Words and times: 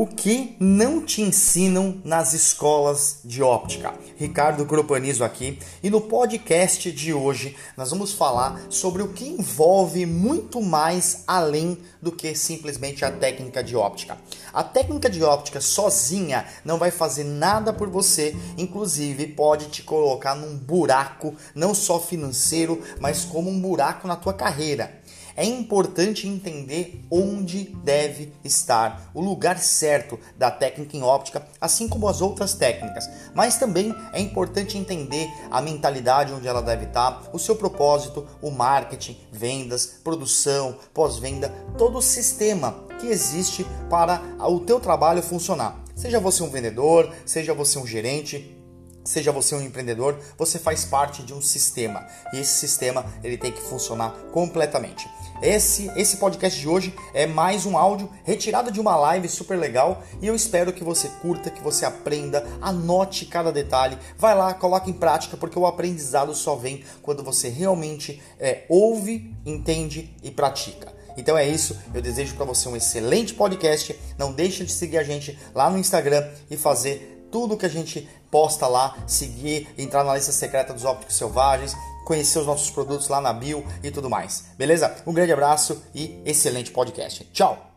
O 0.00 0.06
que 0.06 0.54
não 0.60 1.04
te 1.04 1.22
ensinam 1.22 2.00
nas 2.04 2.32
escolas 2.32 3.18
de 3.24 3.42
óptica? 3.42 3.92
Ricardo 4.16 4.64
Gropanizo 4.64 5.24
aqui 5.24 5.58
e 5.82 5.90
no 5.90 6.02
podcast 6.02 6.92
de 6.92 7.12
hoje 7.12 7.56
nós 7.76 7.90
vamos 7.90 8.12
falar 8.12 8.60
sobre 8.70 9.02
o 9.02 9.08
que 9.08 9.26
envolve 9.26 10.06
muito 10.06 10.62
mais 10.62 11.24
além 11.26 11.76
do 12.00 12.12
que 12.12 12.32
simplesmente 12.36 13.04
a 13.04 13.10
técnica 13.10 13.60
de 13.60 13.74
óptica. 13.74 14.16
A 14.52 14.62
técnica 14.62 15.10
de 15.10 15.20
óptica 15.24 15.60
sozinha 15.60 16.46
não 16.64 16.78
vai 16.78 16.92
fazer 16.92 17.24
nada 17.24 17.72
por 17.72 17.88
você, 17.88 18.36
inclusive 18.56 19.26
pode 19.26 19.66
te 19.66 19.82
colocar 19.82 20.36
num 20.36 20.56
buraco, 20.56 21.34
não 21.56 21.74
só 21.74 21.98
financeiro, 21.98 22.80
mas 23.00 23.24
como 23.24 23.50
um 23.50 23.60
buraco 23.60 24.06
na 24.06 24.14
tua 24.14 24.32
carreira 24.32 24.97
é 25.38 25.44
importante 25.44 26.26
entender 26.26 27.04
onde 27.08 27.66
deve 27.84 28.32
estar 28.42 29.08
o 29.14 29.20
lugar 29.20 29.56
certo 29.56 30.18
da 30.36 30.50
técnica 30.50 30.96
em 30.96 31.02
óptica, 31.04 31.46
assim 31.60 31.86
como 31.86 32.08
as 32.08 32.20
outras 32.20 32.54
técnicas. 32.54 33.08
Mas 33.36 33.56
também 33.56 33.94
é 34.12 34.20
importante 34.20 34.76
entender 34.76 35.28
a 35.48 35.62
mentalidade 35.62 36.32
onde 36.32 36.48
ela 36.48 36.60
deve 36.60 36.86
estar, 36.86 37.30
o 37.32 37.38
seu 37.38 37.54
propósito, 37.54 38.26
o 38.42 38.50
marketing, 38.50 39.16
vendas, 39.30 39.86
produção, 40.02 40.76
pós-venda, 40.92 41.50
todo 41.78 41.98
o 41.98 42.02
sistema 42.02 42.74
que 43.00 43.06
existe 43.06 43.64
para 43.88 44.20
o 44.40 44.58
teu 44.58 44.80
trabalho 44.80 45.22
funcionar. 45.22 45.80
Seja 45.94 46.18
você 46.18 46.42
um 46.42 46.50
vendedor, 46.50 47.14
seja 47.24 47.54
você 47.54 47.78
um 47.78 47.86
gerente, 47.86 48.57
seja 49.08 49.32
você 49.32 49.54
um 49.54 49.62
empreendedor, 49.62 50.18
você 50.36 50.58
faz 50.58 50.84
parte 50.84 51.22
de 51.22 51.32
um 51.32 51.40
sistema 51.40 52.06
e 52.32 52.38
esse 52.38 52.58
sistema 52.58 53.06
ele 53.24 53.38
tem 53.38 53.50
que 53.50 53.60
funcionar 53.60 54.10
completamente. 54.32 55.08
Esse, 55.40 55.90
esse 55.96 56.18
podcast 56.18 56.60
de 56.60 56.68
hoje 56.68 56.94
é 57.14 57.26
mais 57.26 57.64
um 57.64 57.78
áudio 57.78 58.10
retirado 58.22 58.70
de 58.70 58.78
uma 58.78 58.96
live 58.96 59.28
super 59.28 59.58
legal 59.58 60.02
e 60.20 60.26
eu 60.26 60.34
espero 60.34 60.74
que 60.74 60.84
você 60.84 61.08
curta, 61.22 61.48
que 61.48 61.62
você 61.62 61.86
aprenda, 61.86 62.46
anote 62.60 63.24
cada 63.24 63.50
detalhe, 63.50 63.96
vai 64.18 64.34
lá, 64.34 64.52
coloque 64.52 64.90
em 64.90 64.94
prática, 64.94 65.38
porque 65.38 65.58
o 65.58 65.66
aprendizado 65.66 66.34
só 66.34 66.54
vem 66.54 66.84
quando 67.00 67.22
você 67.22 67.48
realmente 67.48 68.22
é, 68.38 68.64
ouve, 68.68 69.34
entende 69.46 70.14
e 70.22 70.30
pratica. 70.30 70.92
Então 71.16 71.36
é 71.36 71.48
isso, 71.48 71.76
eu 71.92 72.02
desejo 72.02 72.36
para 72.36 72.44
você 72.44 72.68
um 72.68 72.76
excelente 72.76 73.34
podcast. 73.34 73.98
Não 74.16 74.32
deixe 74.32 74.64
de 74.64 74.70
seguir 74.70 74.98
a 74.98 75.02
gente 75.02 75.36
lá 75.52 75.68
no 75.68 75.76
Instagram 75.76 76.28
e 76.48 76.56
fazer 76.56 77.17
tudo 77.30 77.56
que 77.56 77.66
a 77.66 77.70
gente 77.70 78.08
posta 78.30 78.66
lá, 78.66 78.96
seguir, 79.06 79.68
entrar 79.76 80.04
na 80.04 80.14
lista 80.14 80.32
secreta 80.32 80.72
dos 80.72 80.84
ópticos 80.84 81.16
selvagens, 81.16 81.74
conhecer 82.04 82.38
os 82.38 82.46
nossos 82.46 82.70
produtos 82.70 83.08
lá 83.08 83.20
na 83.20 83.32
bio 83.32 83.64
e 83.82 83.90
tudo 83.90 84.08
mais. 84.08 84.44
Beleza? 84.56 84.96
Um 85.06 85.12
grande 85.12 85.32
abraço 85.32 85.82
e 85.94 86.20
excelente 86.24 86.70
podcast. 86.70 87.24
Tchau! 87.32 87.67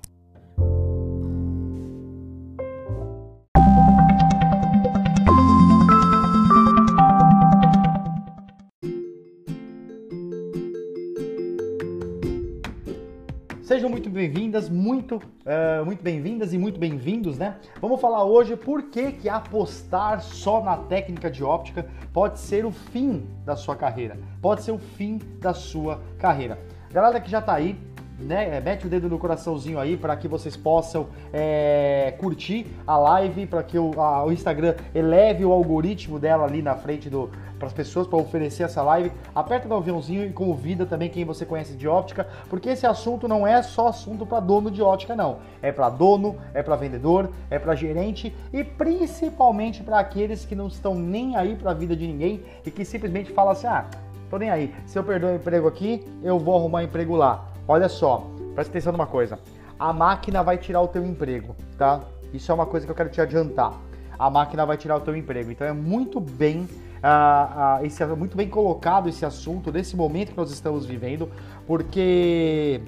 Sejam 13.81 13.89
muito 13.89 14.11
bem-vindas, 14.11 14.69
muito, 14.69 15.15
uh, 15.15 15.83
muito 15.83 16.03
bem-vindas 16.03 16.53
e 16.53 16.57
muito 16.59 16.79
bem-vindos, 16.79 17.39
né? 17.39 17.57
Vamos 17.81 17.99
falar 17.99 18.23
hoje 18.23 18.55
por 18.55 18.91
que, 18.91 19.11
que 19.13 19.27
apostar 19.27 20.21
só 20.21 20.63
na 20.63 20.77
técnica 20.77 21.31
de 21.31 21.43
óptica 21.43 21.87
pode 22.13 22.37
ser 22.37 22.63
o 22.63 22.71
fim 22.71 23.25
da 23.43 23.55
sua 23.55 23.75
carreira, 23.75 24.19
pode 24.39 24.61
ser 24.61 24.71
o 24.71 24.77
fim 24.77 25.19
da 25.39 25.51
sua 25.51 25.99
carreira. 26.19 26.59
Galera 26.91 27.19
que 27.19 27.31
já 27.31 27.41
tá 27.41 27.55
aí, 27.55 27.75
né, 28.21 28.57
é, 28.57 28.61
mete 28.61 28.85
o 28.85 28.89
dedo 28.89 29.09
no 29.09 29.17
coraçãozinho 29.17 29.79
aí 29.79 29.97
para 29.97 30.15
que 30.15 30.27
vocês 30.27 30.55
possam 30.55 31.07
é, 31.33 32.13
curtir 32.19 32.67
a 32.85 32.97
live, 32.97 33.45
para 33.45 33.63
que 33.63 33.77
o, 33.77 33.99
a, 33.99 34.25
o, 34.25 34.31
Instagram 34.31 34.75
eleve 34.93 35.43
o 35.43 35.51
algoritmo 35.51 36.19
dela 36.19 36.45
ali 36.45 36.61
na 36.61 36.75
frente 36.75 37.09
do 37.09 37.29
para 37.61 37.67
as 37.67 37.73
pessoas 37.73 38.07
para 38.07 38.17
oferecer 38.17 38.63
essa 38.63 38.81
live. 38.81 39.11
Aperta 39.35 39.67
no 39.67 39.75
aviãozinho 39.75 40.25
e 40.25 40.31
convida 40.31 40.83
também 40.83 41.09
quem 41.09 41.23
você 41.23 41.45
conhece 41.45 41.75
de 41.75 41.87
óptica, 41.87 42.27
porque 42.49 42.69
esse 42.69 42.87
assunto 42.87 43.27
não 43.27 43.45
é 43.45 43.61
só 43.61 43.87
assunto 43.87 44.25
para 44.25 44.39
dono 44.39 44.71
de 44.71 44.81
óptica 44.81 45.15
não. 45.15 45.37
É 45.61 45.71
para 45.71 45.87
dono, 45.87 46.37
é 46.55 46.63
para 46.63 46.75
vendedor, 46.75 47.29
é 47.51 47.59
para 47.59 47.75
gerente 47.75 48.35
e 48.51 48.63
principalmente 48.63 49.83
para 49.83 49.99
aqueles 49.99 50.43
que 50.43 50.55
não 50.55 50.67
estão 50.67 50.95
nem 50.95 51.35
aí 51.35 51.55
para 51.55 51.69
a 51.69 51.73
vida 51.75 51.95
de 51.95 52.07
ninguém 52.07 52.43
e 52.65 52.71
que 52.71 52.83
simplesmente 52.83 53.31
falam 53.31 53.51
assim: 53.51 53.67
"Ah, 53.67 53.85
tô 54.27 54.39
nem 54.39 54.49
aí. 54.49 54.73
Se 54.87 54.97
eu 54.97 55.03
perder 55.03 55.27
o 55.27 55.35
emprego 55.35 55.67
aqui, 55.67 56.03
eu 56.23 56.39
vou 56.39 56.57
arrumar 56.57 56.83
emprego 56.83 57.15
lá". 57.15 57.50
Olha 57.71 57.87
só, 57.87 58.27
presta 58.53 58.69
atenção 58.69 58.91
numa 58.91 59.07
coisa. 59.07 59.39
A 59.79 59.93
máquina 59.93 60.43
vai 60.43 60.57
tirar 60.57 60.81
o 60.81 60.89
teu 60.89 61.05
emprego, 61.05 61.55
tá? 61.77 62.01
Isso 62.33 62.51
é 62.51 62.53
uma 62.53 62.65
coisa 62.65 62.85
que 62.85 62.91
eu 62.91 62.95
quero 62.95 63.07
te 63.07 63.21
adiantar. 63.21 63.71
A 64.19 64.29
máquina 64.29 64.65
vai 64.65 64.75
tirar 64.75 64.97
o 64.97 64.99
teu 64.99 65.15
emprego. 65.15 65.49
Então 65.51 65.65
é 65.65 65.71
muito 65.71 66.19
bem, 66.19 66.63
uh, 66.63 67.79
uh, 67.81 67.85
esse, 67.85 68.05
muito 68.07 68.35
bem 68.35 68.49
colocado 68.49 69.07
esse 69.07 69.25
assunto 69.25 69.71
nesse 69.71 69.95
momento 69.95 70.31
que 70.31 70.37
nós 70.37 70.51
estamos 70.51 70.85
vivendo, 70.85 71.29
porque 71.65 72.81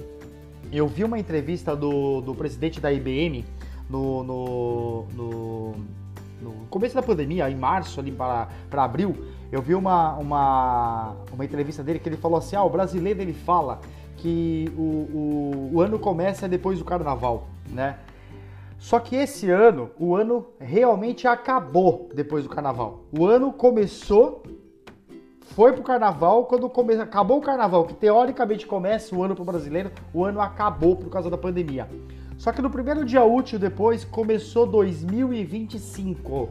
eu 0.70 0.86
vi 0.86 1.02
uma 1.02 1.18
entrevista 1.18 1.74
do, 1.74 2.20
do 2.20 2.34
presidente 2.34 2.78
da 2.78 2.92
IBM 2.92 3.42
no, 3.88 4.22
no, 4.22 5.06
no, 5.14 5.72
no 6.42 6.66
começo 6.68 6.94
da 6.94 7.02
pandemia, 7.02 7.48
em 7.48 7.56
março, 7.56 8.00
ali 8.00 8.12
para, 8.12 8.48
para 8.68 8.84
abril. 8.84 9.16
Eu 9.50 9.62
vi 9.62 9.74
uma, 9.74 10.12
uma, 10.16 11.16
uma 11.32 11.42
entrevista 11.42 11.82
dele 11.82 11.98
que 11.98 12.06
ele 12.06 12.18
falou 12.18 12.36
assim: 12.36 12.54
ah, 12.54 12.62
o 12.62 12.68
brasileiro 12.68 13.22
ele 13.22 13.32
fala 13.32 13.80
que 14.24 14.72
o, 14.74 14.80
o, 14.80 15.70
o 15.74 15.80
ano 15.82 15.98
começa 15.98 16.48
depois 16.48 16.78
do 16.78 16.84
carnaval, 16.84 17.46
né? 17.68 17.98
Só 18.78 18.98
que 18.98 19.16
esse 19.16 19.50
ano, 19.50 19.90
o 19.98 20.16
ano 20.16 20.46
realmente 20.58 21.28
acabou 21.28 22.08
depois 22.14 22.44
do 22.44 22.48
carnaval. 22.48 23.04
O 23.12 23.26
ano 23.26 23.52
começou, 23.52 24.42
foi 25.54 25.74
pro 25.74 25.82
carnaval, 25.82 26.46
quando 26.46 26.70
come, 26.70 26.94
acabou 26.94 27.36
o 27.36 27.42
carnaval, 27.42 27.84
que 27.84 27.92
teoricamente 27.92 28.66
começa 28.66 29.14
o 29.14 29.22
ano 29.22 29.34
pro 29.34 29.44
brasileiro, 29.44 29.92
o 30.14 30.24
ano 30.24 30.40
acabou 30.40 30.96
por 30.96 31.10
causa 31.10 31.28
da 31.28 31.36
pandemia. 31.36 31.86
Só 32.38 32.50
que 32.50 32.62
no 32.62 32.70
primeiro 32.70 33.04
dia 33.04 33.22
útil 33.22 33.58
depois 33.58 34.06
começou 34.06 34.66
2025. 34.66 36.48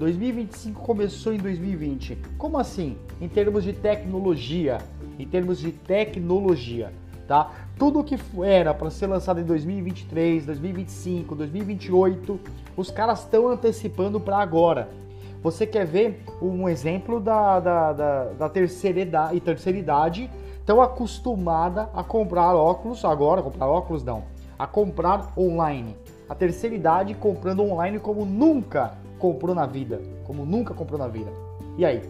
2025 0.00 0.82
começou 0.82 1.32
em 1.32 1.38
2020. 1.38 2.18
Como 2.36 2.58
assim? 2.58 2.98
Em 3.20 3.28
termos 3.28 3.62
de 3.62 3.72
tecnologia. 3.72 4.78
Em 5.16 5.28
termos 5.28 5.60
de 5.60 5.70
tecnologia 5.70 6.92
tá? 7.26 7.50
Tudo 7.78 8.04
que 8.04 8.18
era 8.42 8.72
para 8.72 8.90
ser 8.90 9.06
lançado 9.06 9.40
em 9.40 9.44
2023, 9.44 10.46
2025, 10.46 11.34
2028, 11.34 12.40
os 12.76 12.90
caras 12.90 13.20
estão 13.20 13.48
antecipando 13.48 14.20
para 14.20 14.38
agora. 14.38 14.88
Você 15.42 15.66
quer 15.66 15.84
ver 15.84 16.24
um 16.40 16.68
exemplo 16.68 17.20
da, 17.20 17.60
da, 17.60 17.92
da, 17.92 18.24
da 18.32 18.48
terceira 18.48 19.00
idade, 19.00 19.40
terceira 19.40 19.78
idade 19.78 20.30
tão 20.64 20.80
acostumada 20.80 21.90
a 21.94 22.02
comprar 22.02 22.54
óculos, 22.54 23.04
agora 23.04 23.42
comprar 23.42 23.66
óculos 23.66 24.02
não, 24.02 24.24
a 24.58 24.66
comprar 24.66 25.32
online. 25.36 25.94
A 26.28 26.34
terceira 26.34 26.74
idade 26.74 27.14
comprando 27.14 27.62
online 27.62 27.98
como 27.98 28.24
nunca 28.24 28.92
comprou 29.18 29.54
na 29.54 29.66
vida, 29.66 30.00
como 30.26 30.46
nunca 30.46 30.72
comprou 30.72 30.98
na 30.98 31.08
vida. 31.08 31.30
E 31.76 31.84
aí? 31.84 32.02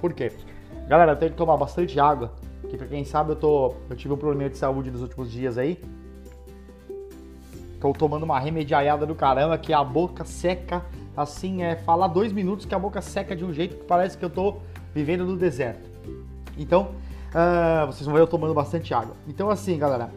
Por 0.00 0.12
quê? 0.12 0.30
Galera, 0.86 1.16
tenho 1.16 1.32
que 1.32 1.36
tomar 1.36 1.56
bastante 1.56 1.98
água, 1.98 2.30
que 2.68 2.76
pra 2.76 2.86
quem 2.86 3.04
sabe 3.04 3.32
eu 3.32 3.36
tô. 3.36 3.74
Eu 3.88 3.96
tive 3.96 4.12
um 4.14 4.16
problema 4.16 4.50
de 4.50 4.56
saúde 4.56 4.90
nos 4.90 5.02
últimos 5.02 5.30
dias 5.30 5.58
aí. 5.58 5.80
Tô 7.80 7.92
tomando 7.92 8.22
uma 8.22 8.38
remediaiada 8.38 9.04
do 9.04 9.14
caramba, 9.14 9.56
que 9.58 9.72
a 9.72 9.84
boca 9.84 10.24
seca, 10.24 10.84
assim, 11.16 11.62
é 11.62 11.76
falar 11.76 12.08
dois 12.08 12.32
minutos 12.32 12.64
que 12.64 12.74
a 12.74 12.78
boca 12.78 13.00
seca 13.00 13.36
de 13.36 13.44
um 13.44 13.52
jeito 13.52 13.76
que 13.76 13.84
parece 13.84 14.16
que 14.16 14.24
eu 14.24 14.30
tô 14.30 14.56
vivendo 14.94 15.24
no 15.24 15.36
deserto. 15.36 15.88
Então, 16.56 16.92
uh, 17.30 17.86
vocês 17.86 18.06
vão 18.06 18.14
ver 18.14 18.22
eu 18.22 18.26
tomando 18.26 18.54
bastante 18.54 18.94
água. 18.94 19.14
Então, 19.28 19.50
assim, 19.50 19.78
galera, 19.78 20.10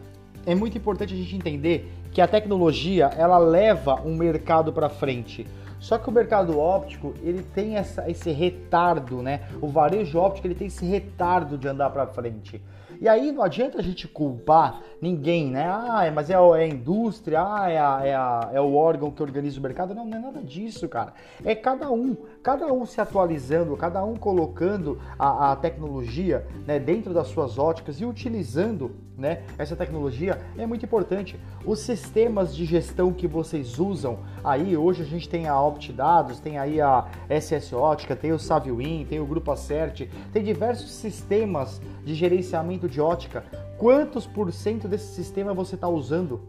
é 0.46 0.54
muito 0.54 0.76
importante 0.78 1.12
a 1.12 1.16
gente 1.16 1.36
entender 1.36 1.92
que 2.12 2.20
a 2.20 2.26
tecnologia 2.26 3.06
ela 3.16 3.38
leva 3.38 4.00
um 4.02 4.16
mercado 4.16 4.72
para 4.72 4.88
frente. 4.88 5.46
Só 5.80 5.96
que 5.98 6.08
o 6.08 6.12
mercado 6.12 6.58
óptico, 6.58 7.14
ele 7.22 7.42
tem 7.42 7.76
essa, 7.76 8.08
esse 8.08 8.30
retardo, 8.30 9.22
né? 9.22 9.48
O 9.60 9.66
varejo 9.66 10.18
óptico, 10.18 10.46
ele 10.46 10.54
tem 10.54 10.66
esse 10.66 10.84
retardo 10.84 11.56
de 11.56 11.66
andar 11.66 11.90
para 11.90 12.06
frente. 12.06 12.62
E 13.00 13.08
aí 13.08 13.32
não 13.32 13.42
adianta 13.42 13.78
a 13.78 13.82
gente 13.82 14.06
culpar 14.06 14.82
ninguém, 15.00 15.50
né? 15.50 15.64
Ah, 15.66 16.12
mas 16.14 16.28
é, 16.28 16.34
é 16.34 16.36
a 16.36 16.66
indústria, 16.66 17.40
ah, 17.42 17.70
é, 17.70 17.78
a, 17.78 18.00
é, 18.04 18.14
a, 18.14 18.50
é 18.52 18.60
o 18.60 18.74
órgão 18.74 19.10
que 19.10 19.22
organiza 19.22 19.58
o 19.58 19.62
mercado. 19.62 19.94
Não, 19.94 20.04
não 20.04 20.18
é 20.18 20.20
nada 20.20 20.42
disso, 20.42 20.86
cara. 20.86 21.14
É 21.42 21.54
cada 21.54 21.90
um, 21.90 22.14
cada 22.42 22.70
um 22.70 22.84
se 22.84 23.00
atualizando, 23.00 23.74
cada 23.74 24.04
um 24.04 24.16
colocando 24.16 25.00
a, 25.18 25.52
a 25.52 25.56
tecnologia 25.56 26.46
né, 26.66 26.78
dentro 26.78 27.14
das 27.14 27.28
suas 27.28 27.58
óticas 27.58 27.98
e 28.02 28.04
utilizando 28.04 28.94
né, 29.20 29.42
essa 29.58 29.76
tecnologia 29.76 30.40
é 30.56 30.64
muito 30.64 30.84
importante. 30.84 31.38
Os 31.64 31.80
sistemas 31.80 32.56
de 32.56 32.64
gestão 32.64 33.12
que 33.12 33.28
vocês 33.28 33.78
usam 33.78 34.20
aí, 34.42 34.76
hoje 34.76 35.02
a 35.02 35.04
gente 35.04 35.28
tem 35.28 35.46
a 35.46 35.60
OptDados, 35.60 36.40
tem 36.40 36.58
aí 36.58 36.80
a 36.80 37.06
SS 37.28 37.74
Ótica, 37.74 38.16
tem 38.16 38.32
o 38.32 38.38
SavioWin, 38.38 39.06
tem 39.08 39.20
o 39.20 39.26
Grupo 39.26 39.52
Acert, 39.52 40.08
tem 40.32 40.42
diversos 40.42 40.90
sistemas 40.90 41.82
de 42.02 42.14
gerenciamento 42.14 42.88
de 42.88 43.00
ótica, 43.00 43.44
quantos 43.76 44.26
por 44.26 44.50
cento 44.52 44.88
desse 44.88 45.14
sistema 45.14 45.52
você 45.52 45.74
está 45.74 45.88
usando? 45.88 46.40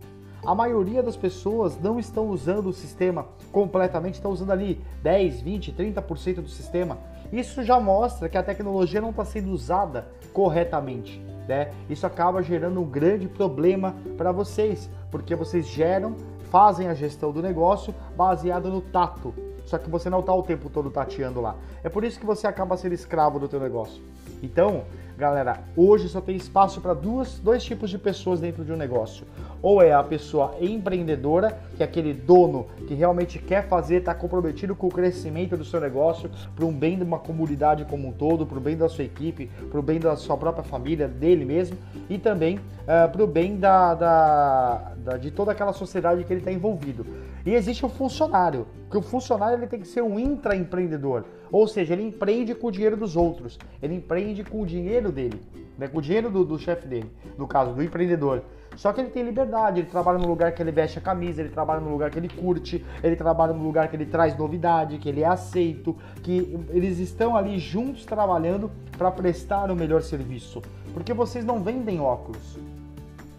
A 0.43 0.55
maioria 0.55 1.03
das 1.03 1.17
pessoas 1.17 1.79
não 1.79 1.99
estão 1.99 2.27
usando 2.29 2.67
o 2.67 2.73
sistema 2.73 3.27
completamente, 3.51 4.15
estão 4.15 4.31
usando 4.31 4.51
ali 4.51 4.81
10, 5.03 5.41
20, 5.41 5.73
30% 5.73 6.35
do 6.35 6.49
sistema. 6.49 6.97
Isso 7.31 7.61
já 7.63 7.79
mostra 7.79 8.27
que 8.27 8.37
a 8.37 8.43
tecnologia 8.43 8.99
não 8.99 9.11
está 9.11 9.23
sendo 9.23 9.51
usada 9.51 10.07
corretamente. 10.33 11.21
Né? 11.47 11.71
Isso 11.89 12.05
acaba 12.05 12.41
gerando 12.41 12.79
um 12.81 12.85
grande 12.85 13.27
problema 13.27 13.95
para 14.17 14.31
vocês, 14.31 14.89
porque 15.09 15.35
vocês 15.35 15.67
geram, 15.67 16.15
fazem 16.49 16.87
a 16.87 16.93
gestão 16.93 17.31
do 17.31 17.41
negócio 17.41 17.93
baseado 18.15 18.69
no 18.69 18.81
tato. 18.81 19.33
Só 19.71 19.77
que 19.77 19.89
você 19.89 20.09
não 20.09 20.19
está 20.19 20.33
o 20.33 20.43
tempo 20.43 20.69
todo 20.69 20.89
tateando 20.89 21.39
lá. 21.39 21.55
É 21.81 21.87
por 21.87 22.03
isso 22.03 22.19
que 22.19 22.25
você 22.25 22.45
acaba 22.45 22.75
sendo 22.75 22.93
escravo 22.93 23.39
do 23.39 23.47
teu 23.47 23.57
negócio. 23.57 24.03
Então, 24.43 24.83
Galera, 25.21 25.59
hoje 25.77 26.09
só 26.09 26.19
tem 26.19 26.35
espaço 26.35 26.81
para 26.81 26.95
dois 26.95 27.63
tipos 27.63 27.91
de 27.91 27.99
pessoas 27.99 28.39
dentro 28.39 28.65
de 28.65 28.73
um 28.73 28.75
negócio. 28.75 29.23
Ou 29.61 29.79
é 29.79 29.93
a 29.93 30.01
pessoa 30.01 30.55
empreendedora, 30.59 31.59
que 31.77 31.83
é 31.83 31.85
aquele 31.85 32.11
dono 32.11 32.65
que 32.87 32.95
realmente 32.95 33.37
quer 33.37 33.67
fazer, 33.67 33.97
está 33.97 34.15
comprometido 34.15 34.75
com 34.75 34.87
o 34.87 34.89
crescimento 34.89 35.55
do 35.55 35.63
seu 35.63 35.79
negócio, 35.79 36.27
para 36.55 36.65
um 36.65 36.73
bem 36.73 36.97
de 36.97 37.03
uma 37.03 37.19
comunidade 37.19 37.85
como 37.85 38.07
um 38.07 38.11
todo, 38.11 38.47
para 38.47 38.57
o 38.57 38.61
bem 38.61 38.75
da 38.75 38.89
sua 38.89 39.03
equipe, 39.03 39.45
para 39.69 39.79
o 39.79 39.83
bem 39.83 39.99
da 39.99 40.15
sua 40.15 40.35
própria 40.35 40.63
família, 40.63 41.07
dele 41.07 41.45
mesmo, 41.45 41.77
e 42.09 42.17
também 42.17 42.57
uh, 42.57 42.61
eh, 42.87 43.07
para 43.07 43.23
o 43.23 43.27
bem 43.27 43.57
da, 43.57 43.93
da, 43.93 44.90
da, 45.03 45.17
de 45.17 45.31
toda 45.31 45.51
aquela 45.51 45.73
sociedade 45.73 46.23
que 46.23 46.31
ele 46.31 46.41
está 46.41 46.51
envolvido. 46.51 47.05
E 47.45 47.53
existe 47.53 47.85
o 47.85 47.89
funcionário, 47.89 48.67
que 48.89 48.97
o 48.97 49.01
funcionário 49.01 49.57
ele 49.57 49.67
tem 49.67 49.79
que 49.79 49.87
ser 49.87 50.01
um 50.01 50.19
intraempreendedor, 50.19 51.23
ou 51.51 51.67
seja, 51.67 51.93
ele 51.93 52.03
empreende 52.03 52.55
com 52.55 52.67
o 52.67 52.71
dinheiro 52.71 52.95
dos 52.95 53.15
outros, 53.15 53.59
ele 53.81 53.95
empreende 53.95 54.43
com 54.43 54.61
o 54.61 54.65
dinheiro 54.65 55.11
dele, 55.11 55.41
né, 55.77 55.87
com 55.87 55.97
o 55.97 56.01
dinheiro 56.01 56.29
do, 56.29 56.45
do 56.45 56.57
chefe 56.57 56.87
dele, 56.87 57.11
no 57.37 57.47
caso 57.47 57.73
do 57.73 57.83
empreendedor. 57.83 58.43
Só 58.75 58.93
que 58.93 59.01
ele 59.01 59.09
tem 59.09 59.23
liberdade, 59.23 59.81
ele 59.81 59.89
trabalha 59.89 60.17
no 60.17 60.27
lugar 60.27 60.53
que 60.53 60.61
ele 60.61 60.71
veste 60.71 60.97
a 60.97 61.01
camisa, 61.01 61.41
ele 61.41 61.49
trabalha 61.49 61.81
no 61.81 61.89
lugar 61.89 62.09
que 62.09 62.17
ele 62.17 62.29
curte, 62.29 62.85
ele 63.03 63.17
trabalha 63.17 63.51
no 63.51 63.63
lugar 63.63 63.89
que 63.89 63.95
ele 63.95 64.05
traz 64.05 64.37
novidade, 64.37 64.97
que 64.97 65.09
ele 65.09 65.21
é 65.21 65.27
aceito, 65.27 65.95
que 66.23 66.57
eles 66.69 66.97
estão 66.97 67.35
ali 67.35 67.59
juntos 67.59 68.05
trabalhando 68.05 68.71
para 68.97 69.11
prestar 69.11 69.69
o 69.69 69.75
melhor 69.75 70.01
serviço. 70.01 70.61
Porque 70.93 71.13
vocês 71.13 71.43
não 71.43 71.61
vendem 71.61 71.99
óculos. 71.99 72.57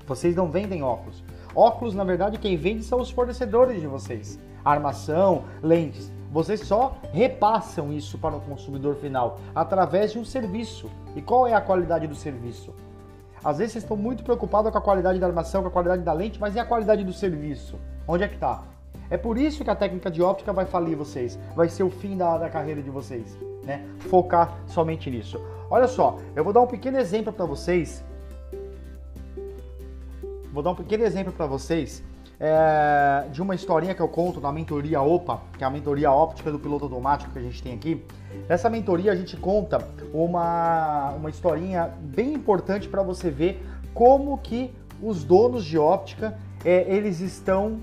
Vocês 0.07 0.37
não 0.37 0.51
vendem 0.51 0.83
óculos. 0.83 1.23
Óculos, 1.55 1.95
na 1.95 2.05
verdade, 2.05 2.39
quem 2.39 2.57
vende 2.57 2.83
são 2.83 3.01
os 3.01 3.11
fornecedores 3.11 3.81
de 3.81 3.87
vocês. 3.87 4.39
Armação, 4.65 5.45
lentes. 5.63 6.11
Vocês 6.31 6.61
só 6.61 6.97
repassam 7.13 7.93
isso 7.93 8.17
para 8.17 8.37
o 8.37 8.41
consumidor 8.41 8.97
final 8.97 9.39
através 9.55 10.13
de 10.13 10.19
um 10.19 10.25
serviço. 10.25 10.91
E 11.15 11.21
qual 11.21 11.47
é 11.47 11.53
a 11.53 11.61
qualidade 11.61 12.07
do 12.07 12.15
serviço? 12.15 12.73
Às 13.45 13.59
vezes 13.59 13.73
vocês 13.73 13.85
estão 13.85 13.97
muito 13.97 14.23
preocupados 14.23 14.71
com 14.71 14.79
a 14.79 14.81
qualidade 14.81 15.19
da 15.19 15.27
armação, 15.27 15.63
com 15.63 15.69
a 15.69 15.71
qualidade 15.71 16.03
da 16.03 16.13
lente, 16.13 16.41
mas 16.41 16.55
e 16.55 16.61
a 16.61 16.65
qualidade 16.65 17.05
do 17.05 17.13
serviço? 17.13 17.79
Onde 18.09 18.25
é 18.25 18.29
que 18.29 18.35
está? 18.35 18.63
É 19.11 19.19
por 19.19 19.37
isso 19.37 19.63
que 19.63 19.69
a 19.69 19.75
técnica 19.75 20.11
de 20.11 20.23
óptica 20.23 20.55
vai 20.55 20.65
falir 20.65 20.97
vocês, 20.97 21.39
vai 21.55 21.69
ser 21.69 21.83
o 21.83 21.91
fim 21.91 22.17
da, 22.17 22.39
da 22.39 22.49
carreira 22.49 22.81
de 22.81 22.89
vocês, 22.89 23.37
né? 23.63 23.85
Focar 23.99 24.57
somente 24.67 25.11
nisso. 25.11 25.39
Olha 25.69 25.87
só, 25.87 26.19
eu 26.35 26.43
vou 26.43 26.53
dar 26.53 26.63
um 26.63 26.67
pequeno 26.67 26.99
exemplo 26.99 27.33
para 27.33 27.45
vocês 27.45 28.03
Vou 30.53 30.63
dar 30.63 30.73
um 30.73 30.75
pequeno 30.75 31.03
exemplo 31.03 31.33
para 31.33 31.47
vocês 31.47 32.05
é, 32.39 33.27
de 33.33 33.41
uma 33.41 33.55
historinha 33.55 33.95
que 33.95 34.03
eu 34.03 34.09
conto 34.09 34.39
na 34.39 34.53
mentoria 34.53 35.01
OPA, 35.01 35.41
que 35.57 35.65
é 35.65 35.67
a 35.67 35.71
mentoria 35.71 36.13
óptica 36.13 36.53
do 36.53 36.59
piloto 36.59 36.85
automático 36.85 37.33
que 37.33 37.39
a 37.39 37.43
gente 37.43 37.63
tem 37.63 37.73
aqui. 37.73 38.05
Nessa 38.47 38.69
mentoria 38.69 39.13
a 39.13 39.17
gente 39.17 39.35
conta 39.35 39.83
uma, 40.13 41.13
uma 41.13 41.31
historinha 41.31 41.91
bem 41.99 42.35
importante 42.35 42.87
para 42.87 43.03
você 43.03 43.31
ver 43.31 43.65
como 43.95 44.37
que 44.37 44.71
os 45.03 45.25
donos 45.25 45.65
de 45.65 45.79
óptica 45.79 46.37
é, 46.63 46.85
eles 46.95 47.21
estão 47.21 47.81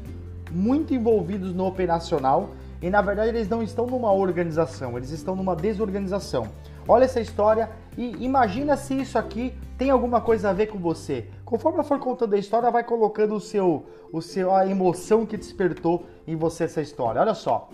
muito 0.52 0.94
envolvidos 0.94 1.56
no 1.56 1.66
operacional 1.66 2.52
e 2.80 2.90
na 2.90 3.02
verdade 3.02 3.30
eles 3.30 3.50
não 3.50 3.64
estão 3.64 3.88
numa 3.88 4.12
organização, 4.14 4.96
eles 4.96 5.10
estão 5.10 5.36
numa 5.36 5.56
desorganização. 5.56 6.48
Olha 6.90 7.04
essa 7.04 7.22
história 7.22 7.70
e 7.96 8.26
imagina 8.26 8.76
se 8.76 9.00
isso 9.00 9.16
aqui 9.16 9.54
tem 9.78 9.92
alguma 9.92 10.20
coisa 10.22 10.50
a 10.50 10.54
ver 10.54 10.66
com 10.66 10.80
você. 10.80 11.30
Conforme 11.46 11.78
eu 11.78 11.84
for 11.84 12.00
contando 12.00 12.34
a 12.34 12.38
história, 12.40 12.72
vai 12.72 12.84
colocando 12.84 13.36
o 13.36 13.40
seu, 13.40 13.86
o 14.12 14.24
seu, 14.24 14.52
a 14.52 14.66
emoção 14.66 15.24
que 15.24 15.38
despertou 15.38 16.08
em 16.26 16.36
você 16.36 16.64
essa 16.64 16.82
história. 16.82 17.22
Olha 17.22 17.36
só. 17.36 17.70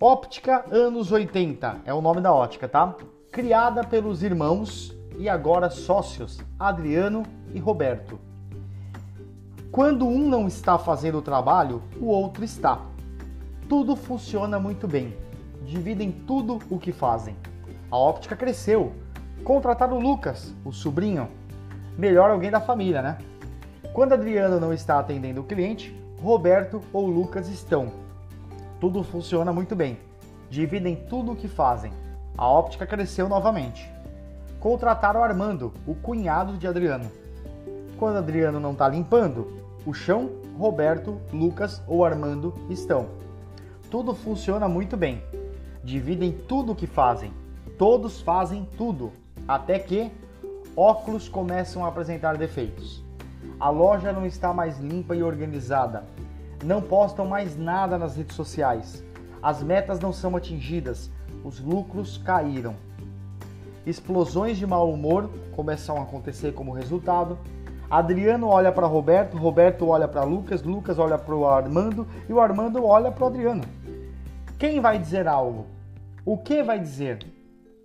Óptica 0.00 0.64
anos 0.70 1.10
80 1.10 1.80
é 1.84 1.92
o 1.92 2.00
nome 2.00 2.20
da 2.20 2.32
ótica, 2.32 2.68
tá? 2.68 2.94
Criada 3.32 3.82
pelos 3.82 4.22
irmãos 4.22 4.96
e 5.18 5.28
agora 5.28 5.68
sócios 5.68 6.40
Adriano 6.56 7.24
e 7.52 7.58
Roberto. 7.58 8.20
Quando 9.72 10.06
um 10.06 10.28
não 10.28 10.46
está 10.46 10.78
fazendo 10.78 11.18
o 11.18 11.22
trabalho, 11.22 11.82
o 12.00 12.06
outro 12.06 12.44
está. 12.44 12.80
Tudo 13.68 13.96
funciona 13.96 14.60
muito 14.60 14.86
bem. 14.86 15.16
Dividem 15.64 16.12
tudo 16.12 16.60
o 16.70 16.78
que 16.78 16.92
fazem. 16.92 17.34
A 17.90 17.96
óptica 17.96 18.36
cresceu, 18.36 18.92
Contratar 19.44 19.92
o 19.92 20.00
Lucas, 20.00 20.54
o 20.64 20.72
sobrinho, 20.72 21.28
melhor 21.98 22.30
alguém 22.30 22.50
da 22.50 22.62
família, 22.62 23.02
né? 23.02 23.18
Quando 23.92 24.14
Adriano 24.14 24.58
não 24.58 24.72
está 24.72 24.98
atendendo 24.98 25.42
o 25.42 25.44
cliente, 25.44 25.94
Roberto 26.22 26.80
ou 26.94 27.06
Lucas 27.06 27.46
estão. 27.48 27.92
Tudo 28.80 29.04
funciona 29.04 29.52
muito 29.52 29.76
bem. 29.76 29.98
Dividem 30.48 30.96
tudo 30.96 31.32
o 31.32 31.36
que 31.36 31.46
fazem. 31.46 31.92
A 32.38 32.48
óptica 32.48 32.86
cresceu 32.86 33.28
novamente. 33.28 33.86
Contrataram 34.58 35.22
Armando, 35.22 35.74
o 35.86 35.94
cunhado 35.94 36.56
de 36.56 36.66
Adriano. 36.66 37.12
Quando 37.98 38.16
Adriano 38.16 38.58
não 38.58 38.72
está 38.72 38.88
limpando, 38.88 39.62
o 39.84 39.92
chão, 39.92 40.30
Roberto, 40.58 41.20
Lucas 41.30 41.82
ou 41.86 42.02
Armando 42.02 42.54
estão. 42.70 43.08
Tudo 43.90 44.14
funciona 44.14 44.66
muito 44.66 44.96
bem. 44.96 45.22
Dividem 45.82 46.32
tudo 46.32 46.72
o 46.72 46.74
que 46.74 46.86
fazem. 46.86 47.30
Todos 47.78 48.20
fazem 48.20 48.68
tudo 48.76 49.12
até 49.48 49.80
que 49.80 50.10
óculos 50.76 51.28
começam 51.28 51.84
a 51.84 51.88
apresentar 51.88 52.36
defeitos. 52.36 53.02
A 53.58 53.68
loja 53.68 54.12
não 54.12 54.24
está 54.24 54.52
mais 54.52 54.78
limpa 54.78 55.16
e 55.16 55.22
organizada. 55.22 56.04
Não 56.64 56.80
postam 56.80 57.26
mais 57.26 57.56
nada 57.56 57.98
nas 57.98 58.16
redes 58.16 58.36
sociais. 58.36 59.02
As 59.42 59.60
metas 59.60 59.98
não 59.98 60.12
são 60.12 60.36
atingidas. 60.36 61.10
Os 61.42 61.58
lucros 61.60 62.16
caíram. 62.18 62.76
Explosões 63.84 64.56
de 64.56 64.66
mau 64.66 64.90
humor 64.90 65.28
começam 65.56 65.98
a 65.98 66.02
acontecer 66.02 66.54
como 66.54 66.72
resultado. 66.72 67.36
Adriano 67.90 68.48
olha 68.48 68.70
para 68.70 68.86
Roberto, 68.86 69.36
Roberto 69.36 69.88
olha 69.88 70.06
para 70.06 70.22
Lucas, 70.22 70.62
Lucas 70.62 70.98
olha 70.98 71.18
para 71.18 71.34
o 71.34 71.46
Armando 71.46 72.06
e 72.28 72.32
o 72.32 72.40
Armando 72.40 72.84
olha 72.84 73.10
para 73.10 73.24
o 73.24 73.26
Adriano. 73.26 73.64
Quem 74.58 74.80
vai 74.80 74.98
dizer 74.98 75.26
algo? 75.26 75.66
O 76.24 76.38
que 76.38 76.62
vai 76.62 76.78
dizer? 76.78 77.33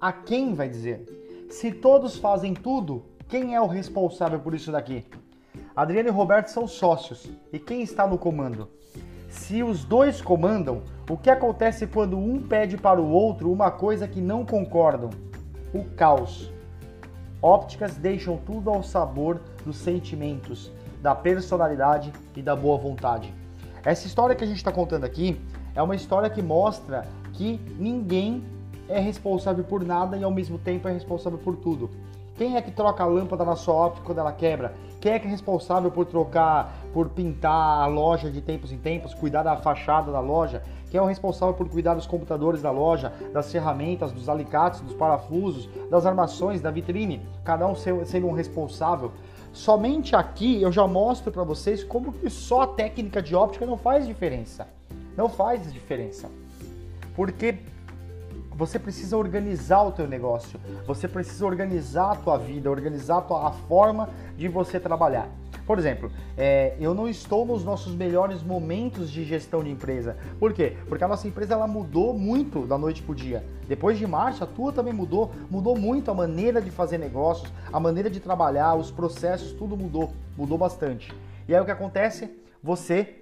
A 0.01 0.13
quem 0.13 0.53
vai 0.53 0.69
dizer? 0.69 1.03
Se 1.49 1.73
todos 1.73 2.15
fazem 2.15 2.53
tudo, 2.53 3.03
quem 3.27 3.53
é 3.53 3.59
o 3.59 3.67
responsável 3.67 4.39
por 4.39 4.53
isso 4.53 4.71
daqui? 4.71 5.05
Adriano 5.75 6.07
e 6.07 6.11
Roberto 6.11 6.47
são 6.47 6.65
sócios. 6.69 7.29
E 7.51 7.59
quem 7.59 7.81
está 7.81 8.07
no 8.07 8.17
comando? 8.17 8.69
Se 9.27 9.61
os 9.61 9.83
dois 9.83 10.21
comandam, 10.21 10.83
o 11.09 11.17
que 11.17 11.29
acontece 11.29 11.85
quando 11.85 12.17
um 12.17 12.41
pede 12.41 12.77
para 12.77 13.01
o 13.01 13.09
outro 13.09 13.51
uma 13.51 13.69
coisa 13.71 14.07
que 14.07 14.21
não 14.21 14.45
concordam? 14.45 15.09
O 15.73 15.83
caos. 15.83 16.49
Ópticas 17.41 17.97
deixam 17.97 18.37
tudo 18.37 18.69
ao 18.69 18.81
sabor 18.81 19.41
dos 19.65 19.75
sentimentos, 19.75 20.71
da 21.01 21.13
personalidade 21.13 22.13
e 22.37 22.41
da 22.41 22.55
boa 22.55 22.77
vontade. 22.77 23.33
Essa 23.83 24.07
história 24.07 24.33
que 24.33 24.45
a 24.45 24.47
gente 24.47 24.57
está 24.57 24.71
contando 24.71 25.03
aqui 25.03 25.41
é 25.75 25.81
uma 25.81 25.95
história 25.95 26.29
que 26.29 26.41
mostra 26.41 27.05
que 27.33 27.59
ninguém 27.77 28.45
é 28.89 28.99
responsável 28.99 29.63
por 29.63 29.85
nada 29.85 30.17
e 30.17 30.23
ao 30.23 30.31
mesmo 30.31 30.57
tempo 30.57 30.87
é 30.87 30.91
responsável 30.91 31.37
por 31.37 31.55
tudo. 31.55 31.89
Quem 32.35 32.55
é 32.55 32.61
que 32.61 32.71
troca 32.71 33.03
a 33.03 33.05
lâmpada 33.05 33.43
na 33.43 33.55
sua 33.55 33.73
óptica 33.73 34.05
quando 34.05 34.19
ela 34.19 34.31
quebra? 34.31 34.73
Quem 35.01 35.11
é 35.11 35.19
que 35.19 35.27
é 35.27 35.29
responsável 35.29 35.91
por 35.91 36.05
trocar, 36.05 36.73
por 36.93 37.09
pintar 37.09 37.81
a 37.81 37.85
loja 37.85 38.31
de 38.31 38.41
tempos 38.41 38.71
em 38.71 38.77
tempos, 38.77 39.13
cuidar 39.13 39.43
da 39.43 39.57
fachada 39.57 40.09
da 40.11 40.21
loja? 40.21 40.63
Quem 40.89 40.97
é 40.97 41.01
o 41.01 41.05
responsável 41.05 41.53
por 41.53 41.69
cuidar 41.69 41.95
dos 41.95 42.07
computadores 42.07 42.61
da 42.61 42.71
loja, 42.71 43.13
das 43.33 43.51
ferramentas, 43.51 44.11
dos 44.11 44.27
alicates, 44.27 44.81
dos 44.81 44.93
parafusos, 44.93 45.69
das 45.89 46.05
armações, 46.05 46.61
da 46.61 46.71
vitrine? 46.71 47.21
Cada 47.43 47.67
um 47.67 47.75
sendo 47.75 48.27
um 48.27 48.31
responsável. 48.31 49.11
Somente 49.51 50.15
aqui 50.15 50.61
eu 50.61 50.71
já 50.71 50.87
mostro 50.87 51.31
para 51.31 51.43
vocês 51.43 51.83
como 51.83 52.13
que 52.13 52.29
só 52.29 52.61
a 52.61 52.67
técnica 52.67 53.21
de 53.21 53.35
óptica 53.35 53.65
não 53.65 53.77
faz 53.77 54.07
diferença. 54.07 54.65
Não 55.17 55.27
faz 55.27 55.71
diferença. 55.73 56.29
Porque 57.15 57.57
você 58.59 58.77
precisa 58.77 59.15
organizar 59.15 59.83
o 59.83 59.91
teu 59.93 60.05
negócio, 60.05 60.59
você 60.85 61.07
precisa 61.07 61.45
organizar 61.45 62.11
a 62.11 62.15
tua 62.15 62.37
vida, 62.37 62.69
organizar 62.69 63.19
a, 63.19 63.21
tua, 63.21 63.47
a 63.47 63.51
forma 63.51 64.09
de 64.35 64.49
você 64.49 64.77
trabalhar. 64.77 65.29
Por 65.65 65.79
exemplo, 65.79 66.11
é, 66.37 66.75
eu 66.77 66.93
não 66.93 67.07
estou 67.07 67.45
nos 67.45 67.63
nossos 67.63 67.95
melhores 67.95 68.43
momentos 68.43 69.09
de 69.09 69.23
gestão 69.23 69.63
de 69.63 69.69
empresa. 69.69 70.17
Por 70.37 70.51
quê? 70.51 70.75
Porque 70.89 71.05
a 71.05 71.07
nossa 71.07 71.25
empresa 71.25 71.53
ela 71.53 71.67
mudou 71.67 72.13
muito 72.13 72.65
da 72.65 72.77
noite 72.77 73.01
para 73.01 73.13
o 73.13 73.15
dia. 73.15 73.45
Depois 73.65 73.97
de 73.97 74.05
março, 74.05 74.43
a 74.43 74.47
tua 74.47 74.73
também 74.73 74.91
mudou. 74.91 75.31
Mudou 75.49 75.77
muito 75.77 76.11
a 76.11 76.13
maneira 76.13 76.61
de 76.61 76.69
fazer 76.69 76.97
negócios, 76.97 77.49
a 77.71 77.79
maneira 77.79 78.09
de 78.09 78.19
trabalhar, 78.19 78.75
os 78.75 78.91
processos, 78.91 79.53
tudo 79.53 79.77
mudou. 79.77 80.11
Mudou 80.35 80.57
bastante. 80.57 81.13
E 81.47 81.55
aí 81.55 81.61
o 81.61 81.65
que 81.65 81.71
acontece? 81.71 82.29
você 82.61 83.18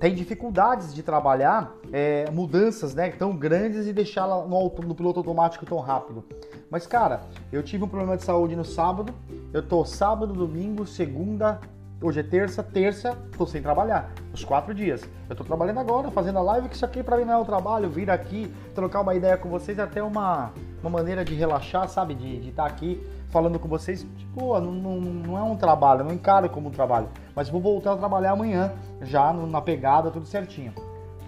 tem 0.00 0.14
dificuldades 0.14 0.94
de 0.94 1.02
trabalhar 1.02 1.76
é, 1.92 2.28
mudanças 2.30 2.94
né, 2.94 3.10
tão 3.10 3.36
grandes 3.36 3.86
e 3.86 3.92
deixá-la 3.92 4.46
no, 4.46 4.64
no, 4.64 4.94
piloto 4.94 5.20
automático 5.20 5.66
tão 5.66 5.78
rápido. 5.78 6.24
Mas, 6.70 6.86
cara, 6.86 7.20
eu 7.52 7.62
tive 7.62 7.84
um 7.84 7.88
problema 7.88 8.16
de 8.16 8.24
saúde 8.24 8.56
no 8.56 8.64
sábado, 8.64 9.12
eu 9.52 9.62
tô 9.62 9.84
sábado, 9.84 10.32
domingo, 10.32 10.86
segunda, 10.86 11.60
hoje 12.00 12.20
é 12.20 12.22
terça, 12.22 12.62
terça, 12.62 13.14
tô 13.36 13.46
sem 13.46 13.60
trabalhar, 13.60 14.10
os 14.32 14.42
quatro 14.42 14.72
dias. 14.72 15.02
Eu 15.28 15.36
tô 15.36 15.44
trabalhando 15.44 15.80
agora, 15.80 16.10
fazendo 16.10 16.38
a 16.38 16.42
live, 16.42 16.70
que 16.70 16.76
isso 16.76 16.84
aqui 16.86 17.02
pra 17.02 17.18
mim 17.18 17.26
não 17.26 17.34
é 17.34 17.38
o 17.38 17.44
trabalho, 17.44 17.90
vir 17.90 18.10
aqui, 18.10 18.50
trocar 18.74 19.02
uma 19.02 19.14
ideia 19.14 19.36
com 19.36 19.50
vocês 19.50 19.78
é 19.78 19.82
até 19.82 20.02
uma, 20.02 20.50
uma 20.82 20.90
maneira 20.90 21.24
de 21.24 21.34
relaxar, 21.34 21.88
sabe, 21.88 22.14
de 22.14 22.48
estar 22.48 22.64
tá 22.64 22.68
aqui 22.68 23.00
falando 23.30 23.58
com 23.58 23.68
vocês, 23.68 24.06
tipo, 24.16 24.58
não, 24.60 24.72
não, 24.72 25.00
não 25.00 25.38
é 25.38 25.42
um 25.42 25.56
trabalho, 25.56 26.04
não 26.04 26.12
encaro 26.12 26.48
como 26.50 26.68
um 26.68 26.72
trabalho, 26.72 27.08
mas 27.34 27.48
vou 27.48 27.60
voltar 27.60 27.92
a 27.92 27.96
trabalhar 27.96 28.32
amanhã, 28.32 28.72
já 29.02 29.32
na 29.32 29.60
pegada, 29.60 30.10
tudo 30.10 30.26
certinho. 30.26 30.72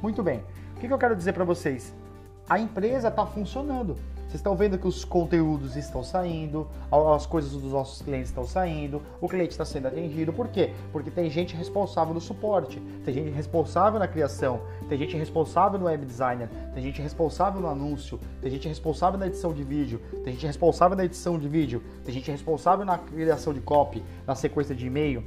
Muito 0.02 0.23
bem. 0.23 0.42
O 0.76 0.80
que, 0.80 0.88
que 0.88 0.92
eu 0.92 0.99
quero 0.99 1.14
dizer 1.14 1.32
para 1.32 1.44
vocês? 1.44 1.94
A 2.49 2.59
empresa 2.59 3.09
está 3.09 3.25
funcionando. 3.25 3.97
Vocês 4.33 4.41
estão 4.41 4.57
vendo 4.57 4.79
que 4.79 4.89
os 4.89 5.05
conteúdos 5.05 5.77
estão 5.77 6.03
saindo, 6.03 6.67
as 7.15 7.27
coisas 7.27 7.53
dos 7.53 7.71
nossos 7.71 8.01
clientes 8.01 8.31
estão 8.31 8.47
saindo, 8.47 9.03
o 9.21 9.29
cliente 9.29 9.51
está 9.51 9.62
sendo 9.62 9.89
atendido. 9.89 10.33
Por 10.33 10.49
quê? 10.49 10.73
Porque 10.91 11.11
tem 11.11 11.29
gente 11.29 11.55
responsável 11.55 12.15
no 12.15 12.21
suporte, 12.21 12.81
tem 13.05 13.12
gente 13.12 13.29
responsável 13.29 14.01
na 14.01 14.09
criação, 14.09 14.62
tem 14.89 14.97
gente 14.97 15.19
responsável 15.19 15.79
no 15.79 15.85
web 15.85 16.07
designer, 16.07 16.49
tem 16.73 16.83
gente 16.83 17.03
responsável 17.03 17.61
no 17.61 17.69
anúncio, 17.69 18.19
tem 18.41 18.51
gente 18.51 18.67
responsável 18.67 19.21
na 19.21 19.27
edição 19.27 19.53
de 19.53 19.62
vídeo, 19.62 20.01
tem 20.25 20.33
gente 20.33 20.47
responsável 20.47 20.97
na 20.97 21.05
edição 21.05 21.39
de 21.39 21.47
vídeo, 21.47 21.83
tem 22.03 22.15
gente 22.15 22.31
responsável 22.31 22.87
na 22.87 22.97
criação 22.97 23.53
de 23.53 23.61
copy, 23.61 24.03
na 24.27 24.35
sequência 24.35 24.75
de 24.75 24.87
e-mail, 24.87 25.23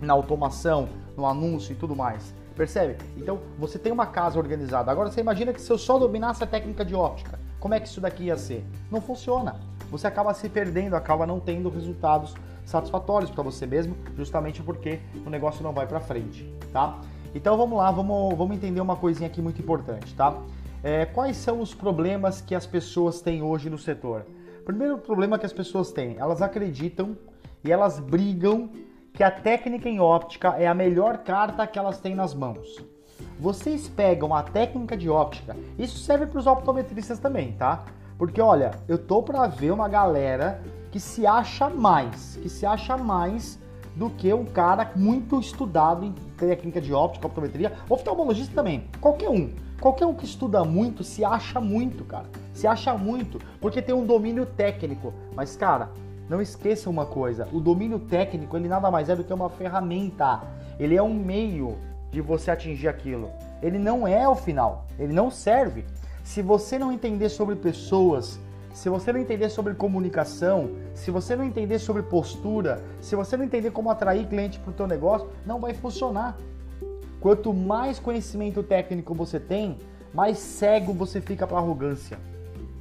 na 0.00 0.12
automação, 0.12 0.88
no 1.16 1.26
anúncio 1.26 1.72
e 1.72 1.74
tudo 1.74 1.96
mais. 1.96 2.32
Percebe? 2.54 2.96
Então 3.16 3.40
você 3.58 3.76
tem 3.76 3.92
uma 3.92 4.06
casa 4.06 4.38
organizada. 4.38 4.92
Agora 4.92 5.10
você 5.10 5.20
imagina 5.20 5.52
que 5.52 5.60
se 5.60 5.68
eu 5.68 5.76
só 5.76 5.98
dominasse 5.98 6.44
a 6.44 6.46
técnica 6.46 6.84
de 6.84 6.94
óptica, 6.94 7.44
como 7.66 7.74
é 7.74 7.80
que 7.80 7.88
isso 7.88 8.00
daqui 8.00 8.26
ia 8.26 8.36
ser? 8.36 8.64
Não 8.92 9.00
funciona. 9.00 9.56
Você 9.90 10.06
acaba 10.06 10.32
se 10.32 10.48
perdendo, 10.48 10.94
acaba 10.94 11.26
não 11.26 11.40
tendo 11.40 11.68
resultados 11.68 12.32
satisfatórios 12.64 13.28
para 13.28 13.42
você 13.42 13.66
mesmo, 13.66 13.96
justamente 14.16 14.62
porque 14.62 15.00
o 15.26 15.28
negócio 15.28 15.64
não 15.64 15.72
vai 15.72 15.84
para 15.84 15.98
frente, 15.98 16.48
tá? 16.72 17.00
Então 17.34 17.56
vamos 17.56 17.76
lá, 17.76 17.90
vamos, 17.90 18.38
vamos 18.38 18.56
entender 18.56 18.80
uma 18.80 18.94
coisinha 18.94 19.28
aqui 19.28 19.42
muito 19.42 19.60
importante, 19.60 20.14
tá? 20.14 20.40
É, 20.80 21.06
quais 21.06 21.36
são 21.38 21.60
os 21.60 21.74
problemas 21.74 22.40
que 22.40 22.54
as 22.54 22.64
pessoas 22.64 23.20
têm 23.20 23.42
hoje 23.42 23.68
no 23.68 23.78
setor? 23.78 24.24
Primeiro 24.64 24.98
problema 24.98 25.36
que 25.36 25.44
as 25.44 25.52
pessoas 25.52 25.90
têm, 25.90 26.14
elas 26.20 26.42
acreditam 26.42 27.18
e 27.64 27.72
elas 27.72 27.98
brigam 27.98 28.70
que 29.16 29.24
a 29.24 29.30
técnica 29.30 29.88
em 29.88 29.98
óptica 29.98 30.50
é 30.58 30.66
a 30.66 30.74
melhor 30.74 31.18
carta 31.18 31.66
que 31.66 31.78
elas 31.78 31.98
têm 31.98 32.14
nas 32.14 32.34
mãos 32.34 32.84
vocês 33.38 33.88
pegam 33.88 34.34
a 34.34 34.42
técnica 34.42 34.96
de 34.96 35.08
óptica, 35.08 35.56
isso 35.78 35.98
serve 35.98 36.26
para 36.26 36.38
os 36.38 36.46
optometristas 36.46 37.18
também, 37.18 37.52
tá? 37.52 37.84
Porque 38.18 38.40
olha, 38.40 38.72
eu 38.88 38.96
tô 38.96 39.22
para 39.22 39.46
ver 39.46 39.70
uma 39.72 39.88
galera 39.88 40.62
que 40.90 40.98
se 40.98 41.26
acha 41.26 41.68
mais, 41.68 42.36
que 42.36 42.48
se 42.48 42.64
acha 42.64 42.96
mais 42.96 43.58
do 43.94 44.08
que 44.10 44.32
um 44.32 44.44
cara 44.44 44.90
muito 44.96 45.38
estudado 45.38 46.04
em 46.04 46.12
técnica 46.36 46.80
de 46.80 46.92
óptica, 46.92 47.26
optometria, 47.26 47.72
oftalmologista 47.88 48.54
também, 48.54 48.84
qualquer 49.00 49.28
um. 49.28 49.52
Qualquer 49.80 50.06
um 50.06 50.14
que 50.14 50.24
estuda 50.24 50.64
muito 50.64 51.04
se 51.04 51.22
acha 51.22 51.60
muito, 51.60 52.02
cara. 52.04 52.24
Se 52.54 52.66
acha 52.66 52.94
muito, 52.94 53.38
porque 53.60 53.82
tem 53.82 53.94
um 53.94 54.06
domínio 54.06 54.46
técnico. 54.46 55.12
Mas, 55.34 55.54
cara, 55.54 55.90
não 56.28 56.40
esqueça 56.40 56.90
uma 56.90 57.06
coisa: 57.06 57.48
o 57.52 57.60
domínio 57.60 57.98
técnico 57.98 58.56
ele 58.56 58.68
nada 58.68 58.90
mais 58.90 59.08
é 59.08 59.16
do 59.16 59.24
que 59.24 59.32
uma 59.32 59.50
ferramenta. 59.50 60.42
Ele 60.78 60.96
é 60.96 61.02
um 61.02 61.14
meio 61.14 61.78
de 62.10 62.20
você 62.20 62.50
atingir 62.50 62.88
aquilo. 62.88 63.30
Ele 63.62 63.78
não 63.78 64.06
é 64.06 64.28
o 64.28 64.34
final, 64.34 64.86
ele 64.98 65.12
não 65.12 65.30
serve. 65.30 65.84
Se 66.22 66.42
você 66.42 66.78
não 66.78 66.92
entender 66.92 67.28
sobre 67.28 67.54
pessoas, 67.54 68.38
se 68.74 68.90
você 68.90 69.12
não 69.12 69.20
entender 69.20 69.48
sobre 69.48 69.74
comunicação, 69.74 70.70
se 70.92 71.10
você 71.10 71.34
não 71.34 71.44
entender 71.44 71.78
sobre 71.78 72.02
postura, 72.02 72.82
se 73.00 73.16
você 73.16 73.36
não 73.36 73.44
entender 73.44 73.70
como 73.70 73.90
atrair 73.90 74.26
cliente 74.26 74.58
para 74.58 74.70
o 74.70 74.74
teu 74.74 74.86
negócio, 74.86 75.28
não 75.46 75.60
vai 75.60 75.72
funcionar. 75.72 76.36
Quanto 77.20 77.54
mais 77.54 77.98
conhecimento 77.98 78.62
técnico 78.62 79.14
você 79.14 79.40
tem, 79.40 79.78
mais 80.12 80.38
cego 80.38 80.92
você 80.92 81.20
fica 81.20 81.46
para 81.46 81.56
arrogância. 81.56 82.18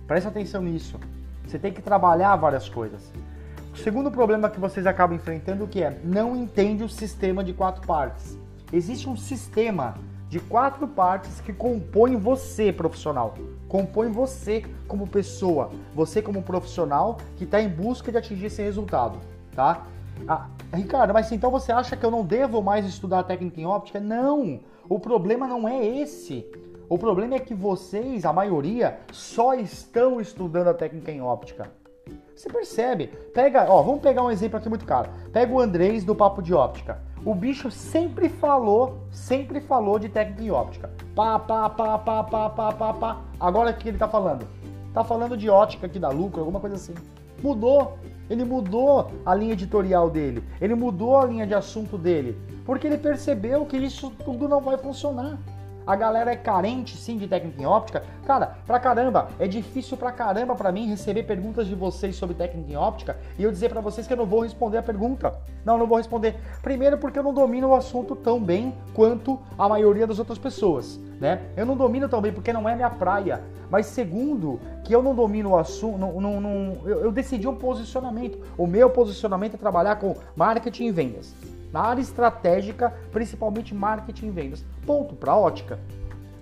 Presta 0.05 0.29
atenção 0.29 0.61
nisso. 0.61 0.99
Você 1.47 1.57
tem 1.57 1.71
que 1.71 1.81
trabalhar 1.81 2.35
várias 2.35 2.67
coisas. 2.67 3.11
O 3.75 3.77
segundo 3.77 4.10
problema 4.10 4.50
que 4.50 4.58
vocês 4.58 4.88
acabam 4.88 5.17
enfrentando 5.17 5.67
que 5.67 5.84
é 5.84 6.00
não 6.01 6.34
entende 6.34 6.82
o 6.82 6.88
sistema 6.88 7.44
de 7.44 7.51
quatro 7.51 7.86
partes 7.86 8.39
existe 8.72 9.10
um 9.10 9.17
sistema 9.17 9.96
de 10.29 10.39
quatro 10.39 10.88
partes 10.88 11.41
que 11.41 11.51
compõem 11.51 12.15
você, 12.15 12.72
profissional. 12.72 13.36
Compõe 13.67 14.10
você 14.10 14.63
como 14.88 15.05
pessoa, 15.05 15.72
você 15.94 16.22
como 16.22 16.41
profissional 16.41 17.17
que 17.36 17.44
está 17.44 17.62
em 17.62 17.67
busca 17.67 18.13
de 18.13 18.17
atingir 18.17 18.46
esse 18.46 18.62
resultado, 18.62 19.20
tá? 19.53 19.86
Ah, 20.25 20.48
Ricardo, 20.74 21.13
mas 21.13 21.29
então 21.34 21.51
você 21.51 21.74
acha 21.74 21.98
que 21.98 22.05
eu 22.05 22.10
não 22.10 22.25
devo 22.25 22.62
mais 22.62 22.86
estudar 22.86 23.24
técnica 23.24 23.60
em 23.60 23.65
óptica? 23.65 24.00
Não! 24.00 24.62
O 24.88 25.01
problema 25.01 25.48
não 25.48 25.67
é 25.67 25.86
esse. 25.86 26.46
O 26.88 26.98
problema 26.98 27.36
é 27.36 27.39
que 27.39 27.53
vocês, 27.53 28.24
a 28.24 28.32
maioria, 28.32 29.00
só 29.12 29.53
estão 29.53 30.22
estudando 30.22 30.70
a 30.70 30.74
técnica 30.74 31.12
em 31.12 31.22
óptica. 31.22 31.70
Você 32.35 32.49
percebe? 32.49 33.07
Pega, 33.33 33.65
ó, 33.69 33.81
vamos 33.81 34.01
pegar 34.01 34.21
um 34.21 34.29
exemplo 34.29 34.57
aqui 34.57 34.67
muito 34.67 34.85
caro. 34.85 35.09
Pega 35.31 35.53
o 35.53 35.59
Andrés 35.59 36.03
do 36.03 36.13
Papo 36.13 36.41
de 36.41 36.53
Óptica. 36.53 37.01
O 37.23 37.33
bicho 37.33 37.71
sempre 37.71 38.27
falou, 38.27 38.99
sempre 39.09 39.61
falou 39.61 39.97
de 39.97 40.09
técnica 40.09 40.43
em 40.43 40.51
óptica. 40.51 40.91
Pá, 41.15 41.39
pá, 41.39 41.69
pá, 41.69 41.97
pá, 41.97 42.23
pá, 42.23 42.49
pá, 42.49 42.71
pá, 42.73 42.93
pá. 42.93 43.21
Agora 43.39 43.71
o 43.71 43.73
que 43.73 43.87
ele 43.87 43.97
tá 43.97 44.07
falando? 44.07 44.45
Tá 44.93 45.03
falando 45.03 45.37
de 45.37 45.49
ótica 45.49 45.87
que 45.87 45.97
dá 45.97 46.09
lucro, 46.09 46.41
alguma 46.41 46.59
coisa 46.59 46.75
assim. 46.75 46.93
Mudou. 47.41 47.97
Ele 48.29 48.43
mudou 48.43 49.11
a 49.25 49.33
linha 49.33 49.53
editorial 49.53 50.09
dele. 50.09 50.43
Ele 50.59 50.75
mudou 50.75 51.17
a 51.17 51.25
linha 51.25 51.47
de 51.47 51.53
assunto 51.53 51.97
dele. 51.97 52.37
Porque 52.65 52.85
ele 52.85 52.97
percebeu 52.97 53.65
que 53.65 53.77
isso 53.77 54.09
tudo 54.23 54.47
não 54.47 54.59
vai 54.59 54.77
funcionar. 54.77 55.39
A 55.87 55.95
galera 55.95 56.31
é 56.31 56.35
carente 56.35 56.97
sim 56.97 57.15
de 57.15 57.27
técnica 57.27 57.61
em 57.61 57.65
óptica. 57.65 58.03
Cara, 58.25 58.57
pra 58.65 58.79
caramba, 58.79 59.27
é 59.37 59.47
difícil 59.47 59.95
pra 59.95 60.11
caramba 60.11 60.55
pra 60.55 60.71
mim 60.71 60.87
receber 60.87 61.23
perguntas 61.23 61.67
de 61.67 61.75
vocês 61.75 62.15
sobre 62.15 62.35
técnica 62.35 62.71
em 62.71 62.75
óptica 62.75 63.17
e 63.37 63.43
eu 63.43 63.51
dizer 63.51 63.69
para 63.69 63.81
vocês 63.81 64.07
que 64.07 64.13
eu 64.13 64.17
não 64.17 64.25
vou 64.25 64.41
responder 64.41 64.79
a 64.79 64.83
pergunta. 64.83 65.35
Não, 65.63 65.77
não 65.77 65.85
vou 65.85 65.97
responder. 65.97 66.37
Primeiro 66.63 66.97
porque 66.97 67.19
eu 67.19 67.23
não 67.23 67.33
domino 67.33 67.69
o 67.69 67.75
assunto 67.75 68.15
tão 68.15 68.41
bem 68.41 68.73
quanto 68.95 69.39
a 69.57 69.69
maioria 69.69 70.07
das 70.07 70.17
outras 70.17 70.39
pessoas, 70.39 70.99
né? 71.19 71.41
Eu 71.55 71.67
não 71.67 71.77
domino 71.77 72.09
tão 72.09 72.19
bem 72.19 72.33
porque 72.33 72.51
não 72.51 72.67
é 72.67 72.75
minha 72.75 72.89
praia. 72.89 73.43
Mas 73.69 73.85
segundo, 73.85 74.59
que 74.83 74.93
eu 74.93 75.03
não 75.03 75.13
domino 75.13 75.51
o 75.51 75.57
assunto, 75.57 75.99
não, 75.99 76.19
não, 76.19 76.41
não 76.41 76.77
eu, 76.85 77.01
eu 77.05 77.11
decidi 77.11 77.47
um 77.47 77.55
posicionamento. 77.55 78.39
O 78.57 78.65
meu 78.65 78.89
posicionamento 78.89 79.53
é 79.53 79.57
trabalhar 79.57 79.97
com 79.97 80.15
marketing 80.35 80.85
e 80.85 80.91
vendas 80.91 81.54
na 81.72 81.81
área 81.81 82.01
estratégica, 82.01 82.93
principalmente 83.12 83.74
marketing 83.74 84.27
e 84.27 84.31
vendas. 84.31 84.65
Ponto 84.86 85.15
para 85.15 85.36
ótica. 85.36 85.79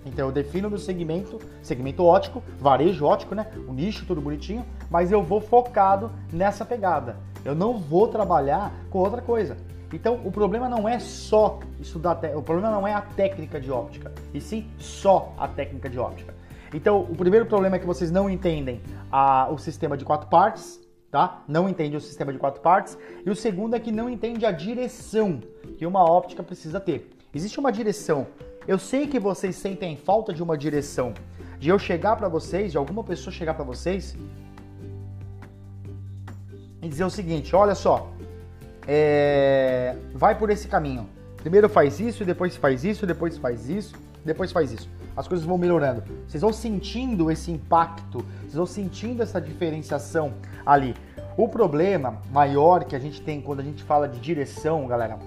Então 0.06 0.26
eu 0.26 0.32
defino 0.32 0.68
meu 0.68 0.78
segmento, 0.78 1.38
segmento 1.62 2.04
ótico, 2.04 2.42
varejo 2.58 3.06
ótico, 3.06 3.34
né? 3.34 3.46
O 3.66 3.72
nicho 3.72 4.04
tudo 4.06 4.20
bonitinho, 4.20 4.64
mas 4.90 5.10
eu 5.10 5.22
vou 5.22 5.40
focado 5.40 6.10
nessa 6.32 6.64
pegada. 6.64 7.16
Eu 7.44 7.54
não 7.54 7.78
vou 7.78 8.08
trabalhar 8.08 8.72
com 8.90 8.98
outra 8.98 9.22
coisa. 9.22 9.56
Então 9.92 10.20
o 10.24 10.30
problema 10.30 10.68
não 10.68 10.88
é 10.88 10.98
só 10.98 11.60
estudar, 11.80 12.18
o 12.34 12.42
problema 12.42 12.70
não 12.70 12.86
é 12.86 12.92
a 12.92 13.00
técnica 13.00 13.60
de 13.60 13.70
óptica, 13.70 14.12
e 14.32 14.40
sim 14.40 14.66
só 14.76 15.32
a 15.38 15.46
técnica 15.46 15.88
de 15.88 15.98
óptica. 15.98 16.34
Então 16.72 17.02
o 17.02 17.14
primeiro 17.14 17.46
problema 17.46 17.76
é 17.76 17.78
que 17.78 17.86
vocês 17.86 18.10
não 18.10 18.28
entendem 18.28 18.82
a, 19.10 19.48
o 19.50 19.56
sistema 19.56 19.96
de 19.96 20.04
quatro 20.04 20.28
partes, 20.28 20.80
tá? 21.14 21.44
Não 21.46 21.68
entende 21.68 21.96
o 21.96 22.00
sistema 22.00 22.32
de 22.32 22.40
quatro 22.40 22.60
partes. 22.60 22.98
E 23.24 23.30
o 23.30 23.36
segundo 23.36 23.76
é 23.76 23.78
que 23.78 23.92
não 23.92 24.10
entende 24.10 24.44
a 24.44 24.50
direção 24.50 25.40
que 25.78 25.86
uma 25.86 26.02
óptica 26.02 26.42
precisa 26.42 26.80
ter. 26.80 27.08
Existe 27.32 27.60
uma 27.60 27.70
direção. 27.70 28.26
Eu 28.66 28.80
sei 28.80 29.06
que 29.06 29.20
vocês 29.20 29.54
sentem 29.54 29.96
falta 29.96 30.34
de 30.34 30.42
uma 30.42 30.58
direção. 30.58 31.14
De 31.60 31.68
eu 31.68 31.78
chegar 31.78 32.16
para 32.16 32.28
vocês, 32.28 32.72
de 32.72 32.78
alguma 32.78 33.04
pessoa 33.04 33.32
chegar 33.32 33.54
para 33.54 33.64
vocês 33.64 34.16
e 36.82 36.88
dizer 36.88 37.04
o 37.04 37.10
seguinte: 37.10 37.54
olha 37.54 37.76
só, 37.76 38.10
é... 38.84 39.96
vai 40.12 40.36
por 40.36 40.50
esse 40.50 40.66
caminho. 40.66 41.08
Primeiro 41.36 41.68
faz 41.68 42.00
isso, 42.00 42.24
depois 42.24 42.56
faz 42.56 42.84
isso, 42.84 43.06
depois 43.06 43.38
faz 43.38 43.70
isso, 43.70 43.94
depois 44.24 44.50
faz 44.50 44.72
isso. 44.72 44.90
As 45.16 45.28
coisas 45.28 45.46
vão 45.46 45.56
melhorando. 45.56 46.02
Vocês 46.26 46.40
vão 46.40 46.52
sentindo 46.52 47.30
esse 47.30 47.50
impacto, 47.50 48.24
vocês 48.40 48.54
vão 48.54 48.66
sentindo 48.66 49.22
essa 49.22 49.40
diferenciação 49.40 50.32
ali. 50.66 50.94
O 51.36 51.48
problema 51.48 52.20
maior 52.32 52.84
que 52.84 52.94
a 52.94 52.98
gente 52.98 53.20
tem 53.20 53.40
quando 53.40 53.60
a 53.60 53.64
gente 53.64 53.82
fala 53.82 54.08
de 54.08 54.20
direção, 54.20 54.86
galera, 54.86 55.18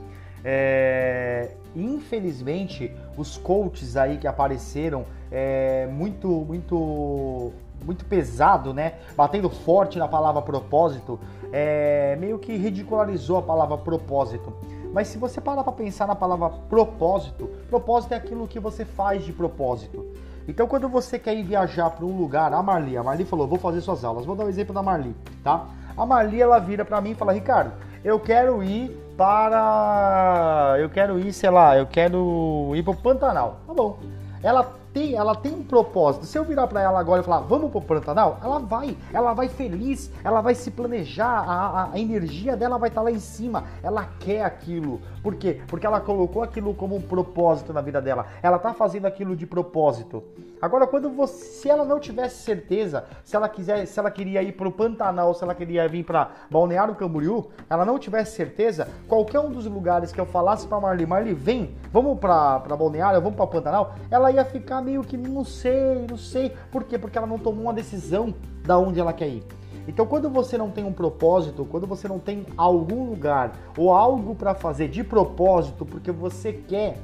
É, 0.43 1.51
infelizmente, 1.75 2.91
os 3.17 3.37
coaches 3.37 3.97
aí 3.97 4.17
que 4.17 4.27
apareceram 4.27 5.05
é, 5.31 5.87
muito, 5.87 6.27
muito, 6.27 7.51
muito 7.85 8.05
pesado, 8.05 8.73
né? 8.73 8.93
Batendo 9.15 9.49
forte 9.49 9.99
na 9.99 10.07
palavra 10.07 10.41
propósito, 10.41 11.19
é, 11.51 12.15
meio 12.19 12.39
que 12.39 12.55
ridicularizou 12.55 13.37
a 13.37 13.41
palavra 13.41 13.77
propósito. 13.77 14.53
Mas 14.93 15.09
se 15.09 15.17
você 15.17 15.39
parar 15.39 15.63
para 15.63 15.73
pensar 15.73 16.07
na 16.07 16.15
palavra 16.15 16.49
propósito, 16.69 17.49
propósito 17.69 18.13
é 18.13 18.17
aquilo 18.17 18.47
que 18.47 18.59
você 18.59 18.85
faz 18.85 19.23
de 19.23 19.33
propósito. 19.33 20.05
Então, 20.47 20.65
quando 20.65 20.87
você 20.87 21.19
quer 21.19 21.35
ir 21.35 21.43
viajar 21.43 21.89
para 21.89 22.05
um 22.05 22.17
lugar, 22.17 22.53
a 22.53 22.63
Marli, 22.63 22.97
a 22.97 23.03
Marli 23.03 23.25
falou, 23.25 23.45
vou 23.47 23.59
fazer 23.59 23.81
suas 23.81 24.05
aulas. 24.05 24.25
Vou 24.25 24.35
dar 24.35 24.45
um 24.45 24.49
exemplo 24.49 24.73
da 24.73 24.81
Marli, 24.81 25.13
tá? 25.43 25.67
A 25.95 26.05
Marli, 26.05 26.41
ela 26.41 26.57
vira 26.57 26.85
para 26.85 27.01
mim 27.01 27.11
e 27.11 27.15
fala, 27.15 27.33
Ricardo, 27.33 27.73
eu 28.03 28.17
quero 28.17 28.63
ir 28.63 28.89
para... 29.17 30.75
Eu 30.79 30.89
quero 30.89 31.19
ir, 31.19 31.33
sei 31.33 31.49
lá, 31.49 31.77
eu 31.77 31.85
quero 31.85 32.71
ir 32.75 32.83
para 32.83 32.91
o 32.91 32.95
Pantanal. 32.95 33.57
Tá 33.67 33.73
bom. 33.73 33.97
Ela 34.41 34.71
tem, 34.97 35.13
ela 35.13 35.35
tem 35.35 35.53
um 35.53 35.63
propósito. 35.63 36.25
Se 36.25 36.37
eu 36.37 36.43
virar 36.43 36.65
para 36.65 36.81
ela 36.81 36.99
agora 36.99 37.21
e 37.21 37.23
falar, 37.23 37.41
vamos 37.41 37.69
pro 37.69 37.81
Pantanal, 37.81 38.39
ela 38.43 38.57
vai, 38.57 38.97
ela 39.13 39.31
vai 39.33 39.47
feliz, 39.47 40.11
ela 40.23 40.41
vai 40.41 40.55
se 40.55 40.71
planejar, 40.71 41.43
a, 41.47 41.91
a 41.93 41.99
energia 41.99 42.57
dela 42.57 42.79
vai 42.79 42.89
estar 42.89 43.01
tá 43.01 43.05
lá 43.05 43.11
em 43.11 43.19
cima, 43.19 43.65
ela 43.83 44.09
quer 44.19 44.43
aquilo. 44.43 44.99
Por 45.27 45.35
quê? 45.35 45.59
Porque 45.67 45.85
ela 45.85 45.99
colocou 45.99 46.41
aquilo 46.41 46.73
como 46.73 46.95
um 46.95 47.01
propósito 47.01 47.73
na 47.73 47.81
vida 47.81 48.01
dela. 48.01 48.27
Ela 48.41 48.57
tá 48.57 48.73
fazendo 48.73 49.07
aquilo 49.07 49.35
de 49.35 49.45
propósito. 49.45 50.23
Agora, 50.61 50.87
quando 50.87 51.09
você, 51.09 51.43
se 51.43 51.69
ela 51.69 51.83
não 51.83 51.99
tivesse 51.99 52.43
certeza, 52.43 53.03
se 53.25 53.35
ela 53.35 53.49
quiser, 53.49 53.85
se 53.87 53.99
ela 53.99 54.09
queria 54.09 54.41
ir 54.41 54.53
pro 54.53 54.71
Pantanal, 54.71 55.33
se 55.33 55.43
ela 55.43 55.53
queria 55.53 55.85
vir 55.85 56.05
para 56.05 56.31
Balneário 56.49 56.95
Camboriú, 56.95 57.47
ela 57.69 57.83
não 57.83 57.99
tivesse 57.99 58.37
certeza, 58.37 58.87
qualquer 59.05 59.41
um 59.41 59.51
dos 59.51 59.65
lugares 59.65 60.13
que 60.13 60.21
eu 60.21 60.25
falasse 60.25 60.65
para 60.65 60.79
Marli, 60.79 61.05
Marli, 61.05 61.33
vem, 61.33 61.75
vamos 61.91 62.17
para 62.17 62.59
Balneário, 62.77 63.19
vamos 63.19 63.35
para 63.35 63.47
Pantanal, 63.47 63.95
ela 64.09 64.31
ia 64.31 64.45
ficar 64.45 64.81
meio 64.81 65.03
que 65.03 65.17
não 65.17 65.43
sei, 65.43 66.07
não 66.09 66.15
sei. 66.15 66.55
Por 66.71 66.85
quê? 66.85 66.97
Porque 66.97 67.17
ela 67.17 67.27
não 67.27 67.37
tomou 67.37 67.63
uma 67.63 67.73
decisão 67.73 68.33
da 68.63 68.77
onde 68.77 68.97
ela 68.97 69.11
quer 69.11 69.27
ir. 69.27 69.56
Então, 69.87 70.05
quando 70.05 70.29
você 70.29 70.57
não 70.57 70.69
tem 70.69 70.83
um 70.83 70.91
propósito, 70.91 71.65
quando 71.65 71.87
você 71.87 72.07
não 72.07 72.19
tem 72.19 72.45
algum 72.57 73.09
lugar 73.09 73.57
ou 73.77 73.93
algo 73.93 74.35
para 74.35 74.53
fazer 74.53 74.89
de 74.89 75.03
propósito, 75.03 75.85
porque 75.85 76.11
você 76.11 76.51
quer, 76.51 76.97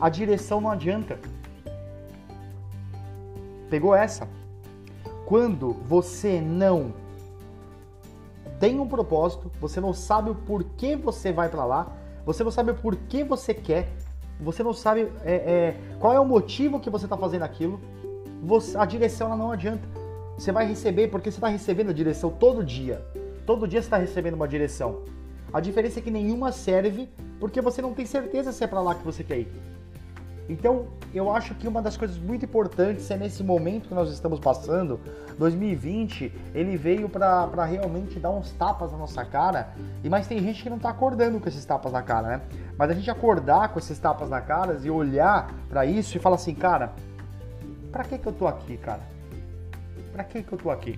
a 0.00 0.08
direção 0.08 0.60
não 0.60 0.70
adianta. 0.70 1.18
Pegou 3.68 3.94
essa? 3.94 4.26
Quando 5.26 5.74
você 5.86 6.40
não 6.40 6.92
tem 8.58 8.80
um 8.80 8.88
propósito, 8.88 9.50
você 9.60 9.80
não 9.80 9.92
sabe 9.92 10.30
o 10.30 10.34
porquê 10.34 10.96
você 10.96 11.30
vai 11.30 11.48
para 11.50 11.64
lá, 11.64 11.92
você 12.24 12.42
não 12.42 12.50
sabe 12.50 12.70
o 12.70 12.74
porquê 12.74 13.22
você 13.22 13.52
quer, 13.52 13.88
você 14.40 14.62
não 14.62 14.72
sabe 14.72 15.12
é, 15.22 15.34
é, 15.34 15.76
qual 15.98 16.14
é 16.14 16.20
o 16.20 16.24
motivo 16.24 16.80
que 16.80 16.88
você 16.88 17.04
está 17.04 17.16
fazendo 17.16 17.42
aquilo, 17.42 17.78
você, 18.42 18.76
a 18.76 18.84
direção 18.84 19.36
não 19.36 19.50
adianta. 19.50 20.03
Você 20.36 20.50
vai 20.50 20.66
receber 20.66 21.08
porque 21.08 21.30
você 21.30 21.36
está 21.36 21.48
recebendo 21.48 21.90
a 21.90 21.92
direção 21.92 22.30
todo 22.30 22.64
dia. 22.64 23.04
Todo 23.46 23.68
dia 23.68 23.80
você 23.80 23.86
está 23.86 23.96
recebendo 23.96 24.34
uma 24.34 24.48
direção. 24.48 25.02
A 25.52 25.60
diferença 25.60 26.00
é 26.00 26.02
que 26.02 26.10
nenhuma 26.10 26.50
serve 26.50 27.08
porque 27.38 27.60
você 27.60 27.80
não 27.80 27.94
tem 27.94 28.04
certeza 28.04 28.52
se 28.52 28.64
é 28.64 28.66
para 28.66 28.80
lá 28.80 28.94
que 28.94 29.04
você 29.04 29.22
quer 29.22 29.38
ir. 29.38 29.52
Então, 30.48 30.88
eu 31.14 31.30
acho 31.30 31.54
que 31.54 31.66
uma 31.66 31.80
das 31.80 31.96
coisas 31.96 32.18
muito 32.18 32.44
importantes 32.44 33.10
é 33.10 33.16
nesse 33.16 33.42
momento 33.42 33.88
que 33.88 33.94
nós 33.94 34.10
estamos 34.10 34.38
passando, 34.38 35.00
2020, 35.38 36.30
ele 36.54 36.76
veio 36.76 37.08
para 37.08 37.64
realmente 37.64 38.18
dar 38.18 38.30
uns 38.30 38.50
tapas 38.52 38.92
na 38.92 38.98
nossa 38.98 39.24
cara, 39.24 39.72
e 40.02 40.08
mas 40.10 40.26
tem 40.26 40.38
gente 40.40 40.62
que 40.62 40.68
não 40.68 40.76
está 40.76 40.90
acordando 40.90 41.40
com 41.40 41.48
esses 41.48 41.64
tapas 41.64 41.92
na 41.92 42.02
cara, 42.02 42.28
né? 42.28 42.40
Mas 42.76 42.90
a 42.90 42.94
gente 42.94 43.10
acordar 43.10 43.68
com 43.68 43.78
esses 43.78 43.98
tapas 43.98 44.28
na 44.28 44.40
cara 44.40 44.78
e 44.82 44.90
olhar 44.90 45.50
para 45.68 45.86
isso 45.86 46.14
e 46.14 46.20
falar 46.20 46.36
assim, 46.36 46.54
cara, 46.54 46.92
para 47.90 48.04
que 48.04 48.18
que 48.18 48.26
eu 48.26 48.32
tô 48.32 48.46
aqui, 48.46 48.76
cara? 48.76 49.13
Para 50.14 50.22
que 50.22 50.44
que 50.44 50.52
eu 50.52 50.58
tô 50.58 50.70
aqui? 50.70 50.96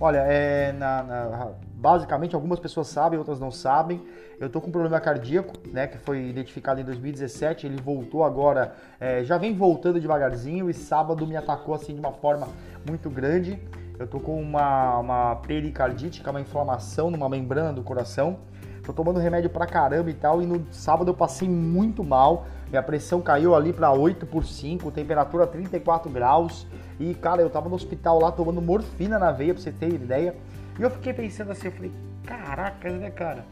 Olha, 0.00 0.18
é, 0.18 0.70
na, 0.70 1.02
na, 1.02 1.50
basicamente 1.74 2.32
algumas 2.32 2.60
pessoas 2.60 2.86
sabem, 2.86 3.18
outras 3.18 3.40
não 3.40 3.50
sabem. 3.50 4.00
Eu 4.38 4.48
tô 4.48 4.60
com 4.60 4.68
um 4.68 4.70
problema 4.70 5.00
cardíaco, 5.00 5.52
né, 5.72 5.88
que 5.88 5.98
foi 5.98 6.28
identificado 6.28 6.80
em 6.80 6.84
2017. 6.84 7.66
Ele 7.66 7.82
voltou 7.82 8.22
agora, 8.22 8.76
é, 9.00 9.24
já 9.24 9.36
vem 9.36 9.52
voltando 9.52 10.00
devagarzinho 10.00 10.70
e 10.70 10.74
sábado 10.74 11.26
me 11.26 11.36
atacou 11.36 11.74
assim 11.74 11.92
de 11.92 11.98
uma 11.98 12.12
forma 12.12 12.46
muito 12.88 13.10
grande. 13.10 13.60
Eu 13.98 14.06
tô 14.06 14.20
com 14.20 14.40
uma, 14.40 14.98
uma 14.98 15.36
pericardite, 15.36 16.22
que 16.22 16.28
é 16.28 16.30
uma 16.30 16.40
inflamação 16.40 17.10
numa 17.10 17.28
membrana 17.28 17.72
do 17.72 17.82
coração. 17.82 18.38
Tô 18.84 18.92
tomando 18.92 19.18
remédio 19.18 19.50
pra 19.50 19.66
caramba 19.66 20.08
e 20.08 20.14
tal. 20.14 20.40
E 20.40 20.46
no 20.46 20.64
sábado 20.70 21.10
eu 21.10 21.14
passei 21.14 21.48
muito 21.48 22.04
mal. 22.04 22.46
Minha 22.70 22.82
pressão 22.82 23.20
caiu 23.20 23.54
ali 23.54 23.72
para 23.72 23.90
8 23.90 24.26
por 24.26 24.44
5, 24.44 24.90
temperatura 24.90 25.46
34 25.46 26.10
graus. 26.10 26.66
E, 27.00 27.14
cara, 27.14 27.40
eu 27.40 27.48
tava 27.48 27.68
no 27.68 27.74
hospital 27.74 28.20
lá 28.20 28.30
tomando 28.30 28.60
morfina 28.60 29.18
na 29.18 29.30
veia, 29.30 29.54
pra 29.54 29.62
você 29.62 29.72
ter 29.72 29.92
ideia. 29.92 30.36
E 30.78 30.82
eu 30.82 30.90
fiquei 30.90 31.12
pensando 31.12 31.50
assim, 31.50 31.68
eu 31.68 31.72
falei, 31.72 31.92
caraca, 32.24 32.90
né, 32.90 33.10
cara? 33.10 33.44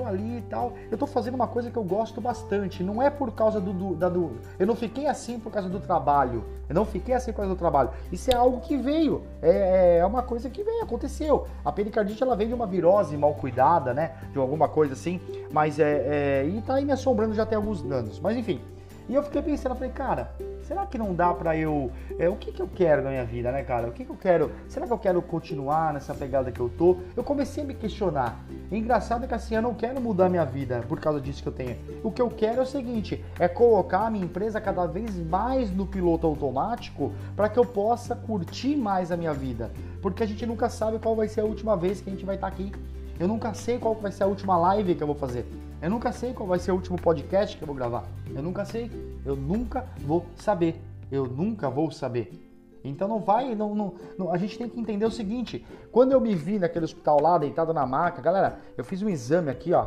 Tô 0.00 0.06
ali 0.06 0.38
e 0.38 0.42
tal. 0.48 0.72
Eu 0.90 0.96
tô 0.96 1.06
fazendo 1.06 1.34
uma 1.34 1.46
coisa 1.46 1.70
que 1.70 1.76
eu 1.76 1.84
gosto 1.84 2.22
bastante. 2.22 2.82
Não 2.82 3.02
é 3.02 3.10
por 3.10 3.32
causa 3.32 3.60
do, 3.60 3.70
do, 3.70 3.94
da, 3.94 4.08
do. 4.08 4.32
Eu 4.58 4.66
não 4.66 4.74
fiquei 4.74 5.06
assim 5.06 5.38
por 5.38 5.52
causa 5.52 5.68
do 5.68 5.78
trabalho. 5.78 6.42
Eu 6.66 6.74
não 6.74 6.86
fiquei 6.86 7.14
assim 7.14 7.32
por 7.32 7.38
causa 7.38 7.54
do 7.54 7.58
trabalho. 7.58 7.90
Isso 8.10 8.30
é 8.30 8.34
algo 8.34 8.60
que 8.60 8.78
veio. 8.78 9.22
É, 9.42 9.98
é 9.98 10.06
uma 10.06 10.22
coisa 10.22 10.48
que 10.48 10.64
veio, 10.64 10.82
aconteceu. 10.82 11.46
A 11.62 11.70
pericardite 11.70 12.22
ela 12.22 12.34
vem 12.34 12.48
de 12.48 12.54
uma 12.54 12.66
virose 12.66 13.14
mal 13.14 13.34
cuidada, 13.34 13.92
né? 13.92 14.12
De 14.32 14.38
alguma 14.38 14.68
coisa 14.68 14.94
assim. 14.94 15.20
Mas 15.52 15.78
é. 15.78 16.40
é 16.42 16.46
e 16.46 16.62
tá 16.62 16.76
aí 16.76 16.84
me 16.86 16.92
assombrando 16.92 17.34
já 17.34 17.44
tem 17.44 17.56
alguns 17.56 17.84
anos. 17.84 18.18
Mas 18.18 18.38
enfim. 18.38 18.58
E 19.06 19.14
eu 19.14 19.22
fiquei 19.22 19.42
pensando, 19.42 19.74
falei, 19.74 19.90
cara, 19.90 20.32
será 20.70 20.86
que 20.86 20.96
não 20.96 21.12
dá 21.12 21.34
para 21.34 21.56
eu. 21.56 21.90
É, 22.16 22.28
o 22.28 22.36
que, 22.36 22.52
que 22.52 22.62
eu 22.62 22.68
quero 22.68 23.02
na 23.02 23.10
minha 23.10 23.24
vida, 23.24 23.50
né, 23.50 23.64
cara? 23.64 23.88
O 23.88 23.92
que, 23.92 24.04
que 24.04 24.10
eu 24.10 24.16
quero? 24.16 24.52
Será 24.68 24.86
que 24.86 24.92
eu 24.92 24.98
quero 24.98 25.20
continuar 25.20 25.92
nessa 25.92 26.14
pegada 26.14 26.52
que 26.52 26.60
eu 26.60 26.68
tô? 26.68 26.98
Eu 27.16 27.24
comecei 27.24 27.64
a 27.64 27.66
me 27.66 27.74
questionar. 27.74 28.38
Engraçado 28.70 29.24
é 29.24 29.26
que 29.26 29.34
assim, 29.34 29.56
eu 29.56 29.62
não 29.62 29.74
quero 29.74 30.00
mudar 30.00 30.28
minha 30.28 30.44
vida 30.44 30.84
por 30.88 31.00
causa 31.00 31.20
disso 31.20 31.42
que 31.42 31.48
eu 31.48 31.52
tenho. 31.52 31.76
O 32.04 32.12
que 32.12 32.22
eu 32.22 32.30
quero 32.30 32.60
é 32.60 32.62
o 32.62 32.66
seguinte: 32.66 33.24
é 33.40 33.48
colocar 33.48 34.06
a 34.06 34.10
minha 34.12 34.24
empresa 34.24 34.60
cada 34.60 34.86
vez 34.86 35.16
mais 35.16 35.72
no 35.72 35.84
piloto 35.84 36.24
automático 36.28 37.12
para 37.34 37.48
que 37.48 37.58
eu 37.58 37.66
possa 37.66 38.14
curtir 38.14 38.76
mais 38.76 39.10
a 39.10 39.16
minha 39.16 39.34
vida. 39.34 39.72
Porque 40.00 40.22
a 40.22 40.26
gente 40.26 40.46
nunca 40.46 40.68
sabe 40.68 41.00
qual 41.00 41.16
vai 41.16 41.26
ser 41.26 41.40
a 41.40 41.44
última 41.44 41.76
vez 41.76 42.00
que 42.00 42.10
a 42.10 42.12
gente 42.12 42.24
vai 42.24 42.36
estar 42.36 42.48
tá 42.48 42.52
aqui. 42.52 42.70
Eu 43.18 43.26
nunca 43.26 43.52
sei 43.54 43.76
qual 43.76 43.96
vai 43.96 44.12
ser 44.12 44.22
a 44.22 44.28
última 44.28 44.56
live 44.56 44.94
que 44.94 45.02
eu 45.02 45.08
vou 45.08 45.16
fazer. 45.16 45.44
Eu 45.82 45.90
nunca 45.90 46.12
sei 46.12 46.32
qual 46.32 46.48
vai 46.48 46.60
ser 46.60 46.70
o 46.70 46.76
último 46.76 46.96
podcast 46.96 47.56
que 47.56 47.62
eu 47.64 47.66
vou 47.66 47.74
gravar. 47.74 48.04
Eu 48.32 48.40
nunca 48.40 48.64
sei. 48.64 48.88
Eu 49.24 49.36
nunca 49.36 49.86
vou 49.98 50.26
saber. 50.36 50.80
Eu 51.10 51.26
nunca 51.26 51.68
vou 51.68 51.90
saber. 51.90 52.50
Então 52.82 53.06
não 53.06 53.20
vai, 53.20 53.54
não, 53.54 53.74
não, 53.74 53.94
não, 54.18 54.32
a 54.32 54.38
gente 54.38 54.56
tem 54.56 54.68
que 54.68 54.80
entender 54.80 55.04
o 55.04 55.10
seguinte: 55.10 55.66
quando 55.92 56.12
eu 56.12 56.20
me 56.20 56.34
vi 56.34 56.58
naquele 56.58 56.84
hospital 56.84 57.20
lá, 57.20 57.36
deitado 57.36 57.74
na 57.74 57.84
maca, 57.84 58.22
galera, 58.22 58.58
eu 58.76 58.84
fiz 58.84 59.02
um 59.02 59.08
exame 59.08 59.50
aqui, 59.50 59.72
ó. 59.72 59.86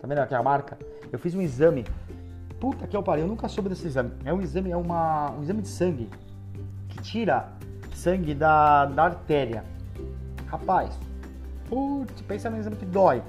Tá 0.00 0.06
vendo 0.06 0.18
aqui 0.18 0.34
a 0.34 0.42
marca? 0.42 0.78
Eu 1.10 1.18
fiz 1.18 1.34
um 1.34 1.40
exame. 1.40 1.84
Puta 2.60 2.86
que 2.86 2.96
eu 2.96 3.02
parei, 3.02 3.24
eu 3.24 3.28
nunca 3.28 3.48
soube 3.48 3.68
desse 3.68 3.86
exame. 3.86 4.12
É 4.24 4.32
um 4.32 4.40
exame, 4.40 4.70
é 4.70 4.76
uma, 4.76 5.30
um 5.32 5.42
exame 5.42 5.62
de 5.62 5.68
sangue 5.68 6.10
que 6.88 7.00
tira 7.02 7.52
sangue 7.94 8.34
da, 8.34 8.86
da 8.86 9.04
artéria. 9.04 9.64
Rapaz, 10.46 10.98
putz, 11.68 12.20
pensa 12.22 12.48
no 12.48 12.56
exame 12.56 12.76
que 12.76 12.86
dói. 12.86 13.22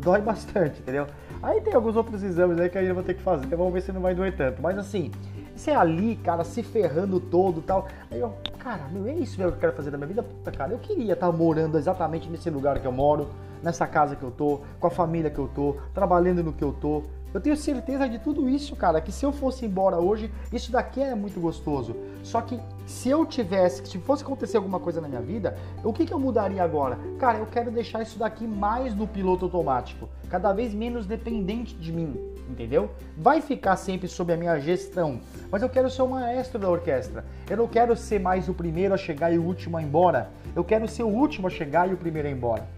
Dói 0.00 0.20
bastante, 0.20 0.80
entendeu? 0.80 1.06
Aí 1.42 1.60
tem 1.60 1.74
alguns 1.74 1.96
outros 1.96 2.22
exames 2.22 2.60
aí 2.60 2.70
que 2.70 2.78
eu 2.78 2.94
vou 2.94 3.02
ter 3.02 3.14
que 3.14 3.22
fazer, 3.22 3.46
vamos 3.56 3.72
ver 3.72 3.82
se 3.82 3.90
não 3.90 4.00
vai 4.00 4.14
doer 4.14 4.36
tanto. 4.36 4.62
Mas 4.62 4.78
assim, 4.78 5.10
você 5.56 5.72
é 5.72 5.74
ali, 5.74 6.14
cara, 6.14 6.44
se 6.44 6.62
ferrando 6.62 7.18
todo 7.18 7.58
e 7.58 7.62
tal. 7.62 7.88
Aí 8.10 8.20
eu, 8.20 8.32
cara, 8.60 8.84
meu, 8.92 9.06
é 9.08 9.12
isso 9.12 9.38
mesmo 9.38 9.50
que 9.50 9.56
eu 9.56 9.60
quero 9.60 9.72
fazer 9.72 9.90
na 9.90 9.98
minha 9.98 10.06
vida? 10.06 10.22
Puta, 10.22 10.52
cara, 10.52 10.72
eu 10.72 10.78
queria 10.78 11.14
estar 11.14 11.32
morando 11.32 11.76
exatamente 11.76 12.28
nesse 12.30 12.48
lugar 12.48 12.78
que 12.78 12.86
eu 12.86 12.92
moro, 12.92 13.28
nessa 13.60 13.88
casa 13.88 14.14
que 14.14 14.22
eu 14.22 14.30
tô, 14.30 14.60
com 14.78 14.86
a 14.86 14.90
família 14.90 15.30
que 15.30 15.38
eu 15.38 15.48
tô, 15.48 15.76
trabalhando 15.92 16.44
no 16.44 16.52
que 16.52 16.62
eu 16.62 16.72
tô. 16.72 17.02
Eu 17.34 17.40
tenho 17.40 17.56
certeza 17.56 18.06
de 18.08 18.18
tudo 18.18 18.48
isso, 18.48 18.76
cara, 18.76 19.00
que 19.00 19.10
se 19.10 19.24
eu 19.24 19.32
fosse 19.32 19.64
embora 19.64 19.98
hoje, 19.98 20.30
isso 20.52 20.70
daqui 20.70 21.00
é 21.00 21.14
muito 21.14 21.40
gostoso. 21.40 21.96
Só 22.22 22.42
que 22.42 22.60
se 22.86 23.08
eu 23.08 23.24
tivesse, 23.24 23.86
se 23.86 23.98
fosse 23.98 24.22
acontecer 24.22 24.58
alguma 24.58 24.78
coisa 24.78 25.00
na 25.00 25.08
minha 25.08 25.22
vida, 25.22 25.56
o 25.82 25.92
que, 25.94 26.04
que 26.04 26.12
eu 26.12 26.18
mudaria 26.18 26.62
agora? 26.62 26.98
Cara, 27.18 27.38
eu 27.38 27.46
quero 27.46 27.70
deixar 27.70 28.02
isso 28.02 28.18
daqui 28.18 28.46
mais 28.46 28.94
no 28.94 29.06
piloto 29.06 29.46
automático, 29.46 30.10
cada 30.28 30.52
vez 30.52 30.74
menos 30.74 31.06
dependente 31.06 31.74
de 31.74 31.90
mim, 31.90 32.20
entendeu? 32.50 32.90
Vai 33.16 33.40
ficar 33.40 33.76
sempre 33.76 34.08
sob 34.08 34.30
a 34.30 34.36
minha 34.36 34.58
gestão, 34.60 35.18
mas 35.50 35.62
eu 35.62 35.70
quero 35.70 35.88
ser 35.88 36.02
o 36.02 36.08
maestro 36.08 36.58
da 36.58 36.68
orquestra. 36.68 37.24
Eu 37.48 37.56
não 37.56 37.66
quero 37.66 37.96
ser 37.96 38.20
mais 38.20 38.46
o 38.46 38.52
primeiro 38.54 38.92
a 38.92 38.98
chegar 38.98 39.32
e 39.32 39.38
o 39.38 39.42
último 39.42 39.78
a 39.78 39.82
ir 39.82 39.86
embora. 39.86 40.30
Eu 40.54 40.62
quero 40.62 40.86
ser 40.86 41.02
o 41.02 41.08
último 41.08 41.46
a 41.46 41.50
chegar 41.50 41.88
e 41.88 41.94
o 41.94 41.96
primeiro 41.96 42.28
a 42.28 42.30
ir 42.30 42.34
embora. 42.34 42.68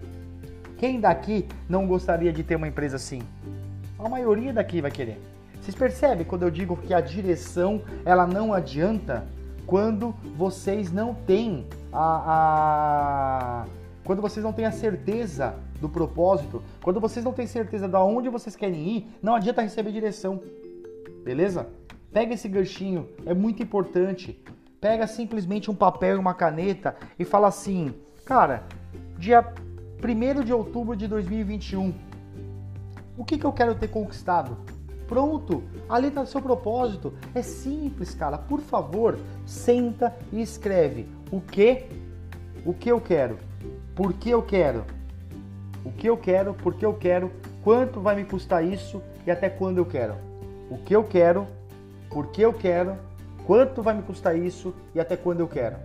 Quem 0.76 1.00
daqui 1.00 1.48
não 1.68 1.86
gostaria 1.88 2.32
de 2.32 2.44
ter 2.44 2.54
uma 2.54 2.68
empresa 2.68 2.96
assim? 2.96 3.20
A 4.04 4.08
maioria 4.10 4.52
daqui 4.52 4.82
vai 4.82 4.90
querer. 4.90 5.18
Vocês 5.58 5.74
percebem 5.74 6.26
quando 6.26 6.42
eu 6.42 6.50
digo 6.50 6.76
que 6.76 6.92
a 6.92 7.00
direção 7.00 7.80
ela 8.04 8.26
não 8.26 8.52
adianta 8.52 9.26
quando 9.66 10.14
vocês 10.36 10.92
não 10.92 11.14
têm 11.14 11.66
a, 11.90 13.62
a 13.62 13.66
quando 14.04 14.20
vocês 14.20 14.44
não 14.44 14.52
têm 14.52 14.66
a 14.66 14.70
certeza 14.70 15.54
do 15.80 15.88
propósito, 15.88 16.62
quando 16.82 17.00
vocês 17.00 17.24
não 17.24 17.32
têm 17.32 17.46
certeza 17.46 17.88
de 17.88 17.96
onde 17.96 18.28
vocês 18.28 18.54
querem 18.54 18.78
ir, 18.78 19.06
não 19.22 19.34
adianta 19.34 19.62
receber 19.62 19.90
direção. 19.90 20.38
Beleza? 21.24 21.66
Pega 22.12 22.34
esse 22.34 22.46
ganchinho, 22.46 23.08
é 23.24 23.32
muito 23.32 23.62
importante. 23.62 24.38
Pega 24.82 25.06
simplesmente 25.06 25.70
um 25.70 25.74
papel 25.74 26.16
e 26.16 26.20
uma 26.20 26.34
caneta 26.34 26.94
e 27.18 27.24
fala 27.24 27.48
assim: 27.48 27.94
"Cara, 28.26 28.64
dia 29.16 29.42
1 29.98 30.44
de 30.44 30.52
outubro 30.52 30.94
de 30.94 31.08
2021, 31.08 31.94
o 33.16 33.24
que, 33.24 33.38
que 33.38 33.44
eu 33.44 33.52
quero 33.52 33.74
ter 33.74 33.88
conquistado? 33.88 34.56
Pronto, 35.06 35.62
ali 35.88 36.08
está 36.08 36.22
o 36.22 36.26
seu 36.26 36.40
propósito. 36.40 37.12
É 37.34 37.42
simples, 37.42 38.14
cara. 38.14 38.38
Por 38.38 38.60
favor, 38.60 39.18
senta 39.46 40.14
e 40.32 40.40
escreve 40.40 41.08
o 41.30 41.40
que, 41.40 41.86
o 42.64 42.72
que 42.72 42.90
eu 42.90 43.00
quero, 43.00 43.38
por 43.94 44.12
que 44.14 44.30
eu 44.30 44.42
quero, 44.42 44.84
o 45.84 45.92
que 45.92 46.08
eu 46.08 46.16
quero, 46.16 46.54
por 46.54 46.74
que 46.74 46.84
eu 46.84 46.94
quero, 46.94 47.30
quanto 47.62 48.00
vai 48.00 48.16
me 48.16 48.24
custar 48.24 48.64
isso 48.64 49.02
e 49.26 49.30
até 49.30 49.48
quando 49.48 49.78
eu 49.78 49.84
quero. 49.84 50.14
O 50.70 50.78
que 50.78 50.94
eu 50.96 51.04
quero, 51.04 51.46
por 52.08 52.28
que 52.28 52.42
eu 52.42 52.52
quero, 52.52 52.96
quanto 53.46 53.82
vai 53.82 53.94
me 53.94 54.02
custar 54.02 54.36
isso 54.36 54.74
e 54.94 55.00
até 55.00 55.16
quando 55.16 55.40
eu 55.40 55.48
quero. 55.48 55.76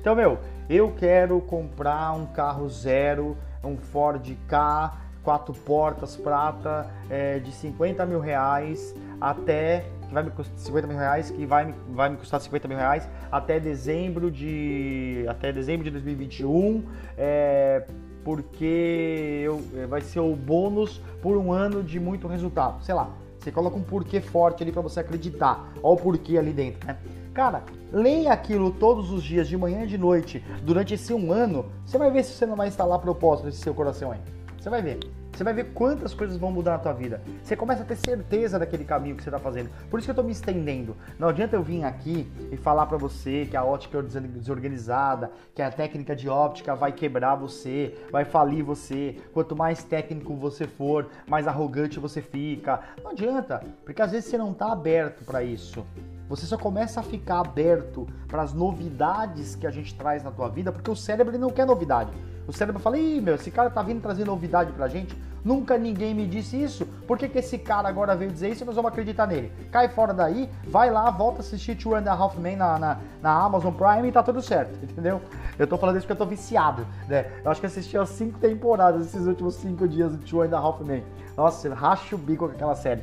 Então, 0.00 0.14
meu, 0.14 0.38
eu 0.68 0.92
quero 0.92 1.40
comprar 1.40 2.12
um 2.12 2.26
carro 2.26 2.68
zero, 2.68 3.36
um 3.64 3.76
Ford 3.76 4.36
K 4.46 5.07
quatro 5.28 5.52
portas 5.52 6.16
prata 6.16 6.90
é, 7.10 7.38
de 7.38 7.52
50 7.52 8.06
mil 8.06 8.18
reais 8.18 8.94
até 9.20 9.84
que 10.06 10.14
vai 10.14 10.22
me 10.22 10.30
custar 10.30 10.56
50 10.56 10.86
mil 10.86 10.96
reais, 10.96 11.30
que 11.30 11.44
vai, 11.44 11.74
vai 11.90 12.08
me 12.08 12.16
custar 12.16 12.40
50 12.40 12.66
mil 12.66 12.78
reais 12.78 13.06
até 13.30 13.60
dezembro 13.60 14.30
de 14.30 15.26
até 15.28 15.52
dezembro 15.52 15.84
de 15.84 15.90
2021, 15.90 16.82
é, 17.18 17.86
porque 18.24 19.42
eu, 19.44 19.62
é, 19.76 19.86
vai 19.86 20.00
ser 20.00 20.20
o 20.20 20.34
bônus 20.34 20.98
por 21.20 21.36
um 21.36 21.52
ano 21.52 21.82
de 21.82 22.00
muito 22.00 22.26
resultado. 22.26 22.82
Sei 22.82 22.94
lá, 22.94 23.10
você 23.38 23.52
coloca 23.52 23.76
um 23.76 23.82
porquê 23.82 24.22
forte 24.22 24.62
ali 24.62 24.72
para 24.72 24.80
você 24.80 25.00
acreditar. 25.00 25.70
Olha 25.82 25.92
o 25.92 25.96
porquê 25.98 26.38
ali 26.38 26.54
dentro, 26.54 26.86
né? 26.86 26.96
Cara, 27.34 27.64
leia 27.92 28.32
aquilo 28.32 28.70
todos 28.70 29.12
os 29.12 29.22
dias, 29.22 29.46
de 29.46 29.58
manhã 29.58 29.82
e 29.82 29.86
de 29.86 29.98
noite, 29.98 30.42
durante 30.62 30.94
esse 30.94 31.12
um 31.12 31.30
ano, 31.32 31.66
você 31.84 31.98
vai 31.98 32.10
ver 32.10 32.24
se 32.24 32.32
você 32.32 32.46
não 32.46 32.56
vai 32.56 32.68
instalar 32.68 32.98
propósito 32.98 33.44
nesse 33.44 33.58
seu 33.58 33.74
coração 33.74 34.10
aí. 34.10 34.20
Você 34.58 34.70
vai 34.70 34.82
ver. 34.82 35.17
Você 35.38 35.44
vai 35.44 35.54
ver 35.54 35.66
quantas 35.72 36.12
coisas 36.12 36.36
vão 36.36 36.50
mudar 36.50 36.72
na 36.72 36.78
tua 36.78 36.92
vida. 36.92 37.22
Você 37.44 37.54
começa 37.54 37.84
a 37.84 37.86
ter 37.86 37.94
certeza 37.94 38.58
daquele 38.58 38.82
caminho 38.84 39.14
que 39.14 39.22
você 39.22 39.28
está 39.28 39.38
fazendo. 39.38 39.70
Por 39.88 40.00
isso 40.00 40.06
que 40.06 40.10
eu 40.10 40.14
estou 40.14 40.24
me 40.24 40.32
estendendo. 40.32 40.96
Não 41.16 41.28
adianta 41.28 41.54
eu 41.54 41.62
vir 41.62 41.84
aqui 41.84 42.28
e 42.50 42.56
falar 42.56 42.86
para 42.86 42.96
você 42.96 43.46
que 43.48 43.56
a 43.56 43.62
ótica 43.62 43.98
é 43.98 44.02
desorganizada, 44.02 45.30
que 45.54 45.62
a 45.62 45.70
técnica 45.70 46.16
de 46.16 46.28
óptica 46.28 46.74
vai 46.74 46.90
quebrar 46.90 47.36
você, 47.36 47.96
vai 48.10 48.24
falir 48.24 48.64
você. 48.64 49.14
Quanto 49.32 49.54
mais 49.54 49.84
técnico 49.84 50.34
você 50.34 50.66
for, 50.66 51.06
mais 51.28 51.46
arrogante 51.46 52.00
você 52.00 52.20
fica. 52.20 52.80
Não 53.00 53.12
adianta, 53.12 53.62
porque 53.84 54.02
às 54.02 54.10
vezes 54.10 54.28
você 54.28 54.36
não 54.36 54.50
está 54.50 54.72
aberto 54.72 55.24
para 55.24 55.44
isso. 55.44 55.86
Você 56.28 56.44
só 56.44 56.58
começa 56.58 57.00
a 57.00 57.02
ficar 57.02 57.40
aberto 57.40 58.06
para 58.26 58.42
as 58.42 58.52
novidades 58.52 59.54
que 59.54 59.66
a 59.66 59.70
gente 59.70 59.94
traz 59.94 60.22
na 60.22 60.30
tua 60.30 60.48
vida, 60.48 60.70
porque 60.70 60.90
o 60.90 60.96
cérebro 60.96 61.36
não 61.38 61.50
quer 61.50 61.66
novidade. 61.66 62.10
O 62.46 62.52
cérebro 62.52 62.80
fala: 62.80 62.98
Ih, 62.98 63.20
meu, 63.20 63.34
esse 63.34 63.50
cara 63.50 63.70
tá 63.70 63.82
vindo 63.82 64.00
trazer 64.00 64.24
novidade 64.24 64.72
pra 64.72 64.88
gente. 64.88 65.16
Nunca 65.44 65.78
ninguém 65.78 66.14
me 66.14 66.26
disse 66.26 66.60
isso. 66.60 66.84
Por 67.06 67.16
que, 67.16 67.28
que 67.28 67.38
esse 67.38 67.58
cara 67.58 67.88
agora 67.88 68.16
veio 68.16 68.30
dizer 68.30 68.50
isso 68.50 68.64
nós 68.64 68.74
vamos 68.74 68.90
acreditar 68.90 69.26
nele? 69.26 69.52
Cai 69.70 69.88
fora 69.88 70.12
daí, 70.12 70.50
vai 70.66 70.90
lá, 70.90 71.10
volta 71.10 71.38
a 71.38 71.40
assistir 71.40 71.76
Two 71.76 71.94
and 71.94 72.04
a 72.06 72.12
Half 72.12 72.36
Men 72.38 72.56
na, 72.56 72.78
na, 72.78 72.98
na, 73.22 73.44
Amazon 73.44 73.72
Prime 73.72 74.08
e 74.08 74.12
tá 74.12 74.22
tudo 74.22 74.42
certo, 74.42 74.78
entendeu? 74.82 75.22
Eu 75.58 75.66
tô 75.66 75.78
falando 75.78 75.96
isso 75.96 76.06
porque 76.06 76.20
eu 76.20 76.26
tô 76.26 76.28
viciado, 76.28 76.86
né? 77.06 77.30
Eu 77.44 77.50
acho 77.50 77.60
que 77.60 77.66
assisti 77.66 77.96
as 77.96 78.08
cinco 78.10 78.38
temporadas 78.38 79.06
esses 79.06 79.26
últimos 79.26 79.54
cinco 79.54 79.86
dias 79.86 80.12
do 80.12 80.18
Two 80.18 80.42
and 80.42 80.56
a 80.56 80.58
Half 80.58 80.80
Men. 80.80 81.04
Nossa, 81.36 81.72
racha 81.72 82.16
o 82.16 82.18
bico 82.18 82.46
com 82.46 82.52
aquela 82.52 82.74
série. 82.74 83.02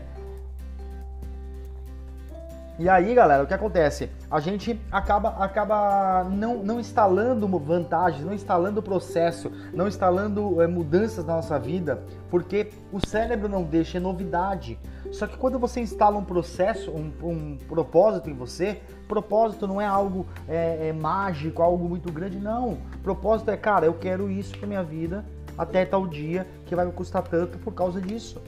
E 2.78 2.90
aí, 2.90 3.16
galera, 3.16 3.42
o 3.42 3.48
que 3.48 3.54
acontece? 3.54 4.10
A 4.30 4.42
gente 4.42 4.78
acaba, 4.92 5.30
acaba 5.42 6.26
não, 6.26 6.62
não 6.62 6.78
instalando 6.78 7.48
vantagens, 7.58 8.26
não 8.26 8.34
instalando 8.34 8.84
processo, 8.84 9.50
não 9.74 9.88
instalando 9.88 10.62
é, 10.62 10.68
mudanças 10.68 11.24
na 11.24 11.38
nossa 11.38 11.58
vida, 11.58 12.04
porque 12.30 12.70
o 12.92 13.00
cérebro 13.08 13.48
não 13.48 13.64
deixa 13.64 13.98
novidade. 13.98 14.78
Só 15.14 15.26
que 15.26 15.38
quando 15.38 15.58
você 15.58 15.80
instala 15.80 16.18
um 16.18 16.26
processo, 16.26 16.92
um, 16.92 17.14
um 17.24 17.58
propósito 17.66 18.30
em 18.30 18.34
você, 18.34 18.82
propósito 19.08 19.66
não 19.66 19.80
é 19.80 19.86
algo 19.86 20.26
é, 20.46 20.90
é 20.90 20.94
mágico, 20.94 21.62
algo 21.62 21.88
muito 21.88 22.12
grande, 22.12 22.38
não. 22.40 22.78
Propósito 23.02 23.52
é, 23.52 23.56
cara, 23.56 23.86
eu 23.86 23.94
quero 23.94 24.30
isso 24.30 24.58
pra 24.58 24.68
minha 24.68 24.84
vida 24.84 25.24
até 25.58 25.86
tal 25.86 26.06
dia 26.06 26.46
que 26.66 26.76
vai 26.76 26.86
me 26.86 26.92
custar 26.92 27.24
tanto 27.24 27.58
por 27.58 27.74
causa 27.74 28.02
disso. 28.02 28.42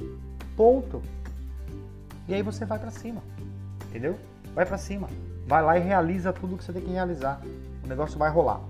Ponto. 0.57 1.01
E 2.27 2.33
aí 2.33 2.41
você 2.41 2.65
vai 2.65 2.77
para 2.77 2.91
cima 2.91 3.21
entendeu? 3.97 4.15
Vai 4.53 4.65
para 4.65 4.77
cima, 4.77 5.09
vai 5.45 5.61
lá 5.61 5.77
e 5.77 5.81
realiza 5.81 6.31
tudo 6.31 6.55
que 6.55 6.63
você 6.63 6.71
tem 6.71 6.83
que 6.83 6.91
realizar. 6.91 7.41
O 7.83 7.87
negócio 7.87 8.17
vai 8.17 8.29
rolar. 8.29 8.61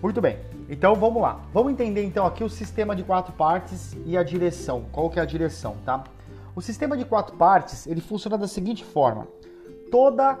Muito 0.00 0.20
bem. 0.20 0.38
Então 0.68 0.94
vamos 0.94 1.20
lá. 1.20 1.40
Vamos 1.52 1.72
entender 1.72 2.04
então 2.04 2.24
aqui 2.24 2.44
o 2.44 2.48
sistema 2.48 2.94
de 2.94 3.02
quatro 3.02 3.32
partes 3.32 3.96
e 4.06 4.16
a 4.16 4.22
direção. 4.22 4.84
Qual 4.92 5.10
que 5.10 5.18
é 5.18 5.22
a 5.22 5.26
direção, 5.26 5.76
tá? 5.84 6.04
O 6.54 6.62
sistema 6.62 6.96
de 6.96 7.04
quatro 7.04 7.36
partes 7.36 7.86
ele 7.86 8.00
funciona 8.00 8.38
da 8.38 8.46
seguinte 8.46 8.84
forma: 8.84 9.26
toda 9.90 10.38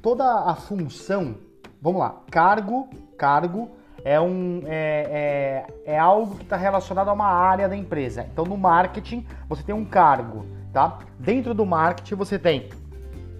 toda 0.00 0.24
a 0.24 0.54
função, 0.54 1.34
vamos 1.82 2.00
lá, 2.00 2.22
cargo, 2.30 2.88
cargo 3.18 3.70
é 4.02 4.18
um 4.18 4.62
é, 4.66 5.66
é, 5.84 5.92
é 5.94 5.98
algo 5.98 6.36
que 6.36 6.42
está 6.42 6.56
relacionado 6.56 7.08
a 7.08 7.12
uma 7.12 7.26
área 7.26 7.68
da 7.68 7.76
empresa. 7.76 8.26
Então 8.32 8.44
no 8.44 8.56
marketing 8.56 9.26
você 9.48 9.62
tem 9.62 9.74
um 9.74 9.84
cargo, 9.84 10.46
tá? 10.72 11.00
Dentro 11.18 11.52
do 11.52 11.66
marketing 11.66 12.14
você 12.14 12.38
tem 12.38 12.70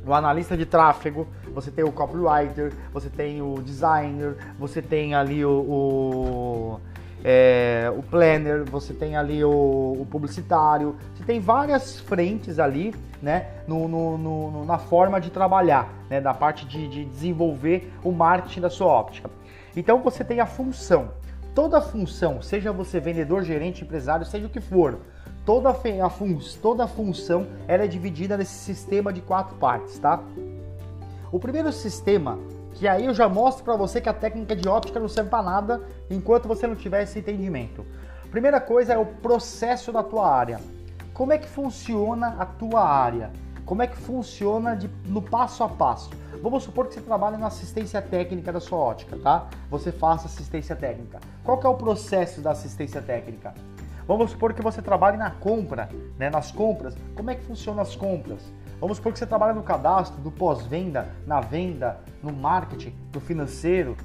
o 0.07 0.15
analista 0.15 0.57
de 0.57 0.65
tráfego, 0.65 1.27
você 1.55 1.71
tem 1.71 1.85
o 1.85 1.93
copywriter, 1.93 2.73
você 2.93 3.09
tem 3.09 3.43
o 3.43 3.61
designer, 3.63 4.37
você 4.59 4.81
tem 4.81 5.15
ali 5.15 5.45
o, 5.45 5.51
o, 5.51 6.81
é, 7.25 7.93
o 7.97 8.03
planner, 8.03 8.65
você 8.65 8.95
tem 8.95 9.17
ali 9.17 9.45
o, 9.45 9.51
o, 9.51 10.07
publicitário, 10.11 10.97
você 11.15 11.25
tem 11.25 11.39
várias 11.39 12.01
frentes 12.01 12.59
ali, 12.59 12.95
né, 13.21 13.47
no, 13.67 13.87
no, 13.87 14.17
no 14.17 14.65
na 14.65 14.79
forma 14.79 15.21
de 15.21 15.31
trabalhar, 15.31 15.89
né, 16.09 16.21
da 16.21 16.33
parte 16.33 16.67
de, 16.67 16.89
de 16.89 17.05
desenvolver 17.05 17.93
o 18.03 18.11
marketing 18.11 18.61
da 18.61 18.71
sua 18.71 18.87
óptica. 18.87 19.31
Então 19.77 20.03
você 20.03 20.25
tem 20.25 20.41
a 20.41 20.47
função. 20.47 21.11
Toda 21.55 21.81
função, 21.81 22.41
seja 22.41 22.73
você 22.73 23.01
vendedor, 23.01 23.43
gerente, 23.43 23.83
empresário, 23.83 24.25
seja 24.25 24.47
o 24.47 24.51
que 24.51 24.61
for, 24.61 25.01
toda 25.45 25.71
a, 25.71 26.11
fun 26.11 26.39
toda 26.61 26.85
a 26.85 26.89
função 26.89 27.47
ela 27.67 27.85
é 27.85 27.87
dividida 27.87 28.37
nesse 28.37 28.55
sistema 28.55 29.13
de 29.13 29.21
quatro 29.21 29.57
partes, 29.57 29.99
tá? 29.99 30.23
O 31.33 31.39
primeiro 31.39 31.73
sistema, 31.73 32.39
que 32.75 32.89
aí 32.89 33.07
eu 33.07 33.15
já 33.15 33.29
mostro 33.29 33.65
para 33.65 33.77
você 33.77 34.01
que 34.01 34.09
a 34.09 34.15
técnica 34.15 34.57
de 34.57 34.69
óptica 34.69 34.99
não 34.99 35.09
serve 35.09 35.31
para 35.31 35.43
nada 35.43 35.83
enquanto 36.11 36.49
você 36.49 36.67
não 36.67 36.75
tiver 36.75 37.03
esse 37.03 37.19
entendimento. 37.19 37.85
Primeira 38.31 38.61
coisa 38.61 38.93
é 38.93 38.99
o 38.99 39.07
processo 39.07 39.93
da 39.93 40.03
tua 40.03 40.29
área. 40.29 40.61
Como 41.13 41.33
é 41.33 41.39
que 41.39 41.49
funciona 41.49 42.37
a 42.39 42.47
tua 42.47 42.83
área? 42.83 43.31
Como 43.65 43.83
é 43.83 43.87
que 43.87 43.97
funciona 43.97 44.75
de, 44.75 44.91
no 45.07 45.23
passo 45.23 45.63
a 45.63 45.69
passo? 45.69 46.11
Vamos 46.43 46.65
supor 46.65 46.89
que 46.89 46.95
você 46.95 47.01
trabalha 47.01 47.37
na 47.37 47.49
assistência 47.49 48.01
técnica 48.01 48.53
da 48.53 48.59
sua 48.59 48.79
ótica, 48.79 49.17
tá? 49.17 49.49
Você 49.71 49.93
faça 49.93 50.27
assistência 50.27 50.75
técnica. 50.75 51.21
Qual 51.45 51.59
que 51.59 51.67
é 51.67 51.69
o 51.69 51.75
processo 51.75 52.41
da 52.41 52.53
assistência 52.53 53.03
técnica? 53.03 53.55
Vamos 54.07 54.31
supor 54.31 54.53
que 54.53 54.63
você 54.63 54.83
trabalhe 54.83 55.17
na 55.17 55.31
compra, 55.31 55.89
né, 56.19 56.31
nas 56.31 56.51
compras. 56.51 56.97
Como 57.15 57.31
é 57.31 57.35
que 57.35 57.45
funcionam 57.45 57.83
as 57.83 57.95
compras? 57.95 58.41
Vamos 58.81 58.97
supor 58.97 59.13
que 59.13 59.19
você 59.19 59.27
trabalha 59.27 59.53
no 59.53 59.63
cadastro, 59.63 60.21
do 60.23 60.31
pós-venda, 60.31 61.09
na 61.27 61.41
venda, 61.41 62.01
no 62.23 62.33
marketing, 62.33 62.95
no 63.15 63.21
financeiro. 63.21 63.97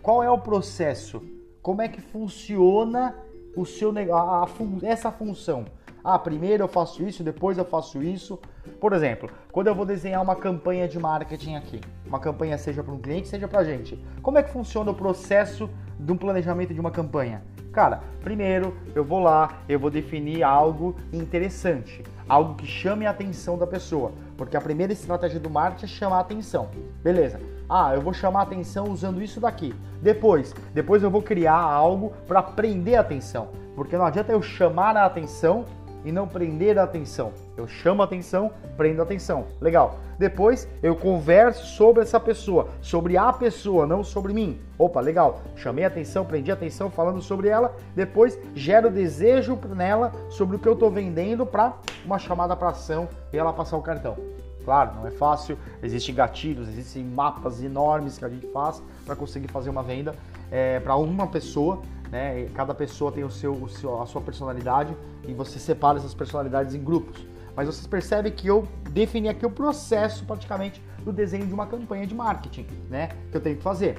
Qual 0.00 0.22
é 0.22 0.30
o 0.30 0.38
processo? 0.38 1.20
Como 1.60 1.82
é 1.82 1.88
que 1.88 2.00
funciona 2.00 3.14
o 3.56 3.66
seu 3.66 3.92
a, 4.14 4.44
a, 4.44 4.48
essa 4.82 5.10
função? 5.10 5.64
Ah, 6.02 6.18
primeiro 6.18 6.64
eu 6.64 6.68
faço 6.68 7.02
isso, 7.02 7.22
depois 7.22 7.58
eu 7.58 7.64
faço 7.64 8.02
isso. 8.02 8.38
Por 8.80 8.92
exemplo, 8.92 9.30
quando 9.52 9.66
eu 9.66 9.74
vou 9.74 9.84
desenhar 9.84 10.22
uma 10.22 10.36
campanha 10.36 10.88
de 10.88 10.98
marketing 10.98 11.56
aqui, 11.56 11.80
uma 12.06 12.18
campanha 12.18 12.56
seja 12.58 12.82
para 12.82 12.94
um 12.94 12.98
cliente, 12.98 13.28
seja 13.28 13.46
para 13.46 13.60
a 13.60 13.64
gente, 13.64 14.02
como 14.22 14.38
é 14.38 14.42
que 14.42 14.50
funciona 14.50 14.90
o 14.90 14.94
processo 14.94 15.68
de 15.98 16.12
um 16.12 16.16
planejamento 16.16 16.72
de 16.72 16.80
uma 16.80 16.90
campanha? 16.90 17.42
Cara, 17.72 18.00
primeiro 18.20 18.76
eu 18.94 19.04
vou 19.04 19.20
lá, 19.20 19.60
eu 19.68 19.78
vou 19.78 19.90
definir 19.90 20.42
algo 20.42 20.96
interessante, 21.12 22.02
algo 22.28 22.54
que 22.54 22.66
chame 22.66 23.06
a 23.06 23.10
atenção 23.10 23.56
da 23.56 23.66
pessoa, 23.66 24.12
porque 24.36 24.56
a 24.56 24.60
primeira 24.60 24.92
estratégia 24.92 25.38
do 25.38 25.48
marketing 25.48 25.84
é 25.84 25.88
chamar 25.88 26.16
a 26.16 26.20
atenção. 26.20 26.68
Beleza? 27.02 27.40
Ah, 27.68 27.92
eu 27.94 28.00
vou 28.00 28.12
chamar 28.12 28.40
a 28.40 28.42
atenção 28.42 28.88
usando 28.88 29.22
isso 29.22 29.40
daqui. 29.40 29.72
Depois, 30.02 30.52
depois 30.74 31.02
eu 31.02 31.10
vou 31.10 31.22
criar 31.22 31.60
algo 31.60 32.12
para 32.26 32.42
prender 32.42 32.96
a 32.96 33.02
atenção, 33.02 33.48
porque 33.76 33.96
não 33.96 34.04
adianta 34.04 34.32
eu 34.32 34.42
chamar 34.42 34.96
a 34.96 35.04
atenção 35.04 35.64
e 36.04 36.10
não 36.10 36.26
prender 36.26 36.78
a 36.78 36.82
atenção. 36.82 37.32
Eu 37.60 37.68
chamo 37.68 38.00
a 38.00 38.06
atenção, 38.06 38.50
prendo 38.76 39.00
a 39.00 39.04
atenção. 39.04 39.44
Legal. 39.60 39.98
Depois 40.18 40.66
eu 40.82 40.96
converso 40.96 41.66
sobre 41.76 42.02
essa 42.02 42.18
pessoa, 42.18 42.68
sobre 42.80 43.18
a 43.18 43.32
pessoa, 43.32 43.86
não 43.86 44.02
sobre 44.02 44.32
mim. 44.32 44.58
Opa, 44.78 45.00
legal. 45.00 45.42
Chamei 45.56 45.84
a 45.84 45.88
atenção, 45.88 46.24
prendi 46.24 46.50
a 46.50 46.54
atenção 46.54 46.90
falando 46.90 47.20
sobre 47.20 47.48
ela. 47.48 47.76
Depois 47.94 48.38
gero 48.54 48.90
desejo 48.90 49.58
nela 49.76 50.10
sobre 50.30 50.56
o 50.56 50.58
que 50.58 50.66
eu 50.66 50.72
estou 50.72 50.90
vendendo 50.90 51.44
para 51.44 51.74
uma 52.04 52.18
chamada 52.18 52.56
para 52.56 52.70
ação 52.70 53.08
e 53.32 53.36
ela 53.36 53.52
passar 53.52 53.76
o 53.76 53.82
cartão. 53.82 54.16
Claro, 54.64 54.94
não 54.96 55.06
é 55.06 55.10
fácil, 55.10 55.58
existem 55.82 56.14
gatilhos, 56.14 56.68
existem 56.68 57.02
mapas 57.02 57.62
enormes 57.62 58.18
que 58.18 58.24
a 58.24 58.28
gente 58.28 58.46
faz 58.48 58.82
para 59.04 59.16
conseguir 59.16 59.48
fazer 59.48 59.70
uma 59.70 59.82
venda 59.82 60.14
é, 60.50 60.80
para 60.80 60.96
uma 60.96 61.26
pessoa, 61.26 61.80
né? 62.10 62.46
Cada 62.54 62.74
pessoa 62.74 63.10
tem 63.12 63.24
o 63.24 63.30
seu, 63.30 63.52
o 63.52 63.68
seu, 63.68 64.00
a 64.00 64.06
sua 64.06 64.20
personalidade 64.20 64.94
e 65.26 65.32
você 65.32 65.58
separa 65.58 65.98
essas 65.98 66.14
personalidades 66.14 66.74
em 66.74 66.82
grupos. 66.82 67.24
Mas 67.54 67.66
vocês 67.66 67.86
percebem 67.86 68.32
que 68.32 68.46
eu 68.46 68.66
defini 68.90 69.28
aqui 69.28 69.44
o 69.44 69.50
processo 69.50 70.24
praticamente 70.24 70.82
do 71.04 71.12
desenho 71.12 71.46
de 71.46 71.54
uma 71.54 71.66
campanha 71.66 72.06
de 72.06 72.14
marketing, 72.14 72.66
né? 72.88 73.08
Que 73.30 73.36
eu 73.36 73.40
tenho 73.40 73.56
que 73.56 73.62
fazer. 73.62 73.98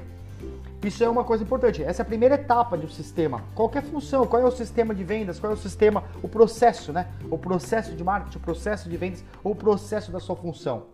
Isso 0.84 1.04
é 1.04 1.10
uma 1.10 1.24
coisa 1.24 1.44
importante. 1.44 1.84
Essa 1.84 2.02
é 2.02 2.04
a 2.04 2.06
primeira 2.06 2.36
etapa 2.36 2.76
de 2.76 2.86
um 2.86 2.90
sistema. 2.90 3.44
Qualquer 3.54 3.84
função, 3.84 4.26
qual 4.26 4.42
é 4.42 4.46
o 4.46 4.52
sistema 4.52 4.96
de 4.96 5.04
vendas, 5.04 5.40
qual 5.40 5.52
é 5.52 5.56
o 5.56 5.58
sistema, 5.58 6.04
o 6.24 6.28
processo, 6.28 6.92
né? 6.92 7.08
O 7.30 7.38
processo 7.38 7.96
de 7.96 8.04
marketing, 8.04 8.38
o 8.38 8.42
processo 8.42 8.90
de 8.90 8.98
vendas, 8.98 9.24
o 9.44 9.54
processo 9.54 10.12
da 10.12 10.20
sua 10.20 10.36
função. 10.36 10.88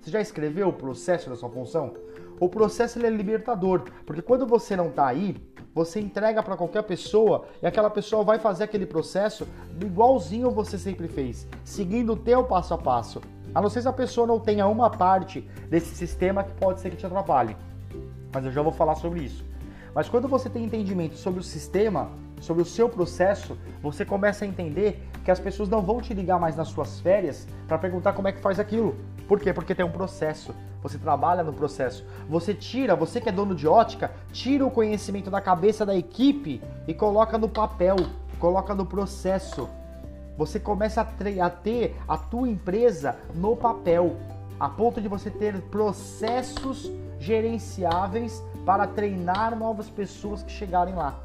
Você 0.00 0.10
já 0.10 0.20
escreveu 0.20 0.68
o 0.68 0.72
processo 0.72 1.30
da 1.30 1.36
sua 1.36 1.48
função? 1.48 1.94
O 2.38 2.48
processo 2.48 3.04
é 3.04 3.10
libertador, 3.10 3.84
porque 4.04 4.20
quando 4.20 4.46
você 4.46 4.76
não 4.76 4.88
está 4.88 5.06
aí, 5.06 5.36
você 5.74 6.00
entrega 6.00 6.42
para 6.42 6.56
qualquer 6.56 6.82
pessoa 6.82 7.46
e 7.62 7.66
aquela 7.66 7.90
pessoa 7.90 8.24
vai 8.24 8.38
fazer 8.38 8.64
aquele 8.64 8.86
processo 8.86 9.46
igualzinho 9.80 10.50
você 10.50 10.76
sempre 10.76 11.08
fez, 11.08 11.46
seguindo 11.64 12.12
o 12.12 12.16
teu 12.16 12.44
passo 12.44 12.74
a 12.74 12.78
passo. 12.78 13.20
A 13.54 13.60
não 13.60 13.68
ser 13.68 13.82
se 13.82 13.88
a 13.88 13.92
pessoa 13.92 14.26
não 14.26 14.38
tenha 14.38 14.66
uma 14.66 14.90
parte 14.90 15.40
desse 15.68 15.94
sistema 15.94 16.44
que 16.44 16.52
pode 16.52 16.80
ser 16.80 16.90
que 16.90 16.96
te 16.96 17.06
atrapalhe. 17.06 17.56
Mas 18.32 18.44
eu 18.44 18.52
já 18.52 18.62
vou 18.62 18.72
falar 18.72 18.94
sobre 18.94 19.24
isso. 19.24 19.44
Mas 19.94 20.08
quando 20.08 20.28
você 20.28 20.48
tem 20.48 20.64
entendimento 20.64 21.16
sobre 21.16 21.40
o 21.40 21.42
sistema, 21.42 22.10
sobre 22.40 22.62
o 22.62 22.66
seu 22.66 22.88
processo, 22.88 23.56
você 23.82 24.04
começa 24.04 24.44
a 24.44 24.48
entender 24.48 25.06
que 25.24 25.30
as 25.30 25.38
pessoas 25.38 25.68
não 25.68 25.82
vão 25.82 26.00
te 26.00 26.14
ligar 26.14 26.40
mais 26.40 26.56
nas 26.56 26.68
suas 26.68 26.98
férias 27.00 27.46
para 27.68 27.78
perguntar 27.78 28.14
como 28.14 28.26
é 28.26 28.32
que 28.32 28.40
faz 28.40 28.58
aquilo. 28.58 28.96
Por 29.28 29.38
quê? 29.38 29.52
Porque 29.52 29.74
tem 29.74 29.84
um 29.84 29.92
processo. 29.92 30.54
Você 30.82 30.98
trabalha 30.98 31.44
no 31.44 31.52
processo. 31.52 32.04
Você 32.28 32.54
tira, 32.54 32.96
você 32.96 33.20
que 33.20 33.28
é 33.28 33.32
dono 33.32 33.54
de 33.54 33.68
ótica, 33.68 34.10
tira 34.32 34.66
o 34.66 34.70
conhecimento 34.70 35.30
da 35.30 35.40
cabeça 35.40 35.84
da 35.84 35.94
equipe 35.94 36.60
e 36.88 36.94
coloca 36.94 37.36
no 37.36 37.48
papel, 37.48 37.96
coloca 38.38 38.74
no 38.74 38.86
processo. 38.86 39.68
Você 40.38 40.58
começa 40.58 41.02
a, 41.02 41.50
ter 41.50 41.96
a 42.08 42.16
tua 42.16 42.48
empresa 42.48 43.16
no 43.34 43.54
papel, 43.54 44.16
a 44.58 44.70
ponto 44.70 45.00
de 45.00 45.06
você 45.06 45.30
ter 45.30 45.60
processos 45.62 46.90
gerenciáveis 47.18 48.42
para 48.64 48.86
treinar 48.86 49.54
novas 49.54 49.90
pessoas 49.90 50.42
que 50.42 50.50
chegarem 50.50 50.94
lá. 50.94 51.20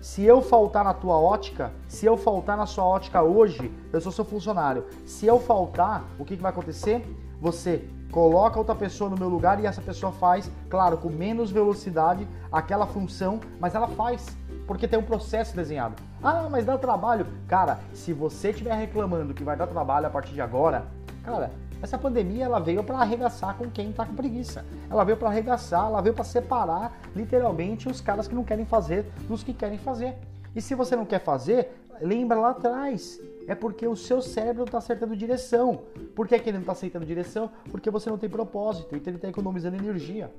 Se 0.00 0.22
eu 0.22 0.40
faltar 0.40 0.84
na 0.84 0.94
tua 0.94 1.16
ótica, 1.16 1.72
se 1.88 2.06
eu 2.06 2.16
faltar 2.16 2.56
na 2.56 2.66
sua 2.66 2.84
ótica 2.84 3.22
hoje, 3.22 3.72
eu 3.92 4.00
sou 4.00 4.12
seu 4.12 4.24
funcionário. 4.24 4.86
Se 5.04 5.26
eu 5.26 5.40
faltar, 5.40 6.04
o 6.18 6.24
que, 6.24 6.36
que 6.36 6.42
vai 6.42 6.52
acontecer? 6.52 7.04
Você 7.40 7.88
coloca 8.10 8.58
outra 8.58 8.74
pessoa 8.74 9.10
no 9.10 9.16
meu 9.16 9.28
lugar 9.28 9.60
e 9.60 9.66
essa 9.66 9.82
pessoa 9.82 10.12
faz, 10.12 10.50
claro, 10.70 10.96
com 10.96 11.08
menos 11.08 11.50
velocidade 11.50 12.26
aquela 12.50 12.86
função, 12.86 13.40
mas 13.60 13.74
ela 13.74 13.88
faz, 13.88 14.26
porque 14.66 14.88
tem 14.88 14.98
um 14.98 15.02
processo 15.02 15.54
desenhado. 15.54 15.96
Ah, 16.22 16.48
mas 16.50 16.64
dá 16.64 16.78
trabalho. 16.78 17.26
Cara, 17.46 17.80
se 17.92 18.12
você 18.12 18.50
estiver 18.50 18.74
reclamando 18.74 19.34
que 19.34 19.44
vai 19.44 19.56
dar 19.56 19.66
trabalho 19.66 20.06
a 20.06 20.10
partir 20.10 20.32
de 20.32 20.40
agora, 20.40 20.86
cara, 21.24 21.50
essa 21.82 21.96
pandemia 21.96 22.44
ela 22.44 22.58
veio 22.58 22.82
para 22.82 22.98
arregaçar 22.98 23.56
com 23.56 23.70
quem 23.70 23.90
está 23.90 24.04
com 24.04 24.14
preguiça. 24.14 24.64
Ela 24.90 25.04
veio 25.04 25.16
para 25.16 25.28
arregaçar, 25.28 25.86
ela 25.86 26.00
veio 26.00 26.14
para 26.14 26.24
separar 26.24 26.98
literalmente 27.14 27.88
os 27.88 28.00
caras 28.00 28.26
que 28.26 28.34
não 28.34 28.44
querem 28.44 28.64
fazer 28.64 29.06
dos 29.28 29.42
que 29.42 29.52
querem 29.52 29.78
fazer. 29.78 30.16
E 30.54 30.60
se 30.60 30.74
você 30.74 30.96
não 30.96 31.04
quer 31.04 31.20
fazer, 31.20 31.70
lembra 32.00 32.38
lá 32.38 32.50
atrás. 32.50 33.20
É 33.46 33.54
porque 33.54 33.86
o 33.86 33.96
seu 33.96 34.20
cérebro 34.20 34.64
está 34.64 34.78
acertando 34.78 35.16
direção. 35.16 35.82
Por 36.14 36.26
que, 36.26 36.38
que 36.38 36.50
ele 36.50 36.58
não 36.58 36.62
está 36.62 36.72
aceitando 36.72 37.06
direção? 37.06 37.50
Porque 37.70 37.90
você 37.90 38.10
não 38.10 38.18
tem 38.18 38.28
propósito, 38.28 38.94
então 38.94 39.10
ele 39.10 39.16
está 39.16 39.28
economizando 39.28 39.76
energia. 39.76 40.30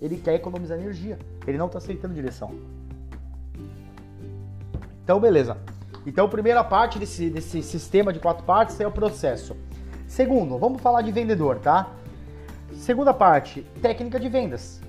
Ele 0.00 0.16
quer 0.16 0.34
economizar 0.34 0.78
energia. 0.78 1.18
Ele 1.46 1.58
não 1.58 1.66
está 1.66 1.78
aceitando 1.78 2.14
direção. 2.14 2.54
Então, 5.02 5.20
beleza. 5.20 5.56
Então, 6.06 6.28
primeira 6.28 6.62
parte 6.62 6.98
desse, 6.98 7.28
desse 7.28 7.62
sistema 7.62 8.12
de 8.12 8.20
quatro 8.20 8.44
partes 8.44 8.78
é 8.80 8.86
o 8.86 8.92
processo. 8.92 9.56
Segundo, 10.06 10.58
vamos 10.58 10.80
falar 10.80 11.02
de 11.02 11.10
vendedor, 11.12 11.58
tá? 11.58 11.92
Segunda 12.72 13.12
parte, 13.12 13.62
técnica 13.82 14.18
de 14.18 14.28
vendas. 14.28 14.80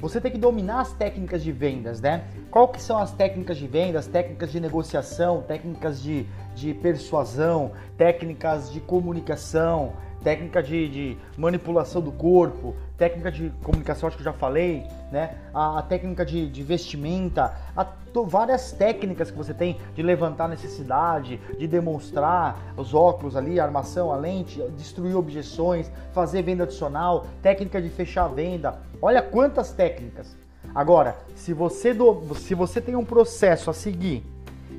Você 0.00 0.20
tem 0.20 0.32
que 0.32 0.38
dominar 0.38 0.80
as 0.80 0.92
técnicas 0.92 1.42
de 1.42 1.52
vendas, 1.52 2.00
né? 2.00 2.24
Qual 2.50 2.68
que 2.68 2.80
são 2.80 2.98
as 2.98 3.12
técnicas 3.12 3.58
de 3.58 3.66
vendas, 3.66 4.06
técnicas 4.06 4.50
de 4.50 4.58
negociação, 4.58 5.42
técnicas 5.42 6.02
de, 6.02 6.26
de 6.54 6.72
persuasão, 6.72 7.72
técnicas 7.98 8.72
de 8.72 8.80
comunicação, 8.80 9.92
técnica 10.22 10.62
de, 10.62 10.88
de, 10.88 11.18
manipulação 11.36 12.00
do 12.00 12.12
corpo, 12.12 12.74
técnica 13.00 13.32
de 13.32 13.48
comunicação, 13.62 14.06
acho 14.06 14.18
que 14.18 14.20
eu 14.20 14.30
já 14.30 14.32
falei, 14.34 14.86
né? 15.10 15.34
A, 15.54 15.78
a 15.78 15.82
técnica 15.82 16.22
de, 16.22 16.50
de, 16.50 16.62
vestimenta, 16.62 17.56
a, 17.74 17.82
to, 17.82 18.26
várias 18.26 18.72
técnicas 18.72 19.30
que 19.30 19.38
você 19.38 19.54
tem 19.54 19.80
de 19.94 20.02
levantar 20.02 20.46
necessidade, 20.50 21.40
de 21.58 21.66
demonstrar 21.66 22.74
os 22.76 22.92
óculos 22.92 23.36
ali, 23.36 23.58
a 23.58 23.64
armação, 23.64 24.12
a 24.12 24.16
lente, 24.16 24.62
destruir 24.76 25.16
objeções, 25.16 25.90
fazer 26.12 26.42
venda 26.42 26.64
adicional, 26.64 27.24
técnica 27.40 27.80
de 27.80 27.88
fechar 27.88 28.26
a 28.26 28.28
venda. 28.28 28.78
Olha 29.00 29.22
quantas 29.22 29.72
técnicas. 29.72 30.36
Agora, 30.74 31.16
se 31.34 31.54
você, 31.54 31.94
do, 31.94 32.34
se 32.34 32.54
você 32.54 32.82
tem 32.82 32.96
um 32.96 33.04
processo 33.04 33.70
a 33.70 33.72
seguir 33.72 34.22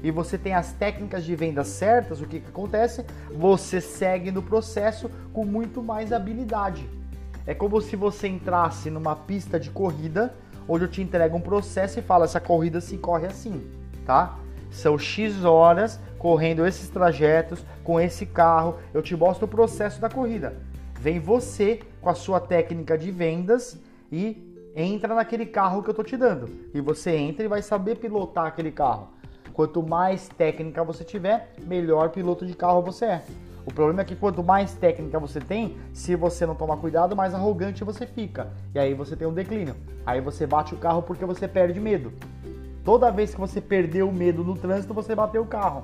e 0.03 0.11
você 0.11 0.37
tem 0.37 0.53
as 0.53 0.71
técnicas 0.73 1.25
de 1.25 1.35
venda 1.35 1.63
certas, 1.63 2.21
o 2.21 2.27
que, 2.27 2.39
que 2.39 2.49
acontece? 2.49 3.03
Você 3.35 3.81
segue 3.81 4.29
no 4.29 4.43
processo 4.43 5.09
com 5.33 5.43
muito 5.43 5.81
mais 5.81 6.13
habilidade. 6.13 7.00
É 7.45 7.53
como 7.53 7.81
se 7.81 7.95
você 7.95 8.27
entrasse 8.27 8.89
numa 8.89 9.15
pista 9.15 9.59
de 9.59 9.69
corrida, 9.69 10.33
onde 10.67 10.85
eu 10.85 10.89
te 10.89 11.01
entrego 11.01 11.35
um 11.35 11.41
processo 11.41 11.99
e 11.99 12.01
falo: 12.01 12.23
essa 12.23 12.39
corrida 12.39 12.79
se 12.79 12.97
corre 12.97 13.27
assim, 13.27 13.69
tá? 14.05 14.37
São 14.69 14.97
X 14.97 15.43
horas 15.43 15.99
correndo 16.17 16.65
esses 16.65 16.87
trajetos 16.89 17.65
com 17.83 17.99
esse 17.99 18.25
carro, 18.25 18.77
eu 18.93 19.01
te 19.01 19.15
mostro 19.15 19.45
o 19.45 19.49
processo 19.49 19.99
da 19.99 20.09
corrida. 20.09 20.55
Vem 20.99 21.19
você 21.19 21.79
com 21.99 22.09
a 22.09 22.13
sua 22.13 22.39
técnica 22.39 22.97
de 22.97 23.09
vendas 23.09 23.79
e 24.11 24.71
entra 24.75 25.15
naquele 25.15 25.47
carro 25.47 25.81
que 25.81 25.89
eu 25.89 25.93
tô 25.93 26.03
te 26.03 26.15
dando. 26.15 26.47
E 26.73 26.79
você 26.79 27.15
entra 27.15 27.43
e 27.43 27.47
vai 27.47 27.61
saber 27.61 27.97
pilotar 27.97 28.45
aquele 28.45 28.71
carro. 28.71 29.09
Quanto 29.51 29.81
mais 29.83 30.29
técnica 30.29 30.83
você 30.83 31.03
tiver, 31.03 31.53
melhor 31.65 32.09
piloto 32.09 32.45
de 32.45 32.53
carro 32.53 32.81
você 32.81 33.05
é. 33.05 33.23
O 33.65 33.73
problema 33.73 34.01
é 34.01 34.05
que 34.05 34.15
quanto 34.15 34.43
mais 34.43 34.73
técnica 34.73 35.19
você 35.19 35.39
tem, 35.39 35.77
se 35.93 36.15
você 36.15 36.45
não 36.45 36.55
tomar 36.55 36.77
cuidado, 36.77 37.15
mais 37.15 37.33
arrogante 37.33 37.83
você 37.83 38.05
fica. 38.05 38.51
E 38.73 38.79
aí 38.79 38.93
você 38.93 39.15
tem 39.15 39.27
um 39.27 39.33
declínio. 39.33 39.75
Aí 40.05 40.19
você 40.19 40.47
bate 40.47 40.73
o 40.73 40.77
carro 40.77 41.01
porque 41.01 41.25
você 41.25 41.47
perde 41.47 41.79
medo. 41.79 42.11
Toda 42.83 43.11
vez 43.11 43.33
que 43.33 43.39
você 43.39 43.61
perdeu 43.61 44.09
o 44.09 44.13
medo 44.13 44.43
no 44.43 44.55
trânsito, 44.55 44.93
você 44.93 45.13
bateu 45.13 45.43
o 45.43 45.47
carro. 45.47 45.83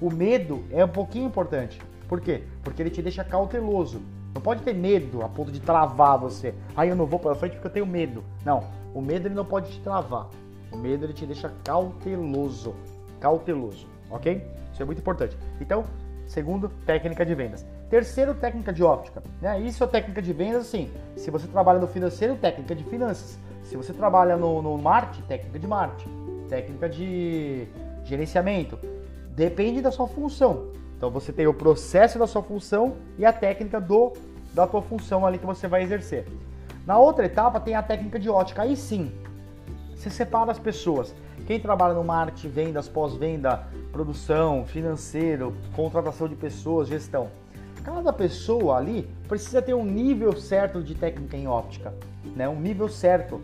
O 0.00 0.12
medo 0.12 0.64
é 0.70 0.84
um 0.84 0.88
pouquinho 0.88 1.26
importante. 1.26 1.80
Por 2.08 2.20
quê? 2.20 2.44
Porque 2.62 2.82
ele 2.82 2.90
te 2.90 3.00
deixa 3.00 3.24
cauteloso. 3.24 4.02
Não 4.34 4.42
pode 4.42 4.62
ter 4.62 4.74
medo 4.74 5.22
a 5.22 5.28
ponto 5.28 5.50
de 5.50 5.60
travar 5.60 6.18
você. 6.18 6.54
Aí 6.76 6.88
eu 6.88 6.96
não 6.96 7.06
vou 7.06 7.18
para 7.18 7.34
frente 7.34 7.52
porque 7.52 7.68
eu 7.68 7.72
tenho 7.72 7.86
medo. 7.86 8.22
Não, 8.44 8.64
o 8.92 9.00
medo 9.00 9.28
ele 9.28 9.34
não 9.34 9.44
pode 9.44 9.70
te 9.70 9.80
travar. 9.80 10.28
O 10.70 10.76
medo 10.76 11.06
ele 11.06 11.12
te 11.12 11.24
deixa 11.24 11.50
cauteloso 11.64 12.74
cauteloso, 13.24 13.86
ok? 14.10 14.46
Isso 14.70 14.82
é 14.82 14.84
muito 14.84 14.98
importante. 14.98 15.34
Então, 15.58 15.84
segundo, 16.26 16.68
técnica 16.86 17.24
de 17.24 17.34
vendas. 17.34 17.66
Terceiro, 17.88 18.34
técnica 18.34 18.72
de 18.72 18.82
óptica. 18.82 19.22
Né? 19.40 19.60
Isso 19.60 19.84
é 19.84 19.86
técnica 19.86 20.20
de 20.20 20.32
vendas, 20.32 20.62
assim. 20.62 20.90
Se 21.16 21.30
você 21.30 21.46
trabalha 21.46 21.78
no 21.78 21.86
financeiro, 21.86 22.36
técnica 22.36 22.74
de 22.74 22.84
finanças. 22.84 23.38
Se 23.62 23.76
você 23.76 23.92
trabalha 23.92 24.36
no, 24.36 24.60
no 24.60 24.76
marketing, 24.76 25.22
técnica 25.22 25.58
de 25.58 25.66
marketing. 25.66 26.10
Técnica 26.48 26.88
de 26.88 27.66
gerenciamento. 28.04 28.78
Depende 29.30 29.80
da 29.80 29.90
sua 29.90 30.06
função. 30.06 30.68
Então 30.96 31.10
você 31.10 31.32
tem 31.32 31.46
o 31.46 31.54
processo 31.54 32.18
da 32.18 32.26
sua 32.26 32.42
função 32.42 32.96
e 33.18 33.24
a 33.24 33.32
técnica 33.32 33.80
do 33.80 34.12
da 34.52 34.66
tua 34.66 34.80
função 34.80 35.26
ali 35.26 35.38
que 35.38 35.44
você 35.44 35.66
vai 35.66 35.82
exercer. 35.82 36.24
Na 36.86 36.98
outra 36.98 37.26
etapa 37.26 37.58
tem 37.58 37.74
a 37.74 37.82
técnica 37.82 38.18
de 38.18 38.30
ótica. 38.30 38.62
Aí 38.62 38.76
sim, 38.76 39.12
você 39.94 40.10
separa 40.10 40.50
as 40.50 40.58
pessoas. 40.58 41.14
Quem 41.46 41.60
trabalha 41.60 41.94
no 41.94 42.04
marketing, 42.04 42.48
vendas, 42.48 42.88
pós-venda, 42.88 43.66
produção, 43.92 44.64
financeiro, 44.64 45.54
contratação 45.74 46.28
de 46.28 46.34
pessoas, 46.34 46.88
gestão. 46.88 47.28
Cada 47.84 48.12
pessoa 48.12 48.78
ali 48.78 49.08
precisa 49.28 49.60
ter 49.60 49.74
um 49.74 49.84
nível 49.84 50.34
certo 50.34 50.82
de 50.82 50.94
técnica 50.94 51.36
em 51.36 51.46
óptica, 51.46 51.92
né? 52.34 52.48
Um 52.48 52.58
nível 52.58 52.88
certo. 52.88 53.42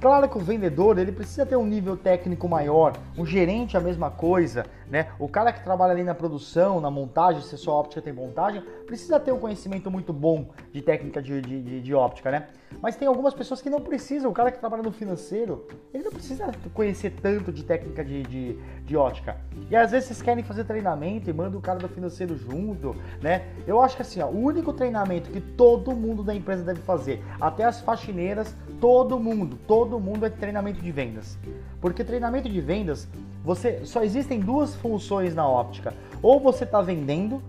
Claro 0.00 0.28
que 0.28 0.38
o 0.38 0.40
vendedor 0.40 0.98
ele 0.98 1.10
precisa 1.10 1.44
ter 1.44 1.56
um 1.56 1.66
nível 1.66 1.96
técnico 1.96 2.48
maior, 2.48 2.92
o 3.16 3.26
gerente 3.26 3.76
a 3.76 3.80
mesma 3.80 4.10
coisa, 4.10 4.66
Né? 4.90 5.08
O 5.18 5.28
cara 5.28 5.52
que 5.52 5.62
trabalha 5.62 5.92
ali 5.92 6.04
na 6.04 6.14
produção, 6.14 6.80
na 6.80 6.90
montagem, 6.90 7.42
se 7.42 7.56
sua 7.58 7.74
óptica 7.74 8.00
tem 8.00 8.12
montagem, 8.12 8.62
precisa 8.86 9.18
ter 9.18 9.32
um 9.32 9.38
conhecimento 9.38 9.90
muito 9.90 10.12
bom 10.12 10.50
de 10.72 10.80
técnica 10.80 11.20
de, 11.20 11.40
de, 11.40 11.62
de, 11.62 11.80
de, 11.80 11.94
óptica, 11.94 12.30
né? 12.30 12.48
Mas 12.80 12.94
tem 12.94 13.08
algumas 13.08 13.34
pessoas 13.34 13.60
que 13.60 13.68
não 13.68 13.80
precisam. 13.80 14.30
O 14.30 14.34
cara 14.34 14.52
que 14.52 14.58
trabalha 14.58 14.82
no 14.82 14.92
financeiro, 14.92 15.66
ele 15.92 16.04
não 16.04 16.12
precisa 16.12 16.50
conhecer 16.72 17.10
tanto 17.20 17.52
de 17.52 17.64
técnica 17.64 18.04
de, 18.04 18.22
de, 18.22 18.58
de 18.84 18.96
ótica. 18.96 19.36
E 19.70 19.74
às 19.74 19.90
vezes 19.90 20.08
vocês 20.08 20.22
querem 20.22 20.44
fazer 20.44 20.64
treinamento 20.64 21.28
e 21.28 21.32
mandam 21.32 21.58
o 21.58 21.62
cara 21.62 21.78
do 21.78 21.88
financeiro 21.88 22.36
junto, 22.36 22.94
né? 23.20 23.46
Eu 23.66 23.80
acho 23.80 23.96
que 23.96 24.02
assim, 24.02 24.20
ó, 24.20 24.28
o 24.28 24.38
único 24.38 24.72
treinamento 24.72 25.30
que 25.30 25.40
todo 25.40 25.92
mundo 25.92 26.22
da 26.22 26.34
empresa 26.34 26.62
deve 26.62 26.80
fazer, 26.82 27.22
até 27.40 27.64
as 27.64 27.80
faxineiras, 27.80 28.54
todo 28.80 29.18
mundo, 29.18 29.58
todo 29.66 29.98
mundo 29.98 30.26
é 30.26 30.30
treinamento 30.30 30.80
de 30.80 30.92
vendas. 30.92 31.38
Porque 31.80 32.04
treinamento 32.04 32.48
de 32.48 32.60
vendas, 32.60 33.08
você 33.46 33.84
só 33.84 34.02
existem 34.02 34.40
duas 34.40 34.74
funções 34.74 35.32
na 35.32 35.48
óptica. 35.48 35.94
Ou 36.20 36.40
você 36.40 36.64
está 36.64 36.82
vendendo, 36.82 37.40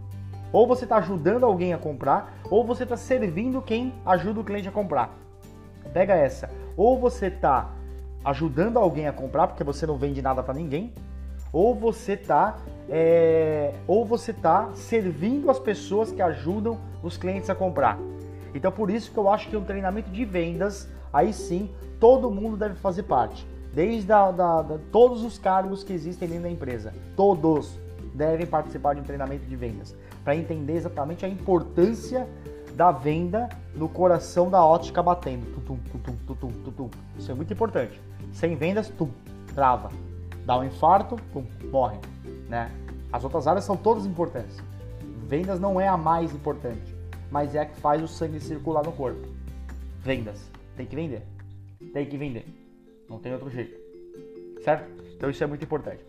ou 0.53 0.67
você 0.67 0.85
está 0.85 0.97
ajudando 0.97 1.43
alguém 1.43 1.73
a 1.73 1.77
comprar, 1.79 2.37
ou 2.51 2.63
você 2.63 2.83
está 2.83 2.95
servindo 2.95 3.59
quem 3.63 3.91
ajuda 4.05 4.39
o 4.39 4.43
cliente 4.43 4.69
a 4.69 4.71
comprar. 4.71 5.17
Pega 5.91 6.13
essa. 6.13 6.51
Ou 6.77 6.99
você 6.99 7.25
está 7.25 7.71
ajudando 8.23 8.77
alguém 8.77 9.07
a 9.07 9.11
comprar, 9.11 9.47
porque 9.47 9.63
você 9.63 9.87
não 9.87 9.97
vende 9.97 10.21
nada 10.21 10.43
para 10.43 10.53
ninguém, 10.53 10.93
ou 11.51 11.73
você 11.73 12.13
está 12.13 12.57
é, 12.87 13.73
ou 13.87 14.05
você 14.05 14.31
tá 14.31 14.69
servindo 14.75 15.49
as 15.49 15.57
pessoas 15.57 16.11
que 16.11 16.21
ajudam 16.21 16.77
os 17.01 17.17
clientes 17.17 17.49
a 17.49 17.55
comprar. 17.55 17.97
Então 18.53 18.71
por 18.71 18.91
isso 18.91 19.11
que 19.11 19.17
eu 19.17 19.27
acho 19.27 19.49
que 19.49 19.57
um 19.57 19.63
treinamento 19.63 20.11
de 20.11 20.23
vendas, 20.23 20.87
aí 21.11 21.33
sim, 21.33 21.71
todo 21.99 22.29
mundo 22.29 22.55
deve 22.55 22.75
fazer 22.75 23.03
parte 23.03 23.47
desde 23.77 24.11
a, 24.11 24.31
da, 24.31 24.63
da, 24.63 24.79
todos 24.91 25.23
os 25.23 25.37
cargos 25.37 25.83
que 25.83 25.93
existem 25.93 26.27
dentro 26.27 26.45
da 26.45 26.49
empresa, 26.49 26.91
todos 27.15 27.77
devem 28.11 28.47
participar 28.47 28.95
de 28.95 29.01
um 29.01 29.03
treinamento 29.03 29.45
de 29.45 29.55
vendas 29.55 29.95
para 30.23 30.35
entender 30.35 30.73
exatamente 30.73 31.23
a 31.23 31.29
importância 31.29 32.27
da 32.73 32.91
venda 32.91 33.47
no 33.75 33.87
coração 33.87 34.49
da 34.49 34.65
ótica 34.65 35.03
batendo. 35.03 35.45
Tutum, 35.53 35.77
tutum, 36.25 36.49
tutum. 36.63 36.89
Isso 37.19 37.31
é 37.31 37.35
muito 37.35 37.53
importante. 37.53 38.01
Sem 38.33 38.55
vendas, 38.55 38.89
tum, 38.89 39.11
trava. 39.53 39.91
Dá 40.43 40.57
um 40.57 40.63
infarto, 40.63 41.15
tum, 41.31 41.45
morre. 41.71 41.99
Né? 42.49 42.71
As 43.13 43.23
outras 43.23 43.45
áreas 43.45 43.63
são 43.63 43.77
todas 43.77 44.07
importantes. 44.07 44.57
Vendas 45.27 45.59
não 45.59 45.79
é 45.79 45.87
a 45.87 45.95
mais 45.95 46.33
importante, 46.33 46.95
mas 47.29 47.53
é 47.53 47.59
a 47.59 47.65
que 47.67 47.79
faz 47.79 48.01
o 48.01 48.07
sangue 48.07 48.39
circular 48.39 48.83
no 48.83 48.91
corpo. 48.91 49.27
Vendas. 49.99 50.49
Tem 50.75 50.87
que 50.87 50.95
vender. 50.95 51.21
Tem 51.93 52.07
que 52.07 52.17
vender. 52.17 52.56
Não 53.09 53.19
tem 53.19 53.33
outro 53.33 53.49
jeito. 53.49 53.77
Certo? 54.63 54.89
Então 55.15 55.29
isso 55.29 55.43
é 55.43 55.47
muito 55.47 55.63
importante. 55.63 56.05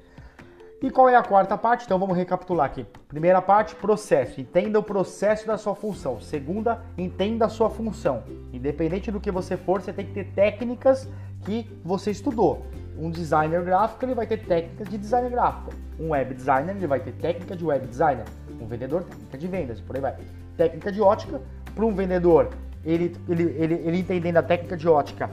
E 0.80 0.90
qual 0.90 1.08
é 1.08 1.16
a 1.16 1.22
quarta 1.24 1.58
parte? 1.58 1.84
Então 1.84 1.98
vamos 1.98 2.16
recapitular 2.16 2.66
aqui. 2.66 2.87
Primeira 3.08 3.42
parte, 3.42 3.74
processo. 3.74 4.40
Entenda 4.40 4.78
o 4.78 4.82
processo 4.82 5.44
da 5.44 5.58
sua 5.58 5.74
função. 5.74 6.20
Segunda, 6.20 6.80
entenda 6.96 7.46
a 7.46 7.48
sua 7.48 7.68
função. 7.68 8.22
Independente 8.52 9.11
do 9.11 9.18
que 9.18 9.30
você 9.30 9.56
for, 9.56 9.82
você 9.82 9.92
tem 9.92 10.06
que 10.06 10.12
ter 10.12 10.32
técnicas 10.32 11.08
que 11.44 11.68
você 11.84 12.12
estudou. 12.12 12.64
Um 12.96 13.11
designer 13.11 13.62
gráfico 13.64 14.04
ele 14.04 14.14
vai 14.14 14.26
ter 14.26 14.44
técnicas 14.44 14.88
de 14.88 14.98
design 14.98 15.28
gráfico. 15.30 15.72
Um 15.98 16.11
web 16.11 16.32
designer 16.32 16.76
ele 16.76 16.87
vai 16.87 17.00
ter 17.00 17.12
técnica 17.12 17.56
de 17.56 17.64
web 17.64 17.84
designer. 17.84 18.24
Um 18.61 18.66
vendedor, 18.66 19.02
técnica 19.02 19.38
de 19.38 19.46
vendas, 19.48 19.80
por 19.80 19.96
aí 19.96 20.02
vai. 20.02 20.16
Técnica 20.56 20.92
de 20.92 21.00
ótica, 21.00 21.40
para 21.74 21.84
um 21.84 21.94
vendedor, 21.94 22.50
ele, 22.84 23.16
ele, 23.28 23.42
ele, 23.56 23.74
ele 23.74 23.98
entendendo 23.98 24.37
a 24.37 24.42
técnica 24.42 24.76
de 24.76 24.88
ótica 24.88 25.28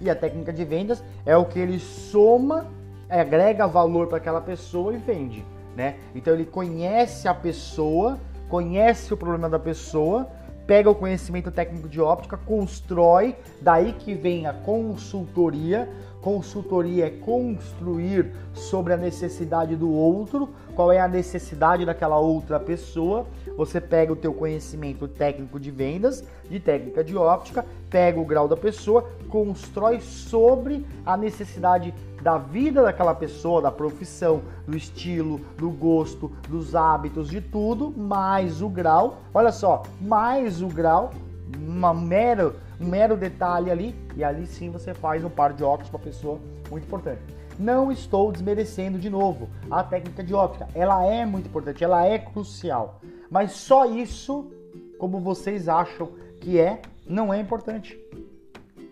e 0.00 0.08
a 0.08 0.14
técnica 0.14 0.52
de 0.52 0.64
vendas 0.64 1.02
é 1.26 1.36
o 1.36 1.44
que 1.44 1.58
ele 1.58 1.78
soma, 1.78 2.66
agrega 3.08 3.66
valor 3.66 4.06
para 4.06 4.18
aquela 4.18 4.40
pessoa 4.40 4.94
e 4.94 4.96
vende, 4.96 5.44
né? 5.76 5.96
Então 6.14 6.32
ele 6.32 6.44
conhece 6.44 7.28
a 7.28 7.34
pessoa, 7.34 8.18
conhece 8.48 9.12
o 9.12 9.16
problema 9.16 9.48
da 9.48 9.58
pessoa, 9.58 10.28
pega 10.66 10.88
o 10.88 10.94
conhecimento 10.94 11.50
técnico 11.50 11.88
de 11.88 12.00
óptica, 12.00 12.36
constrói, 12.36 13.36
daí 13.60 13.92
que 13.92 14.14
vem 14.14 14.46
a 14.46 14.52
consultoria. 14.52 15.88
Consultoria 16.20 17.06
é 17.06 17.10
construir 17.10 18.32
sobre 18.52 18.92
a 18.92 18.96
necessidade 18.96 19.74
do 19.74 19.90
outro, 19.90 20.50
qual 20.74 20.92
é 20.92 21.00
a 21.00 21.08
necessidade 21.08 21.86
daquela 21.86 22.18
outra 22.18 22.60
pessoa. 22.60 23.26
Você 23.56 23.80
pega 23.80 24.12
o 24.12 24.16
teu 24.16 24.34
conhecimento 24.34 25.08
técnico 25.08 25.58
de 25.58 25.70
vendas, 25.70 26.22
de 26.48 26.60
técnica 26.60 27.02
de 27.02 27.16
óptica, 27.16 27.64
pega 27.88 28.20
o 28.20 28.24
grau 28.24 28.46
da 28.46 28.56
pessoa, 28.56 29.08
constrói 29.28 30.00
sobre 30.00 30.86
a 31.06 31.16
necessidade 31.16 31.94
da 32.22 32.36
vida 32.36 32.82
daquela 32.82 33.14
pessoa, 33.14 33.62
da 33.62 33.70
profissão, 33.70 34.42
do 34.66 34.76
estilo, 34.76 35.40
do 35.56 35.70
gosto, 35.70 36.30
dos 36.48 36.74
hábitos, 36.74 37.30
de 37.30 37.40
tudo, 37.40 37.90
mais 37.96 38.60
o 38.60 38.68
grau. 38.68 39.18
Olha 39.32 39.52
só, 39.52 39.84
mais 40.00 40.60
o 40.60 40.68
grau, 40.68 41.12
uma 41.58 41.94
mero, 41.94 42.54
um 42.80 42.86
mero 42.86 43.16
detalhe 43.16 43.70
ali, 43.70 43.94
e 44.16 44.24
ali 44.24 44.46
sim 44.46 44.70
você 44.70 44.94
faz 44.94 45.24
um 45.24 45.30
par 45.30 45.52
de 45.52 45.62
óculos 45.62 45.90
para 45.90 46.00
a 46.00 46.02
pessoa, 46.02 46.40
muito 46.70 46.84
importante. 46.84 47.20
Não 47.58 47.92
estou 47.92 48.32
desmerecendo 48.32 48.98
de 48.98 49.10
novo 49.10 49.48
a 49.70 49.84
técnica 49.84 50.24
de 50.24 50.32
óptica, 50.32 50.66
ela 50.74 51.04
é 51.04 51.26
muito 51.26 51.46
importante, 51.46 51.84
ela 51.84 52.06
é 52.06 52.18
crucial, 52.18 53.00
mas 53.30 53.52
só 53.52 53.84
isso, 53.84 54.50
como 54.98 55.20
vocês 55.20 55.68
acham 55.68 56.08
que 56.40 56.58
é, 56.58 56.80
não 57.06 57.34
é 57.34 57.38
importante. 57.38 58.00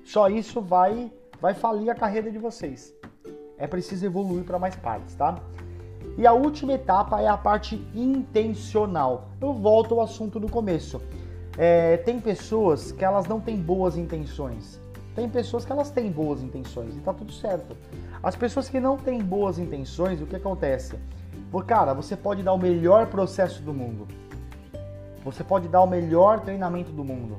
Só 0.05 0.29
isso 0.29 0.61
vai 0.61 1.11
vai 1.41 1.55
falir 1.55 1.91
a 1.91 1.95
carreira 1.95 2.31
de 2.31 2.39
vocês. 2.39 2.95
É 3.57 3.67
preciso 3.67 4.05
evoluir 4.07 4.45
para 4.45 4.59
mais 4.59 4.77
partes, 4.77 5.15
tá? 5.15 5.39
E 6.17 6.27
a 6.27 6.33
última 6.33 6.73
etapa 6.73 7.21
é 7.21 7.29
a 7.29 7.37
parte 7.37 7.77
intencional. 7.95 9.29
Eu 9.41 9.53
volto 9.53 9.95
ao 9.95 10.01
assunto 10.01 10.41
do 10.41 10.49
começo. 10.49 11.01
É, 11.61 11.97
tem 11.97 12.21
pessoas 12.21 12.93
que 12.93 13.05
elas 13.05 13.27
não 13.27 13.41
têm 13.41 13.57
boas 13.57 13.97
intenções. 13.97 14.81
Tem 15.17 15.29
pessoas 15.29 15.65
que 15.65 15.73
elas 15.73 15.91
têm 15.91 16.09
boas 16.09 16.41
intenções 16.41 16.97
e 16.97 17.01
tá 17.01 17.13
tudo 17.13 17.33
certo. 17.33 17.77
As 18.23 18.37
pessoas 18.37 18.69
que 18.69 18.79
não 18.79 18.97
têm 18.97 19.19
boas 19.21 19.59
intenções, 19.59 20.23
o 20.23 20.27
que 20.27 20.37
acontece? 20.37 20.97
Cara, 21.67 21.93
você 21.93 22.17
pode 22.17 22.45
dar 22.45 22.53
o 22.53 22.59
melhor 22.59 23.09
processo 23.09 23.61
do 23.61 23.75
mundo. 23.75 24.07
Você 25.25 25.43
pode 25.43 25.67
dar 25.67 25.83
o 25.83 25.87
melhor 25.87 26.41
treinamento 26.41 26.93
do 26.93 27.03
mundo. 27.03 27.39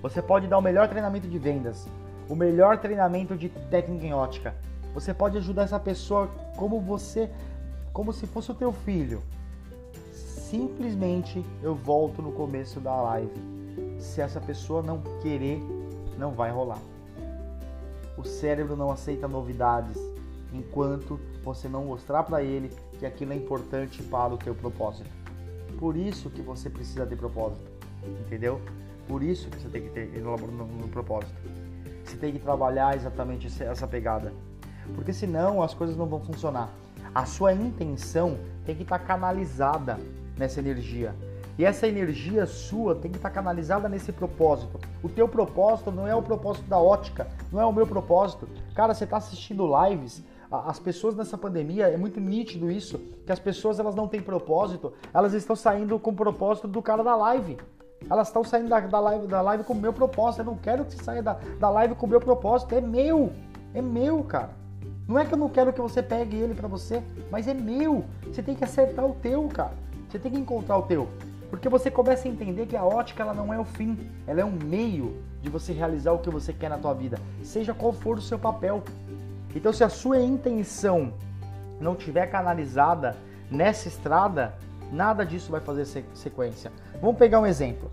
Você 0.00 0.22
pode 0.22 0.46
dar 0.46 0.56
o 0.56 0.62
melhor 0.62 0.88
treinamento 0.88 1.28
de 1.28 1.38
vendas, 1.38 1.86
o 2.30 2.34
melhor 2.34 2.78
treinamento 2.78 3.36
de 3.36 3.50
técnica 3.50 4.06
em 4.06 4.14
ótica. 4.14 4.54
Você 4.94 5.12
pode 5.12 5.36
ajudar 5.36 5.64
essa 5.64 5.78
pessoa 5.78 6.30
como 6.56 6.80
você, 6.80 7.28
como 7.92 8.10
se 8.10 8.26
fosse 8.26 8.50
o 8.50 8.54
teu 8.54 8.72
filho. 8.72 9.22
Simplesmente 10.50 11.46
eu 11.62 11.76
volto 11.76 12.20
no 12.20 12.32
começo 12.32 12.80
da 12.80 13.00
live. 13.02 13.30
Se 14.00 14.20
essa 14.20 14.40
pessoa 14.40 14.82
não 14.82 15.00
querer, 15.22 15.62
não 16.18 16.32
vai 16.32 16.50
rolar. 16.50 16.80
O 18.18 18.24
cérebro 18.24 18.74
não 18.74 18.90
aceita 18.90 19.28
novidades 19.28 19.96
enquanto 20.52 21.20
você 21.44 21.68
não 21.68 21.84
mostrar 21.84 22.24
para 22.24 22.42
ele 22.42 22.68
que 22.98 23.06
aquilo 23.06 23.32
é 23.32 23.36
importante 23.36 24.02
para 24.02 24.34
o 24.34 24.36
teu 24.36 24.52
propósito. 24.52 25.08
Por 25.78 25.96
isso 25.96 26.28
que 26.28 26.42
você 26.42 26.68
precisa 26.68 27.06
ter 27.06 27.14
propósito, 27.14 27.70
entendeu? 28.26 28.60
Por 29.06 29.22
isso 29.22 29.48
que 29.50 29.56
você 29.56 29.68
tem 29.68 29.82
que 29.82 29.90
ter 29.90 30.20
no, 30.20 30.36
no, 30.36 30.66
no 30.66 30.88
propósito. 30.88 31.40
Você 32.04 32.16
tem 32.16 32.32
que 32.32 32.40
trabalhar 32.40 32.96
exatamente 32.96 33.46
essa 33.62 33.86
pegada. 33.86 34.32
Porque 34.96 35.12
senão 35.12 35.62
as 35.62 35.74
coisas 35.74 35.96
não 35.96 36.06
vão 36.06 36.18
funcionar. 36.18 36.70
A 37.14 37.24
sua 37.24 37.52
intenção 37.52 38.36
tem 38.66 38.74
que 38.74 38.82
estar 38.82 38.98
canalizada 38.98 39.96
nessa 40.40 40.58
energia. 40.58 41.14
E 41.58 41.64
essa 41.64 41.86
energia 41.86 42.46
sua 42.46 42.94
tem 42.94 43.10
que 43.10 43.18
estar 43.18 43.28
canalizada 43.28 43.88
nesse 43.88 44.10
propósito. 44.10 44.80
O 45.02 45.08
teu 45.08 45.28
propósito 45.28 45.92
não 45.92 46.08
é 46.08 46.14
o 46.14 46.22
propósito 46.22 46.66
da 46.66 46.78
ótica, 46.78 47.28
não 47.52 47.60
é 47.60 47.66
o 47.66 47.72
meu 47.72 47.86
propósito. 47.86 48.48
Cara, 48.74 48.94
você 48.94 49.04
está 49.04 49.18
assistindo 49.18 49.68
lives, 49.84 50.24
as 50.50 50.78
pessoas 50.78 51.14
nessa 51.14 51.36
pandemia, 51.36 51.88
é 51.88 51.96
muito 51.98 52.18
nítido 52.18 52.70
isso, 52.70 52.98
que 53.26 53.30
as 53.30 53.38
pessoas 53.38 53.78
elas 53.78 53.94
não 53.94 54.08
têm 54.08 54.22
propósito, 54.22 54.94
elas 55.12 55.34
estão 55.34 55.54
saindo 55.54 55.98
com 55.98 56.10
o 56.10 56.14
propósito 56.14 56.66
do 56.66 56.80
cara 56.80 57.04
da 57.04 57.14
live. 57.14 57.58
Elas 58.08 58.28
estão 58.28 58.42
saindo 58.42 58.70
da, 58.70 58.80
da, 58.80 58.98
live, 58.98 59.26
da 59.26 59.42
live 59.42 59.64
com 59.64 59.74
o 59.74 59.76
meu 59.76 59.92
propósito. 59.92 60.40
Eu 60.40 60.46
não 60.46 60.56
quero 60.56 60.86
que 60.86 60.94
você 60.94 61.04
saia 61.04 61.22
da, 61.22 61.34
da 61.58 61.68
live 61.68 61.94
com 61.94 62.06
o 62.06 62.08
meu 62.08 62.18
propósito. 62.18 62.74
É 62.74 62.80
meu. 62.80 63.30
É 63.74 63.82
meu, 63.82 64.24
cara. 64.24 64.50
Não 65.06 65.18
é 65.18 65.26
que 65.26 65.34
eu 65.34 65.38
não 65.38 65.50
quero 65.50 65.70
que 65.70 65.80
você 65.80 66.02
pegue 66.02 66.36
ele 66.36 66.54
para 66.54 66.66
você, 66.66 67.02
mas 67.30 67.46
é 67.46 67.52
meu. 67.52 68.04
Você 68.26 68.42
tem 68.42 68.54
que 68.54 68.64
acertar 68.64 69.04
o 69.04 69.12
teu, 69.12 69.46
cara. 69.48 69.74
Você 70.10 70.18
tem 70.18 70.32
que 70.32 70.38
encontrar 70.38 70.76
o 70.76 70.82
teu. 70.82 71.08
Porque 71.48 71.68
você 71.68 71.90
começa 71.90 72.26
a 72.26 72.30
entender 72.30 72.66
que 72.66 72.76
a 72.76 72.84
ótica 72.84 73.22
ela 73.22 73.34
não 73.34 73.52
é 73.52 73.58
o 73.58 73.64
fim, 73.64 73.98
ela 74.26 74.40
é 74.40 74.44
um 74.44 74.50
meio 74.52 75.22
de 75.40 75.48
você 75.48 75.72
realizar 75.72 76.12
o 76.12 76.18
que 76.18 76.30
você 76.30 76.52
quer 76.52 76.68
na 76.68 76.78
tua 76.78 76.94
vida, 76.94 77.18
seja 77.42 77.74
qual 77.74 77.92
for 77.92 78.18
o 78.18 78.22
seu 78.22 78.38
papel. 78.38 78.82
Então, 79.54 79.72
se 79.72 79.82
a 79.82 79.88
sua 79.88 80.20
intenção 80.20 81.12
não 81.80 81.96
tiver 81.96 82.26
canalizada 82.26 83.16
nessa 83.50 83.88
estrada, 83.88 84.54
nada 84.92 85.24
disso 85.26 85.50
vai 85.50 85.60
fazer 85.60 85.86
sequência. 86.14 86.70
Vamos 87.00 87.16
pegar 87.16 87.40
um 87.40 87.46
exemplo. 87.46 87.90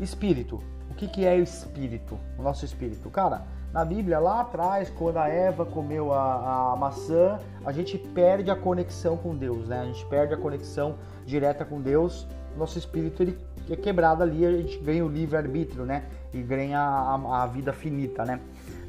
Espírito. 0.00 0.62
O 0.90 0.94
que, 0.94 1.06
que 1.06 1.26
é 1.26 1.34
o 1.36 1.42
espírito? 1.42 2.18
O 2.38 2.42
nosso 2.42 2.64
espírito. 2.64 3.10
Cara, 3.10 3.42
Na 3.72 3.84
Bíblia, 3.84 4.18
lá 4.18 4.40
atrás, 4.40 4.90
quando 4.90 5.18
a 5.18 5.28
Eva 5.28 5.64
comeu 5.64 6.12
a, 6.12 6.72
a 6.72 6.76
maçã, 6.76 7.38
a 7.64 7.70
gente 7.70 7.96
perde 7.96 8.50
a 8.50 8.56
conexão 8.56 9.16
com 9.16 9.36
Deus, 9.36 9.68
né? 9.68 9.80
A 9.80 9.84
gente 9.84 10.04
perde 10.06 10.34
a 10.34 10.36
conexão 10.36 10.96
direta 11.30 11.64
com 11.64 11.80
Deus. 11.80 12.26
Nosso 12.58 12.76
espírito 12.76 13.22
ele 13.22 13.38
é 13.70 13.76
quebrado 13.76 14.22
ali, 14.22 14.44
a 14.44 14.50
gente 14.50 14.78
ganha 14.78 15.04
o 15.04 15.08
livre-arbítrio, 15.08 15.86
né? 15.86 16.04
E 16.34 16.42
ganha 16.42 16.80
a, 16.80 17.42
a 17.42 17.46
vida 17.46 17.72
finita, 17.72 18.24
né? 18.24 18.40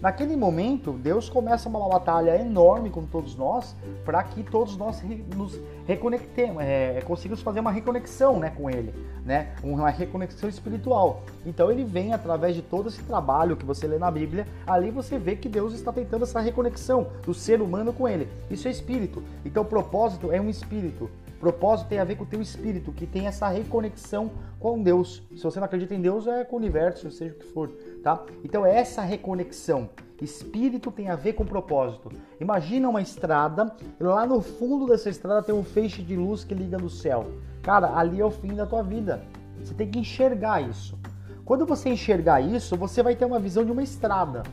Naquele 0.02 0.36
momento, 0.36 0.94
Deus 0.94 1.30
começa 1.30 1.70
uma 1.70 1.88
batalha 1.88 2.36
enorme 2.36 2.90
com 2.90 3.06
todos 3.06 3.36
nós 3.36 3.76
para 4.04 4.24
que 4.24 4.42
todos 4.42 4.76
nós 4.76 5.00
nos 5.36 5.60
reconectemos, 5.86 6.64
é, 6.64 7.00
consigamos 7.02 7.44
fazer 7.44 7.60
uma 7.60 7.72
reconexão 7.72 8.40
né, 8.40 8.50
com 8.50 8.68
Ele, 8.68 8.92
né? 9.24 9.54
uma 9.64 9.92
reconexão 9.92 10.50
espiritual. 10.50 11.22
Então 11.46 11.70
ele 11.70 11.84
vem 11.84 12.14
através 12.14 12.56
de 12.56 12.64
todo 12.64 12.90
esse 12.90 13.04
trabalho 13.04 13.56
que 13.56 13.64
você 13.64 13.86
lê 13.86 14.00
na 14.00 14.10
Bíblia, 14.10 14.48
ali 14.66 14.90
você 14.90 15.20
vê 15.20 15.36
que 15.36 15.48
Deus 15.48 15.72
está 15.74 15.94
tentando 15.94 16.24
essa 16.24 16.40
reconexão 16.40 17.06
do 17.24 17.34
ser 17.34 17.62
humano 17.62 17.94
com 17.94 18.08
Ele. 18.08 18.28
Isso 18.50 18.68
é 18.68 18.72
espírito. 18.72 19.22
Então 19.46 19.62
o 19.62 19.68
propósito 19.68 20.32
é 20.32 20.42
um 20.42 20.50
espírito. 20.50 21.12
Propósito 21.42 21.88
tem 21.88 21.98
a 21.98 22.04
ver 22.04 22.18
com 22.18 22.24
o 22.24 22.28
teu 22.28 22.40
espírito, 22.40 22.92
que 22.92 23.08
tem 23.08 23.26
essa 23.26 23.48
reconexão 23.48 24.30
com 24.60 24.80
Deus. 24.80 25.24
Se 25.36 25.42
você 25.42 25.60
não 25.60 25.66
acredita 25.66 25.96
em 25.96 26.00
Deus, 26.00 26.28
é 26.28 26.46
com 26.46 26.56
o 26.56 26.60
universo, 26.60 27.10
seja 27.10 27.34
o 27.34 27.38
que 27.40 27.46
for, 27.46 27.70
tá? 28.04 28.24
Então 28.44 28.64
é 28.64 28.78
essa 28.78 29.02
reconexão. 29.02 29.90
Espírito 30.22 30.92
tem 30.92 31.10
a 31.10 31.16
ver 31.16 31.34
com 31.34 31.44
propósito. 31.44 32.12
Imagina 32.40 32.88
uma 32.88 33.02
estrada, 33.02 33.76
lá 34.00 34.24
no 34.28 34.40
fundo 34.40 34.86
dessa 34.86 35.10
estrada 35.10 35.42
tem 35.42 35.56
um 35.56 35.64
feixe 35.64 36.04
de 36.04 36.16
luz 36.16 36.44
que 36.44 36.54
liga 36.54 36.78
no 36.78 36.92
céu. 36.92 37.26
Cara, 37.64 37.98
ali 37.98 38.22
é 38.22 38.26
o 38.26 38.30
fim 38.30 38.54
da 38.54 38.68
tua 38.68 38.84
vida. 38.84 39.24
Você 39.60 39.74
tem 39.74 39.90
que 39.90 39.98
enxergar 39.98 40.62
isso. 40.62 40.96
Quando 41.44 41.66
você 41.66 41.90
enxergar 41.90 42.40
isso, 42.40 42.78
você 42.78 43.02
vai 43.02 43.16
ter 43.16 43.26
uma 43.26 43.40
visão 43.40 43.66
de 43.66 43.72
uma 43.72 43.82
estrada. 43.82 44.44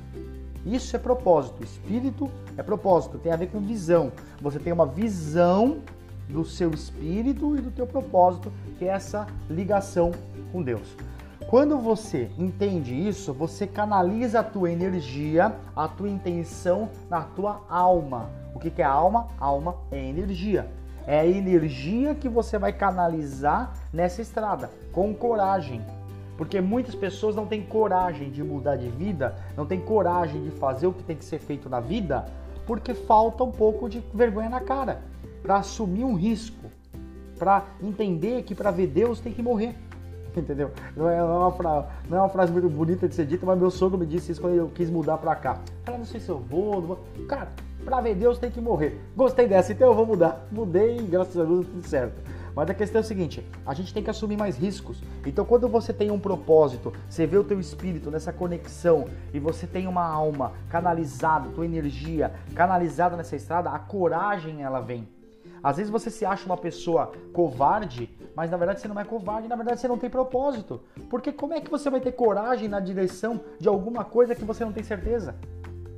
Isso 0.64 0.96
é 0.96 0.98
propósito. 0.98 1.62
Espírito 1.62 2.30
é 2.56 2.62
propósito, 2.62 3.18
tem 3.18 3.30
a 3.30 3.36
ver 3.36 3.48
com 3.48 3.60
visão. 3.60 4.10
Você 4.40 4.58
tem 4.58 4.72
uma 4.72 4.86
visão 4.86 5.82
do 6.28 6.44
seu 6.44 6.70
espírito 6.70 7.56
e 7.56 7.60
do 7.60 7.70
teu 7.70 7.86
propósito, 7.86 8.52
que 8.78 8.84
é 8.84 8.88
essa 8.88 9.26
ligação 9.48 10.12
com 10.52 10.62
Deus. 10.62 10.96
Quando 11.48 11.78
você 11.78 12.30
entende 12.36 12.94
isso, 12.94 13.32
você 13.32 13.66
canaliza 13.66 14.40
a 14.40 14.44
tua 14.44 14.70
energia, 14.70 15.54
a 15.74 15.88
tua 15.88 16.10
intenção 16.10 16.90
na 17.08 17.22
tua 17.22 17.62
alma. 17.70 18.28
O 18.54 18.58
que 18.58 18.82
é 18.82 18.84
alma? 18.84 19.28
Alma 19.40 19.76
é 19.90 19.98
energia. 19.98 20.68
É 21.06 21.20
a 21.20 21.26
energia 21.26 22.14
que 22.14 22.28
você 22.28 22.58
vai 22.58 22.70
canalizar 22.70 23.72
nessa 23.90 24.20
estrada, 24.20 24.70
com 24.92 25.14
coragem. 25.14 25.80
Porque 26.36 26.60
muitas 26.60 26.94
pessoas 26.94 27.34
não 27.34 27.46
têm 27.46 27.62
coragem 27.62 28.30
de 28.30 28.44
mudar 28.44 28.76
de 28.76 28.88
vida, 28.90 29.34
não 29.56 29.64
têm 29.64 29.80
coragem 29.80 30.44
de 30.44 30.50
fazer 30.50 30.86
o 30.86 30.92
que 30.92 31.02
tem 31.02 31.16
que 31.16 31.24
ser 31.24 31.38
feito 31.38 31.68
na 31.70 31.80
vida, 31.80 32.26
porque 32.66 32.92
falta 32.92 33.42
um 33.42 33.50
pouco 33.50 33.88
de 33.88 34.04
vergonha 34.12 34.50
na 34.50 34.60
cara 34.60 35.00
para 35.42 35.56
assumir 35.56 36.04
um 36.04 36.14
risco, 36.14 36.70
para 37.38 37.64
entender 37.82 38.42
que 38.42 38.54
para 38.54 38.70
ver 38.70 38.88
Deus 38.88 39.20
tem 39.20 39.32
que 39.32 39.42
morrer. 39.42 39.74
Entendeu? 40.36 40.70
Não 40.96 41.08
é, 41.08 41.22
uma 41.22 41.52
frase, 41.52 41.86
não 42.08 42.18
é 42.18 42.20
uma 42.20 42.28
frase 42.28 42.52
muito 42.52 42.68
bonita 42.68 43.08
de 43.08 43.14
ser 43.14 43.26
dita, 43.26 43.46
mas 43.46 43.58
meu 43.58 43.70
sogro 43.70 43.98
me 43.98 44.06
disse 44.06 44.32
isso 44.32 44.40
quando 44.40 44.54
eu 44.54 44.68
quis 44.68 44.90
mudar 44.90 45.18
para 45.18 45.34
cá. 45.34 45.58
Cara, 45.84 45.98
não 45.98 46.04
sei 46.04 46.20
se 46.20 46.28
eu 46.28 46.38
vou, 46.38 46.80
vou. 46.80 46.98
Cara, 47.26 47.48
para 47.84 48.00
ver 48.00 48.14
Deus 48.14 48.38
tem 48.38 48.50
que 48.50 48.60
morrer. 48.60 49.00
Gostei 49.16 49.48
dessa, 49.48 49.72
então 49.72 49.88
eu 49.88 49.94
vou 49.94 50.06
mudar. 50.06 50.46
Mudei 50.52 50.98
e 50.98 51.02
graças 51.02 51.36
a 51.36 51.44
Deus 51.44 51.66
tudo 51.66 51.86
certo. 51.86 52.20
Mas 52.54 52.68
a 52.70 52.74
questão 52.74 52.98
é 53.00 53.04
a 53.04 53.06
seguinte, 53.06 53.46
a 53.64 53.72
gente 53.72 53.94
tem 53.94 54.02
que 54.02 54.10
assumir 54.10 54.36
mais 54.36 54.56
riscos. 54.56 55.00
Então 55.24 55.44
quando 55.44 55.68
você 55.68 55.92
tem 55.92 56.10
um 56.10 56.18
propósito, 56.18 56.92
você 57.08 57.24
vê 57.24 57.38
o 57.38 57.44
teu 57.44 57.60
espírito 57.60 58.10
nessa 58.10 58.32
conexão 58.32 59.06
e 59.32 59.38
você 59.38 59.66
tem 59.66 59.86
uma 59.86 60.04
alma 60.04 60.52
canalizada, 60.68 61.50
tua 61.50 61.64
energia 61.64 62.32
canalizada 62.56 63.16
nessa 63.16 63.36
estrada, 63.36 63.70
a 63.70 63.78
coragem 63.78 64.62
ela 64.62 64.80
vem. 64.80 65.06
Às 65.62 65.76
vezes 65.76 65.90
você 65.90 66.10
se 66.10 66.24
acha 66.24 66.46
uma 66.46 66.56
pessoa 66.56 67.12
covarde, 67.32 68.16
mas 68.34 68.50
na 68.50 68.56
verdade 68.56 68.80
você 68.80 68.88
não 68.88 68.98
é 69.00 69.04
covarde, 69.04 69.48
na 69.48 69.56
verdade 69.56 69.80
você 69.80 69.88
não 69.88 69.98
tem 69.98 70.08
propósito. 70.08 70.80
Porque 71.10 71.32
como 71.32 71.54
é 71.54 71.60
que 71.60 71.70
você 71.70 71.90
vai 71.90 72.00
ter 72.00 72.12
coragem 72.12 72.68
na 72.68 72.80
direção 72.80 73.40
de 73.58 73.68
alguma 73.68 74.04
coisa 74.04 74.34
que 74.34 74.44
você 74.44 74.64
não 74.64 74.72
tem 74.72 74.82
certeza? 74.82 75.34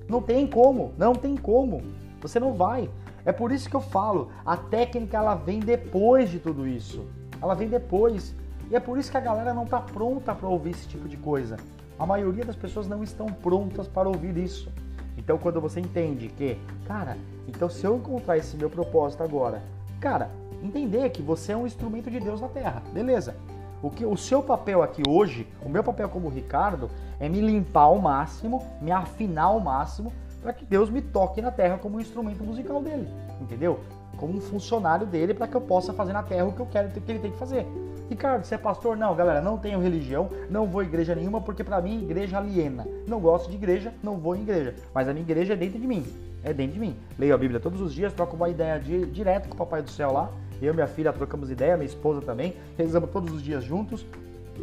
Não 0.08 0.20
tem 0.20 0.46
como, 0.46 0.92
não 0.96 1.14
tem 1.14 1.36
como. 1.36 1.82
Você 2.20 2.40
não 2.40 2.52
vai. 2.52 2.90
É 3.24 3.32
por 3.32 3.52
isso 3.52 3.68
que 3.68 3.76
eu 3.76 3.80
falo, 3.80 4.30
a 4.44 4.56
técnica 4.56 5.16
ela 5.16 5.34
vem 5.34 5.60
depois 5.60 6.30
de 6.30 6.38
tudo 6.38 6.66
isso. 6.66 7.06
Ela 7.40 7.54
vem 7.54 7.68
depois. 7.68 8.34
E 8.70 8.76
é 8.76 8.80
por 8.80 8.98
isso 8.98 9.10
que 9.10 9.16
a 9.16 9.20
galera 9.20 9.52
não 9.52 9.64
está 9.64 9.80
pronta 9.80 10.34
para 10.34 10.48
ouvir 10.48 10.70
esse 10.70 10.88
tipo 10.88 11.08
de 11.08 11.16
coisa. 11.16 11.56
A 11.98 12.06
maioria 12.06 12.44
das 12.44 12.56
pessoas 12.56 12.88
não 12.88 13.02
estão 13.02 13.26
prontas 13.26 13.86
para 13.86 14.08
ouvir 14.08 14.36
isso. 14.36 14.72
Então, 15.20 15.36
quando 15.36 15.60
você 15.60 15.80
entende 15.80 16.28
que, 16.28 16.58
cara, 16.86 17.16
então 17.46 17.68
se 17.68 17.84
eu 17.84 17.96
encontrar 17.96 18.38
esse 18.38 18.56
meu 18.56 18.70
propósito 18.70 19.22
agora, 19.22 19.62
cara, 20.00 20.30
entender 20.62 21.10
que 21.10 21.20
você 21.20 21.52
é 21.52 21.56
um 21.56 21.66
instrumento 21.66 22.10
de 22.10 22.18
Deus 22.18 22.40
na 22.40 22.48
Terra, 22.48 22.82
beleza? 22.92 23.36
O 23.82 23.90
que 23.90 24.04
o 24.04 24.16
seu 24.16 24.42
papel 24.42 24.82
aqui 24.82 25.02
hoje, 25.06 25.46
o 25.62 25.68
meu 25.68 25.84
papel 25.84 26.08
como 26.08 26.30
Ricardo, 26.30 26.90
é 27.18 27.28
me 27.28 27.40
limpar 27.40 27.82
ao 27.82 27.98
máximo, 27.98 28.64
me 28.80 28.90
afinar 28.90 29.44
ao 29.44 29.60
máximo, 29.60 30.10
para 30.40 30.54
que 30.54 30.64
Deus 30.64 30.88
me 30.88 31.02
toque 31.02 31.42
na 31.42 31.50
Terra 31.50 31.76
como 31.76 31.98
um 31.98 32.00
instrumento 32.00 32.42
musical 32.42 32.82
dele, 32.82 33.06
entendeu? 33.42 33.80
Como 34.16 34.38
um 34.38 34.40
funcionário 34.40 35.06
dele, 35.06 35.34
para 35.34 35.46
que 35.46 35.54
eu 35.54 35.60
possa 35.60 35.92
fazer 35.92 36.14
na 36.14 36.22
Terra 36.22 36.46
o 36.46 36.52
que 36.52 36.60
eu 36.60 36.66
quero 36.66 36.88
que 36.88 37.12
ele 37.12 37.18
tem 37.18 37.30
que 37.30 37.38
fazer. 37.38 37.66
Ricardo, 38.10 38.44
você 38.44 38.56
é 38.56 38.58
pastor? 38.58 38.96
Não, 38.96 39.14
galera, 39.14 39.40
não 39.40 39.56
tenho 39.56 39.78
religião, 39.78 40.28
não 40.50 40.66
vou 40.66 40.82
igreja 40.82 41.14
nenhuma 41.14 41.40
porque 41.40 41.62
para 41.62 41.80
mim 41.80 42.02
igreja 42.02 42.38
aliena. 42.38 42.84
Não 43.06 43.20
gosto 43.20 43.48
de 43.48 43.54
igreja, 43.54 43.94
não 44.02 44.16
vou 44.16 44.34
em 44.34 44.42
igreja. 44.42 44.74
Mas 44.92 45.06
a 45.06 45.12
minha 45.12 45.22
igreja 45.22 45.52
é 45.52 45.56
dentro 45.56 45.78
de 45.78 45.86
mim. 45.86 46.04
É 46.42 46.52
dentro 46.52 46.72
de 46.72 46.80
mim. 46.80 46.96
Leio 47.16 47.32
a 47.32 47.38
Bíblia 47.38 47.60
todos 47.60 47.80
os 47.80 47.94
dias, 47.94 48.12
troco 48.12 48.34
uma 48.34 48.48
ideia 48.48 48.80
de, 48.80 49.06
direto 49.06 49.48
com 49.48 49.54
o 49.54 49.56
Papai 49.56 49.80
do 49.80 49.90
Céu 49.90 50.12
lá. 50.12 50.28
Eu 50.60 50.72
e 50.72 50.74
minha 50.74 50.88
filha 50.88 51.12
trocamos 51.12 51.52
ideia, 51.52 51.76
minha 51.76 51.86
esposa 51.86 52.20
também. 52.20 52.56
Rezamos 52.76 53.10
todos 53.10 53.32
os 53.32 53.40
dias 53.44 53.62
juntos. 53.62 54.04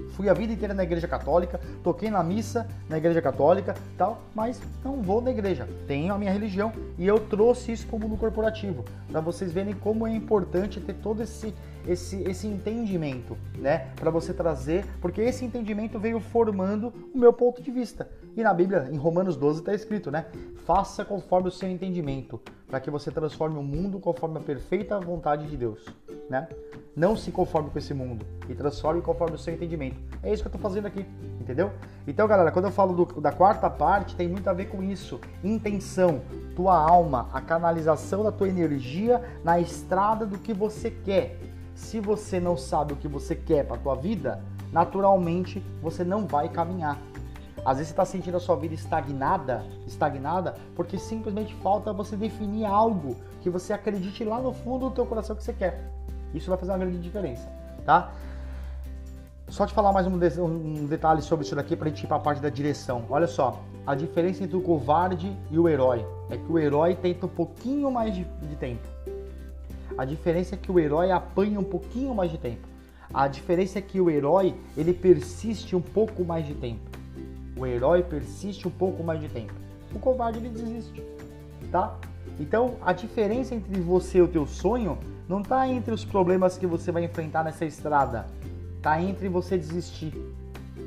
Fui 0.10 0.28
a 0.28 0.34
vida 0.34 0.52
inteira 0.52 0.74
na 0.74 0.84
igreja 0.84 1.08
católica, 1.08 1.58
toquei 1.84 2.12
na 2.12 2.22
missa 2.22 2.68
na 2.89 2.98
igreja 2.98 3.22
católica, 3.22 3.76
tal, 3.98 4.22
mas 4.36 4.62
não 4.84 5.02
vou 5.02 5.22
na 5.22 5.32
igreja. 5.32 5.70
Tenho 5.88 6.14
a 6.14 6.18
minha 6.18 6.34
religião 6.34 6.74
e 6.98 7.08
eu 7.08 7.18
trouxe 7.18 7.72
isso 7.72 7.88
para 7.88 7.95
o 7.95 8.00
mundo 8.00 8.18
corporativo, 8.18 8.84
para 9.10 9.22
vocês 9.22 9.54
verem 9.54 9.74
como 9.74 10.06
é 10.06 10.14
importante 10.14 10.82
ter 10.82 10.93
todo 10.95 11.24
esse 11.24 11.54
esse, 11.88 12.22
esse 12.24 12.48
entendimento, 12.48 13.38
né? 13.58 13.90
Para 13.96 14.12
você 14.12 14.34
trazer, 14.34 14.86
porque 15.02 15.22
esse 15.22 15.46
entendimento 15.46 15.98
veio 15.98 16.20
formando 16.20 16.94
o 17.14 17.18
meu 17.18 17.32
ponto 17.32 17.62
de 17.62 17.72
vista. 17.72 18.10
E 18.36 18.44
na 18.44 18.54
Bíblia, 18.54 18.90
em 18.92 18.98
Romanos 18.98 19.36
12, 19.36 19.60
está 19.60 19.74
escrito, 19.74 20.12
né? 20.12 20.28
Faça 20.66 21.04
conforme 21.04 21.48
o 21.48 21.52
seu 21.52 21.70
entendimento, 21.70 22.40
para 22.68 22.80
que 22.80 22.92
você 22.92 23.10
transforme 23.10 23.58
o 23.58 23.64
mundo 23.64 24.00
conforme 24.00 24.38
a 24.38 24.42
perfeita 24.42 25.00
vontade 25.00 25.48
de 25.48 25.58
Deus, 25.58 25.86
né? 26.30 26.48
Não 26.96 27.16
se 27.16 27.32
conforme 27.32 27.70
com 27.70 27.80
esse 27.80 27.94
mundo 27.94 28.26
e 28.50 28.54
transforme 28.54 29.02
conforme 29.02 29.36
o 29.36 29.40
seu 29.40 29.54
entendimento. 29.54 29.98
É 30.22 30.34
isso 30.34 30.44
que 30.44 30.48
eu 30.48 30.50
estou 30.50 30.62
fazendo 30.62 30.88
aqui, 30.88 31.06
entendeu? 31.40 31.72
Então, 32.06 32.28
galera, 32.28 32.52
quando 32.52 32.66
eu 32.66 32.72
falo 32.72 33.06
do, 33.06 33.22
da 33.22 33.32
quarta 33.32 33.70
parte, 33.70 34.16
tem 34.16 34.28
muito 34.28 34.50
a 34.50 34.54
ver 34.54 34.66
com 34.66 34.84
isso. 34.84 35.20
Intenção, 35.44 36.22
tua 36.56 36.76
alma, 36.78 37.30
a 37.32 37.40
canalização 37.40 38.24
da 38.24 38.32
tua 38.32 38.50
energia 38.50 39.24
na 39.44 39.60
estrada 39.60 40.26
do 40.26 40.38
que 40.38 40.54
você 40.54 40.92
quer 40.92 41.40
se 41.78 42.00
você 42.00 42.40
não 42.40 42.58
sabe 42.58 42.94
o 42.94 42.96
que 42.96 43.08
você 43.08 43.36
quer 43.36 43.64
para 43.64 43.76
a 43.76 43.80
tua 43.80 43.96
vida, 43.96 44.42
naturalmente 44.74 45.64
você 45.80 46.04
não 46.04 46.26
vai 46.26 46.50
caminhar. 46.50 46.98
Às 47.64 47.78
vezes 47.78 47.90
você 47.90 47.94
está 47.94 48.04
sentindo 48.04 48.36
a 48.36 48.40
sua 48.40 48.56
vida 48.56 48.74
estagnada, 48.74 49.64
estagnada, 49.86 50.56
porque 50.76 50.98
simplesmente 50.98 51.54
falta 51.56 51.94
você 51.94 52.16
definir 52.16 52.66
algo 52.66 53.16
que 53.42 53.50
você 53.50 53.74
acredite 53.74 54.24
lá 54.24 54.42
no 54.42 54.52
fundo 54.54 54.90
do 54.90 54.96
teu 54.96 55.06
coração 55.06 55.36
que 55.36 55.44
você 55.44 55.54
quer. 55.54 55.92
Isso 56.34 56.50
vai 56.50 56.58
fazer 56.58 56.72
uma 56.72 56.80
grande 56.80 56.98
diferença, 56.98 57.48
tá? 57.86 58.12
Só 59.48 59.66
te 59.66 59.74
falar 59.74 59.94
mais 59.94 60.08
um, 60.08 60.18
de 60.18 60.42
um 60.42 60.88
detalhe 60.88 61.22
sobre 61.22 61.46
isso 61.46 61.56
daqui 61.56 61.76
para 61.76 61.88
a 61.88 61.90
gente 61.90 62.04
ir 62.04 62.08
para 62.08 62.18
a 62.18 62.20
parte 62.20 62.42
da 62.42 62.50
direção. 62.50 63.06
Olha 63.08 63.28
só, 63.28 63.62
a 63.86 63.94
diferença 63.94 64.44
entre 64.44 64.58
o 64.58 64.62
covarde 64.62 65.32
e 65.52 65.60
o 65.60 65.70
herói 65.70 66.04
é 66.32 66.38
que 66.38 66.52
o 66.52 66.58
herói 66.58 66.96
tenta 66.96 67.28
um 67.28 67.30
pouquinho 67.30 67.92
mais 67.92 68.16
de, 68.16 68.24
de 68.24 68.56
tempo. 68.56 68.86
A 69.98 70.06
diferença 70.06 70.56
é 70.56 70.58
que 70.58 70.72
o 70.72 70.80
herói 70.80 71.12
apanha 71.12 71.60
um 71.60 71.64
pouquinho 71.64 72.14
mais 72.14 72.30
de 72.30 72.38
tempo. 72.38 72.68
A 73.14 73.28
diferença 73.28 73.80
é 73.80 73.82
que 73.82 74.00
o 74.00 74.10
herói 74.10 74.54
ele 74.76 74.93
persiste 74.93 75.76
um 75.76 75.82
pouco 75.82 76.24
mais 76.24 76.45
de 76.45 76.54
tempo. 76.54 76.82
O 77.58 77.66
herói 77.66 78.04
persiste 78.04 78.68
um 78.68 78.72
pouco 78.72 79.04
mais 79.04 79.20
de 79.20 79.28
tempo. 79.28 79.54
O 79.95 80.00
covarde 80.00 80.38
ele 80.38 80.50
desiste, 80.50 81.02
tá? 81.72 81.98
Então 82.39 82.76
a 82.82 82.93
diferença 82.93 83.56
entre 83.56 83.80
você 83.80 84.20
e 84.20 84.22
o 84.22 84.28
teu 84.28 84.45
sonho 84.45 84.98
não 85.28 85.41
está 85.41 85.68
entre 85.68 85.93
os 85.93 86.06
problemas 86.06 86.58
que 86.58 86.68
você 86.68 86.91
vai 86.91 87.04
enfrentar 87.04 87.43
nessa 87.43 87.66
estrada, 87.66 88.28
tá 88.82 89.02
entre 89.02 89.28
você 89.28 89.58
desistir, 89.58 90.14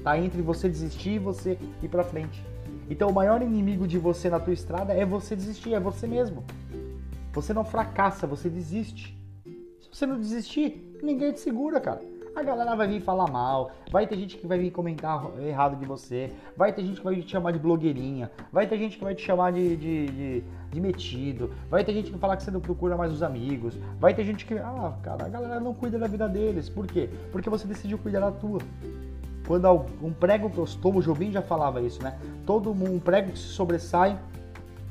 tá 0.05 0.19
entre 0.19 0.41
você 0.41 0.69
desistir 0.69 1.15
e 1.15 1.19
você 1.19 1.59
ir 1.83 1.89
para 1.89 2.05
frente. 2.05 2.45
Então 2.89 3.09
o 3.09 3.13
maior 3.13 3.43
inimigo 3.43 3.89
de 3.89 3.99
você 3.99 4.31
na 4.31 4.39
tua 4.39 4.53
estrada 4.53 4.93
é 4.93 5.05
você 5.05 5.35
desistir, 5.35 5.75
é 5.75 5.81
você 5.81 6.07
mesmo. 6.07 6.45
Você 7.33 7.53
não 7.53 7.65
fracassa, 7.65 8.27
você 8.27 8.49
desiste. 8.49 9.17
Se 9.81 9.89
você 9.93 10.07
não 10.07 10.19
desistir, 10.19 10.97
ninguém 11.03 11.33
te 11.33 11.41
segura, 11.41 11.81
cara. 11.81 12.01
A 12.35 12.43
galera 12.43 12.77
vai 12.77 12.87
vir 12.87 13.01
falar 13.01 13.29
mal, 13.29 13.73
vai 13.91 14.07
ter 14.07 14.17
gente 14.17 14.37
que 14.37 14.47
vai 14.47 14.57
vir 14.57 14.71
comentar 14.71 15.29
errado 15.41 15.77
de 15.77 15.85
você, 15.85 16.33
vai 16.57 16.73
ter 16.73 16.83
gente 16.83 16.99
que 16.99 17.05
vai 17.05 17.17
te 17.17 17.29
chamar 17.29 17.53
de 17.53 17.59
blogueirinha, 17.59 18.31
vai 18.53 18.69
ter 18.69 18.79
gente 18.79 18.97
que 18.97 19.03
vai 19.03 19.17
te 19.17 19.23
chamar 19.23 19.53
de, 19.53 19.77
de, 19.77 20.07
de, 20.07 20.45
de 20.71 20.81
metido, 20.81 21.53
vai 21.69 21.85
ter 21.85 21.93
gente 21.93 22.07
que 22.07 22.13
vai 22.13 22.21
falar 22.21 22.37
que 22.37 22.45
você 22.45 22.51
não 22.53 22.61
procura 22.61 22.97
mais 22.97 23.13
os 23.13 23.23
amigos, 23.25 23.77
vai 23.99 24.15
ter 24.15 24.25
gente 24.25 24.47
que. 24.47 24.55
Ah, 24.55 24.97
cara, 25.03 25.27
a 25.27 25.29
galera 25.29 25.59
não 25.59 25.75
cuida 25.75 25.99
da 25.99 26.07
vida 26.07 26.29
deles. 26.29 26.69
Por 26.69 26.87
quê? 26.87 27.11
Porque 27.33 27.51
você 27.51 27.67
decidiu 27.67 27.99
cuidar 27.99 28.21
da 28.21 28.31
tua. 28.31 28.61
Quando 29.47 29.87
um 30.01 30.13
prego 30.13 30.49
que 30.49 30.59
eu 30.59 30.67
o 30.95 31.03
Jobim 31.03 31.33
já 31.33 31.43
falava 31.43 31.83
isso, 31.83 32.01
né? 32.01 32.17
Todo 32.47 32.73
mundo, 32.73 32.93
um 32.93 33.01
prego 33.01 33.33
que 33.33 33.39
se 33.39 33.49
sobressai, 33.49 34.17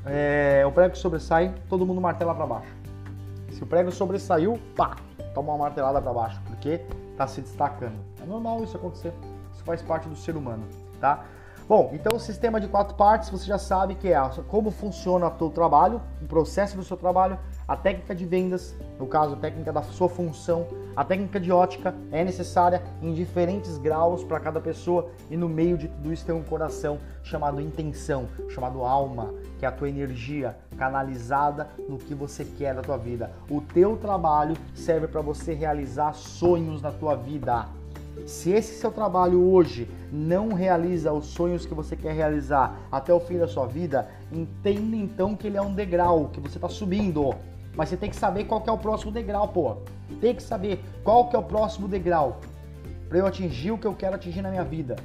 é, 0.06 0.64
o 0.66 0.72
prego 0.72 0.96
sobressai, 0.96 1.54
todo 1.68 1.84
mundo 1.84 2.00
martela 2.00 2.34
para 2.34 2.46
baixo. 2.46 2.74
Se 3.50 3.62
o 3.62 3.66
prego 3.66 3.90
sobressaiu, 3.90 4.58
pá, 4.76 4.96
toma 5.34 5.52
uma 5.52 5.58
martelada 5.64 6.00
para 6.00 6.12
baixo, 6.12 6.40
porque 6.46 6.80
está 7.12 7.26
se 7.26 7.40
destacando. 7.40 7.98
É 8.22 8.26
normal 8.26 8.64
isso 8.64 8.76
acontecer. 8.76 9.12
Isso 9.52 9.64
faz 9.64 9.82
parte 9.82 10.08
do 10.08 10.16
ser 10.16 10.36
humano, 10.36 10.64
tá? 11.00 11.24
Bom, 11.70 11.92
então 11.92 12.16
o 12.16 12.18
sistema 12.18 12.60
de 12.60 12.66
quatro 12.66 12.96
partes 12.96 13.30
você 13.30 13.46
já 13.46 13.56
sabe 13.56 13.94
que 13.94 14.08
é 14.08 14.20
como 14.48 14.72
funciona 14.72 15.28
o 15.28 15.38
seu 15.38 15.50
trabalho, 15.50 16.02
o 16.20 16.26
processo 16.26 16.76
do 16.76 16.82
seu 16.82 16.96
trabalho, 16.96 17.38
a 17.68 17.76
técnica 17.76 18.12
de 18.12 18.26
vendas, 18.26 18.74
no 18.98 19.06
caso 19.06 19.34
a 19.34 19.36
técnica 19.36 19.72
da 19.72 19.80
sua 19.80 20.08
função, 20.08 20.66
a 20.96 21.04
técnica 21.04 21.38
de 21.38 21.52
ótica 21.52 21.94
é 22.10 22.24
necessária 22.24 22.82
em 23.00 23.14
diferentes 23.14 23.78
graus 23.78 24.24
para 24.24 24.40
cada 24.40 24.60
pessoa 24.60 25.12
e 25.30 25.36
no 25.36 25.48
meio 25.48 25.78
de 25.78 25.86
tudo 25.86 26.12
isso 26.12 26.26
tem 26.26 26.34
um 26.34 26.42
coração 26.42 26.98
chamado 27.22 27.60
intenção, 27.60 28.26
chamado 28.48 28.82
alma, 28.84 29.32
que 29.56 29.64
é 29.64 29.68
a 29.68 29.72
tua 29.72 29.88
energia 29.88 30.58
canalizada 30.76 31.68
no 31.88 31.98
que 31.98 32.16
você 32.16 32.44
quer 32.44 32.74
da 32.74 32.82
tua 32.82 32.98
vida. 32.98 33.30
O 33.48 33.60
teu 33.60 33.96
trabalho 33.96 34.56
serve 34.74 35.06
para 35.06 35.20
você 35.20 35.54
realizar 35.54 36.14
sonhos 36.14 36.82
na 36.82 36.90
tua 36.90 37.14
vida. 37.14 37.68
Se 38.26 38.50
esse 38.50 38.78
seu 38.78 38.90
trabalho 38.90 39.42
hoje 39.50 39.88
não 40.12 40.48
realiza 40.52 41.12
os 41.12 41.26
sonhos 41.26 41.66
que 41.66 41.74
você 41.74 41.96
quer 41.96 42.14
realizar 42.14 42.78
até 42.90 43.12
o 43.12 43.20
fim 43.20 43.38
da 43.38 43.48
sua 43.48 43.66
vida, 43.66 44.08
entenda 44.32 44.96
então 44.96 45.36
que 45.36 45.46
ele 45.46 45.56
é 45.56 45.62
um 45.62 45.74
degrau 45.74 46.28
que 46.32 46.40
você 46.40 46.58
está 46.58 46.68
subindo. 46.68 47.34
Mas 47.74 47.88
você 47.88 47.96
tem 47.96 48.10
que 48.10 48.16
saber 48.16 48.44
qual 48.44 48.60
que 48.60 48.68
é 48.68 48.72
o 48.72 48.78
próximo 48.78 49.12
degrau, 49.12 49.48
pô. 49.48 49.76
Tem 50.20 50.34
que 50.34 50.42
saber 50.42 50.80
qual 51.04 51.28
que 51.28 51.36
é 51.36 51.38
o 51.38 51.42
próximo 51.42 51.86
degrau 51.86 52.40
para 53.08 53.18
eu 53.18 53.26
atingir 53.26 53.72
o 53.72 53.78
que 53.78 53.86
eu 53.86 53.94
quero 53.94 54.14
atingir 54.14 54.42
na 54.42 54.50
minha 54.50 54.64
vida. 54.64 54.96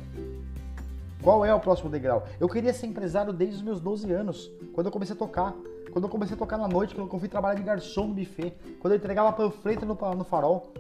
Qual 1.22 1.44
é 1.44 1.54
o 1.54 1.60
próximo 1.60 1.90
degrau? 1.90 2.24
Eu 2.40 2.48
queria 2.48 2.72
ser 2.72 2.86
empresário 2.86 3.34
desde 3.34 3.56
os 3.56 3.62
meus 3.64 3.82
12 3.82 4.12
anos, 4.12 4.52
quando 4.74 4.88
eu 4.88 4.92
comecei 4.92 5.16
a 5.16 5.18
tocar. 5.18 5.56
Quando 5.92 6.04
eu 6.04 6.10
comecei 6.10 6.36
a 6.36 6.38
tocar 6.38 6.58
na 6.58 6.68
noite, 6.68 6.94
quando 6.94 7.12
eu 7.12 7.20
fui 7.20 7.30
trabalhar 7.30 7.56
de 7.56 7.64
garçom 7.64 8.08
no 8.08 8.14
buffet, 8.14 8.54
quando 8.80 8.94
eu 8.94 8.98
entregava 8.98 9.32
panfleto 9.32 9.86
no, 9.86 9.96
no 10.14 10.24
farol. 10.24 10.72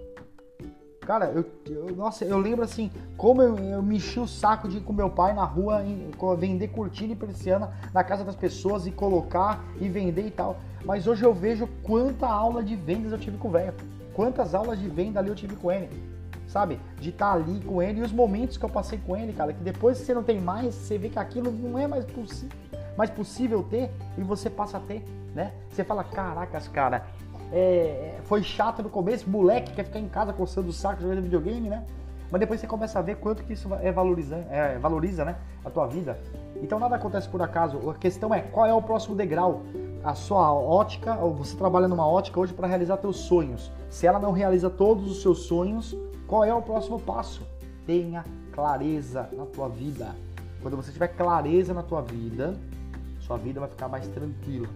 Cara, 1.05 1.25
eu, 1.27 1.45
eu, 1.69 1.95
nossa, 1.95 2.25
eu 2.25 2.37
lembro 2.37 2.63
assim, 2.63 2.91
como 3.15 3.41
eu, 3.41 3.57
eu 3.59 3.81
me 3.83 3.97
enchi 3.97 4.19
o 4.19 4.27
saco 4.27 4.67
de 4.67 4.77
ir 4.77 4.81
com 4.81 4.91
meu 4.91 5.09
pai 5.09 5.33
na 5.33 5.43
rua, 5.43 5.83
em, 5.83 6.11
vender 6.37 6.69
cortina 6.69 7.13
e 7.13 7.15
persiana 7.15 7.71
na 7.93 8.03
casa 8.03 8.23
das 8.23 8.35
pessoas 8.35 8.87
e 8.87 8.91
colocar 8.91 9.63
e 9.79 9.87
vender 9.87 10.25
e 10.25 10.31
tal. 10.31 10.57
Mas 10.83 11.05
hoje 11.05 11.23
eu 11.23 11.33
vejo 11.33 11.67
quanta 11.83 12.27
aula 12.27 12.63
de 12.63 12.75
vendas 12.75 13.11
eu 13.11 13.19
tive 13.19 13.37
com 13.37 13.49
o 13.49 13.51
velho. 13.51 13.73
Quantas 14.13 14.55
aulas 14.55 14.79
de 14.79 14.87
venda 14.89 15.19
ali 15.19 15.29
eu 15.29 15.35
tive 15.35 15.55
com 15.55 15.71
ele. 15.71 15.89
Sabe? 16.47 16.79
De 16.99 17.09
estar 17.09 17.31
tá 17.31 17.33
ali 17.33 17.59
com 17.61 17.81
ele 17.81 17.99
e 17.99 18.03
os 18.03 18.11
momentos 18.11 18.57
que 18.57 18.65
eu 18.65 18.69
passei 18.69 18.99
com 19.05 19.15
ele, 19.15 19.33
cara, 19.33 19.53
que 19.53 19.63
depois 19.63 19.97
você 19.97 20.13
não 20.13 20.23
tem 20.23 20.39
mais, 20.39 20.73
você 20.73 20.97
vê 20.97 21.09
que 21.09 21.19
aquilo 21.19 21.51
não 21.51 21.77
é 21.77 21.87
mais 21.87 22.05
possível 22.05 22.49
mais 22.97 23.09
possível 23.09 23.63
ter 23.63 23.91
e 24.17 24.21
você 24.21 24.49
passa 24.49 24.77
a 24.77 24.79
ter, 24.79 25.03
né? 25.33 25.51
Você 25.69 25.83
fala, 25.83 26.03
caracas, 26.03 26.67
cara, 26.67 27.05
é, 27.51 28.17
foi 28.23 28.43
chato 28.43 28.81
no 28.81 28.89
começo, 28.89 29.29
moleque 29.29 29.73
quer 29.73 29.85
ficar 29.85 29.99
em 29.99 30.09
casa 30.09 30.33
coçando 30.33 30.69
o 30.69 30.73
saco 30.73 31.01
jogando 31.01 31.21
videogame, 31.21 31.69
né? 31.69 31.85
Mas 32.31 32.39
depois 32.39 32.59
você 32.59 32.67
começa 32.67 32.99
a 32.99 33.01
ver 33.01 33.15
quanto 33.17 33.43
que 33.43 33.53
isso 33.53 33.69
é 33.75 33.91
valoriza, 33.91 34.35
é, 34.49 34.77
valoriza 34.77 35.23
né, 35.23 35.35
a 35.63 35.69
tua 35.69 35.85
vida. 35.85 36.19
Então 36.61 36.79
nada 36.79 36.95
acontece 36.95 37.29
por 37.29 37.41
acaso. 37.41 37.89
A 37.89 37.93
questão 37.93 38.33
é 38.33 38.41
qual 38.41 38.65
é 38.65 38.73
o 38.73 38.81
próximo 38.81 39.15
degrau. 39.15 39.61
A 40.03 40.13
sua 40.15 40.53
ótica, 40.53 41.15
ou 41.15 41.33
você 41.33 41.55
trabalha 41.55 41.87
numa 41.87 42.07
ótica 42.07 42.39
hoje 42.39 42.53
para 42.53 42.67
realizar 42.67 42.97
teus 42.97 43.17
sonhos. 43.17 43.71
Se 43.89 44.05
ela 44.05 44.19
não 44.19 44.31
realiza 44.31 44.69
todos 44.69 45.09
os 45.09 45.21
seus 45.21 45.39
sonhos, 45.43 45.95
qual 46.27 46.43
é 46.43 46.53
o 46.53 46.61
próximo 46.61 46.99
passo? 46.99 47.41
Tenha 47.85 48.23
clareza 48.51 49.29
na 49.31 49.45
tua 49.45 49.67
vida. 49.67 50.15
Quando 50.61 50.75
você 50.75 50.91
tiver 50.91 51.09
clareza 51.09 51.73
na 51.73 51.83
tua 51.83 52.01
vida, 52.01 52.55
sua 53.19 53.37
vida 53.37 53.59
vai 53.59 53.69
ficar 53.69 53.87
mais 53.87 54.07
tranquila. 54.07 54.67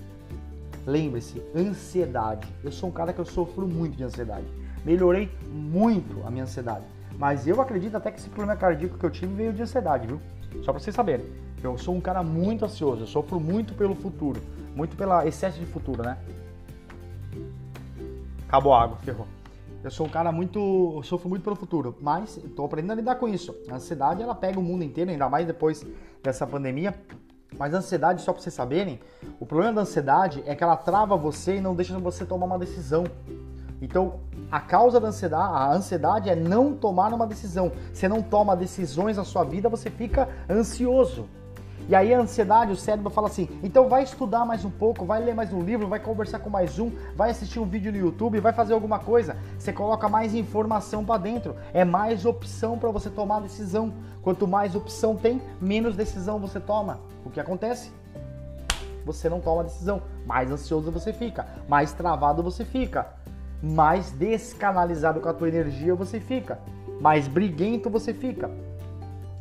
Lembre-se, 0.85 1.41
ansiedade. 1.55 2.47
Eu 2.63 2.71
sou 2.71 2.89
um 2.89 2.91
cara 2.91 3.13
que 3.13 3.19
eu 3.19 3.25
sofro 3.25 3.67
muito 3.67 3.95
de 3.95 4.03
ansiedade. 4.03 4.47
Melhorei 4.85 5.29
muito 5.51 6.25
a 6.25 6.31
minha 6.31 6.43
ansiedade. 6.43 6.85
Mas 7.17 7.47
eu 7.47 7.61
acredito 7.61 7.95
até 7.95 8.11
que 8.11 8.19
esse 8.19 8.29
problema 8.29 8.55
cardíaco 8.55 8.97
que 8.97 9.05
eu 9.05 9.09
tive 9.09 9.33
veio 9.33 9.53
de 9.53 9.61
ansiedade, 9.61 10.07
viu? 10.07 10.21
Só 10.63 10.71
para 10.71 10.79
vocês 10.79 10.95
saberem. 10.95 11.25
Eu 11.61 11.77
sou 11.77 11.93
um 11.93 12.01
cara 12.01 12.23
muito 12.23 12.63
ansioso, 12.63 13.03
eu 13.03 13.07
sofro 13.07 13.39
muito 13.39 13.73
pelo 13.73 13.93
futuro, 13.93 14.41
muito 14.73 14.95
pelo 14.95 15.21
excesso 15.23 15.59
de 15.59 15.65
futuro, 15.65 16.01
né? 16.01 16.17
Acabou 18.47 18.73
a 18.73 18.83
água, 18.83 18.97
ferrou. 18.97 19.27
Eu 19.83 19.91
sou 19.91 20.07
um 20.07 20.09
cara 20.09 20.31
muito. 20.31 20.93
Eu 20.95 21.03
sofro 21.03 21.29
muito 21.29 21.43
pelo 21.43 21.55
futuro, 21.55 21.95
mas 22.01 22.37
estou 22.37 22.65
aprendendo 22.65 22.93
a 22.93 22.95
lidar 22.95 23.15
com 23.15 23.27
isso. 23.27 23.55
A 23.69 23.75
ansiedade 23.75 24.21
ela 24.21 24.35
pega 24.35 24.59
o 24.59 24.63
mundo 24.63 24.83
inteiro, 24.83 25.11
ainda 25.11 25.29
mais 25.29 25.45
depois 25.45 25.85
dessa 26.23 26.47
pandemia. 26.47 26.95
Mas 27.59 27.73
a 27.73 27.79
ansiedade, 27.79 28.21
só 28.21 28.31
para 28.31 28.41
vocês 28.41 28.55
saberem, 28.55 29.01
o 29.37 29.45
problema 29.45 29.73
da 29.73 29.81
ansiedade 29.81 30.41
é 30.45 30.55
que 30.55 30.63
ela 30.63 30.77
trava 30.77 31.17
você 31.17 31.57
e 31.57 31.61
não 31.61 31.75
deixa 31.75 31.99
você 31.99 32.25
tomar 32.25 32.45
uma 32.45 32.57
decisão. 32.57 33.03
Então, 33.81 34.21
a 34.49 34.61
causa 34.61 34.97
da 34.97 35.09
ansiedade, 35.09 35.53
a 35.53 35.73
ansiedade 35.73 36.29
é 36.29 36.35
não 36.35 36.73
tomar 36.73 37.13
uma 37.13 37.27
decisão. 37.27 37.73
Você 37.93 38.07
não 38.07 38.21
toma 38.21 38.55
decisões 38.55 39.17
na 39.17 39.25
sua 39.25 39.43
vida, 39.43 39.67
você 39.67 39.89
fica 39.89 40.29
ansioso. 40.49 41.27
E 41.89 41.95
aí 41.95 42.13
a 42.13 42.19
ansiedade, 42.19 42.71
o 42.71 42.75
cérebro 42.75 43.09
fala 43.09 43.25
assim: 43.29 43.49
então 43.63 43.89
vai 43.89 44.03
estudar 44.03 44.45
mais 44.45 44.63
um 44.63 44.69
pouco, 44.69 45.05
vai 45.05 45.23
ler 45.23 45.33
mais 45.33 45.51
um 45.51 45.59
livro, 45.59 45.87
vai 45.87 45.99
conversar 45.99 46.37
com 46.37 46.47
mais 46.47 46.77
um, 46.77 46.91
vai 47.15 47.31
assistir 47.31 47.59
um 47.59 47.65
vídeo 47.65 47.91
no 47.91 47.97
YouTube, 47.97 48.39
vai 48.39 48.53
fazer 48.53 48.75
alguma 48.75 48.99
coisa. 48.99 49.35
Você 49.57 49.73
coloca 49.73 50.07
mais 50.07 50.35
informação 50.35 51.03
para 51.03 51.17
dentro, 51.17 51.55
é 51.73 51.83
mais 51.83 52.27
opção 52.27 52.77
para 52.77 52.91
você 52.91 53.09
tomar 53.09 53.41
decisão. 53.41 53.91
Quanto 54.21 54.47
mais 54.47 54.75
opção 54.75 55.15
tem, 55.15 55.41
menos 55.59 55.95
decisão 55.95 56.37
você 56.37 56.59
toma. 56.59 56.99
O 57.25 57.31
que 57.31 57.39
acontece? 57.39 57.91
Você 59.03 59.27
não 59.27 59.41
toma 59.41 59.63
decisão, 59.63 59.99
mais 60.27 60.51
ansioso 60.51 60.91
você 60.91 61.11
fica, 61.11 61.47
mais 61.67 61.91
travado 61.91 62.43
você 62.43 62.63
fica, 62.63 63.07
mais 63.63 64.11
descanalizado 64.11 65.19
com 65.19 65.29
a 65.29 65.33
tua 65.33 65.47
energia 65.47 65.95
você 65.95 66.19
fica, 66.19 66.59
mais 67.01 67.27
briguento 67.27 67.89
você 67.89 68.13
fica, 68.13 68.51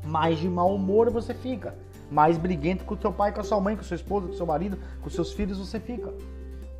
mais 0.02 0.38
de 0.38 0.48
mau 0.48 0.74
humor 0.74 1.10
você 1.10 1.34
fica 1.34 1.74
mais 2.10 2.36
briguento 2.36 2.84
com 2.84 2.94
o 2.94 3.00
seu 3.00 3.12
pai, 3.12 3.32
com 3.32 3.40
a 3.40 3.44
sua 3.44 3.60
mãe, 3.60 3.74
com 3.74 3.82
a 3.82 3.84
sua 3.84 3.96
esposa, 3.96 4.26
com 4.26 4.32
o 4.32 4.36
seu 4.36 4.46
marido, 4.46 4.78
com 5.02 5.10
seus 5.10 5.32
filhos 5.32 5.58
você 5.58 5.78
fica. 5.78 6.12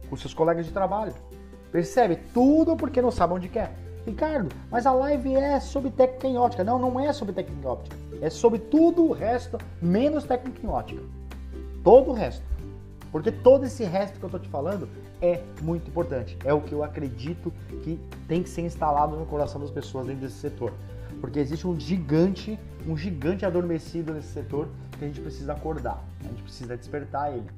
Com 0.08 0.16
seus 0.16 0.32
colegas 0.32 0.66
de 0.66 0.72
trabalho. 0.72 1.14
Percebe? 1.70 2.16
Tudo 2.32 2.76
porque 2.76 3.02
não 3.02 3.10
sabe 3.10 3.34
onde 3.34 3.48
quer. 3.48 3.74
Ricardo, 4.06 4.48
mas 4.70 4.86
a 4.86 4.92
live 4.92 5.36
é 5.36 5.60
sobre 5.60 5.90
técnica 5.90 6.26
em 6.26 6.38
ótica. 6.38 6.64
Não, 6.64 6.78
não 6.78 6.98
é 6.98 7.12
sobre 7.12 7.34
técnica 7.34 7.62
em 7.62 7.70
ótica. 7.70 7.96
É 8.22 8.30
sobre 8.30 8.58
tudo 8.58 9.04
o 9.04 9.12
resto, 9.12 9.58
menos 9.82 10.24
técnica 10.24 10.66
em 10.66 10.68
ótica. 10.68 11.02
Todo 11.84 12.10
o 12.10 12.14
resto. 12.14 12.42
Porque 13.12 13.30
todo 13.30 13.64
esse 13.64 13.84
resto 13.84 14.18
que 14.18 14.24
eu 14.24 14.28
estou 14.28 14.40
te 14.40 14.48
falando 14.48 14.88
é 15.20 15.42
muito 15.60 15.88
importante. 15.88 16.38
É 16.44 16.52
o 16.52 16.60
que 16.60 16.72
eu 16.72 16.82
acredito 16.82 17.52
que 17.82 18.00
tem 18.26 18.42
que 18.42 18.48
ser 18.48 18.62
instalado 18.62 19.16
no 19.16 19.26
coração 19.26 19.60
das 19.60 19.70
pessoas 19.70 20.06
dentro 20.06 20.22
desse 20.22 20.38
setor. 20.38 20.72
Porque 21.20 21.38
existe 21.38 21.66
um 21.66 21.78
gigante, 21.78 22.58
um 22.86 22.96
gigante 22.96 23.44
adormecido 23.44 24.12
nesse 24.12 24.28
setor 24.28 24.68
que 24.98 25.04
a 25.04 25.08
gente 25.08 25.20
precisa 25.20 25.52
acordar, 25.52 26.04
a 26.20 26.28
gente 26.28 26.42
precisa 26.42 26.76
despertar 26.76 27.32
ele. 27.32 27.48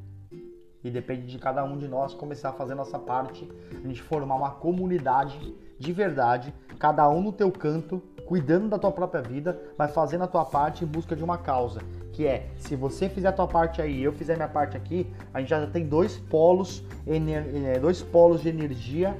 E 0.83 0.91
depende 0.91 1.27
de 1.27 1.39
cada 1.39 1.63
um 1.65 1.77
de 1.77 1.87
nós 1.87 2.15
começar 2.15 2.51
a 2.51 2.53
fazer 2.53 2.75
nossa 2.75 2.99
parte, 2.99 3.51
a 3.73 3.87
gente 3.87 4.01
formar 4.03 4.37
uma 4.37 4.51
comunidade 4.51 5.55
de 5.79 5.93
verdade, 5.93 6.55
cada 6.79 7.09
um 7.09 7.23
no 7.23 7.33
teu 7.33 7.51
canto, 7.51 8.03
cuidando 8.27 8.69
da 8.69 8.79
tua 8.79 8.93
própria 8.93 9.21
vida, 9.21 9.59
mas 9.77 9.93
fazendo 9.93 10.25
a 10.25 10.27
tua 10.27 10.45
parte 10.45 10.85
em 10.85 10.87
busca 10.87 11.17
de 11.17 11.25
uma 11.25 11.37
causa, 11.37 11.81
que 12.13 12.27
é, 12.27 12.49
se 12.57 12.77
você 12.77 13.09
fizer 13.09 13.29
a 13.29 13.33
tua 13.33 13.49
parte 13.49 13.83
aí, 13.83 14.03
eu 14.03 14.13
fizer 14.13 14.35
a 14.35 14.37
minha 14.37 14.49
parte 14.49 14.77
aqui, 14.77 15.11
a 15.35 15.41
gente 15.41 15.49
já 15.49 15.67
tem 15.67 15.87
dois 15.87 16.19
polos, 16.19 16.85
é, 17.07 17.79
dois 17.79 18.03
polos 18.03 18.43
de 18.43 18.49
energia 18.49 19.17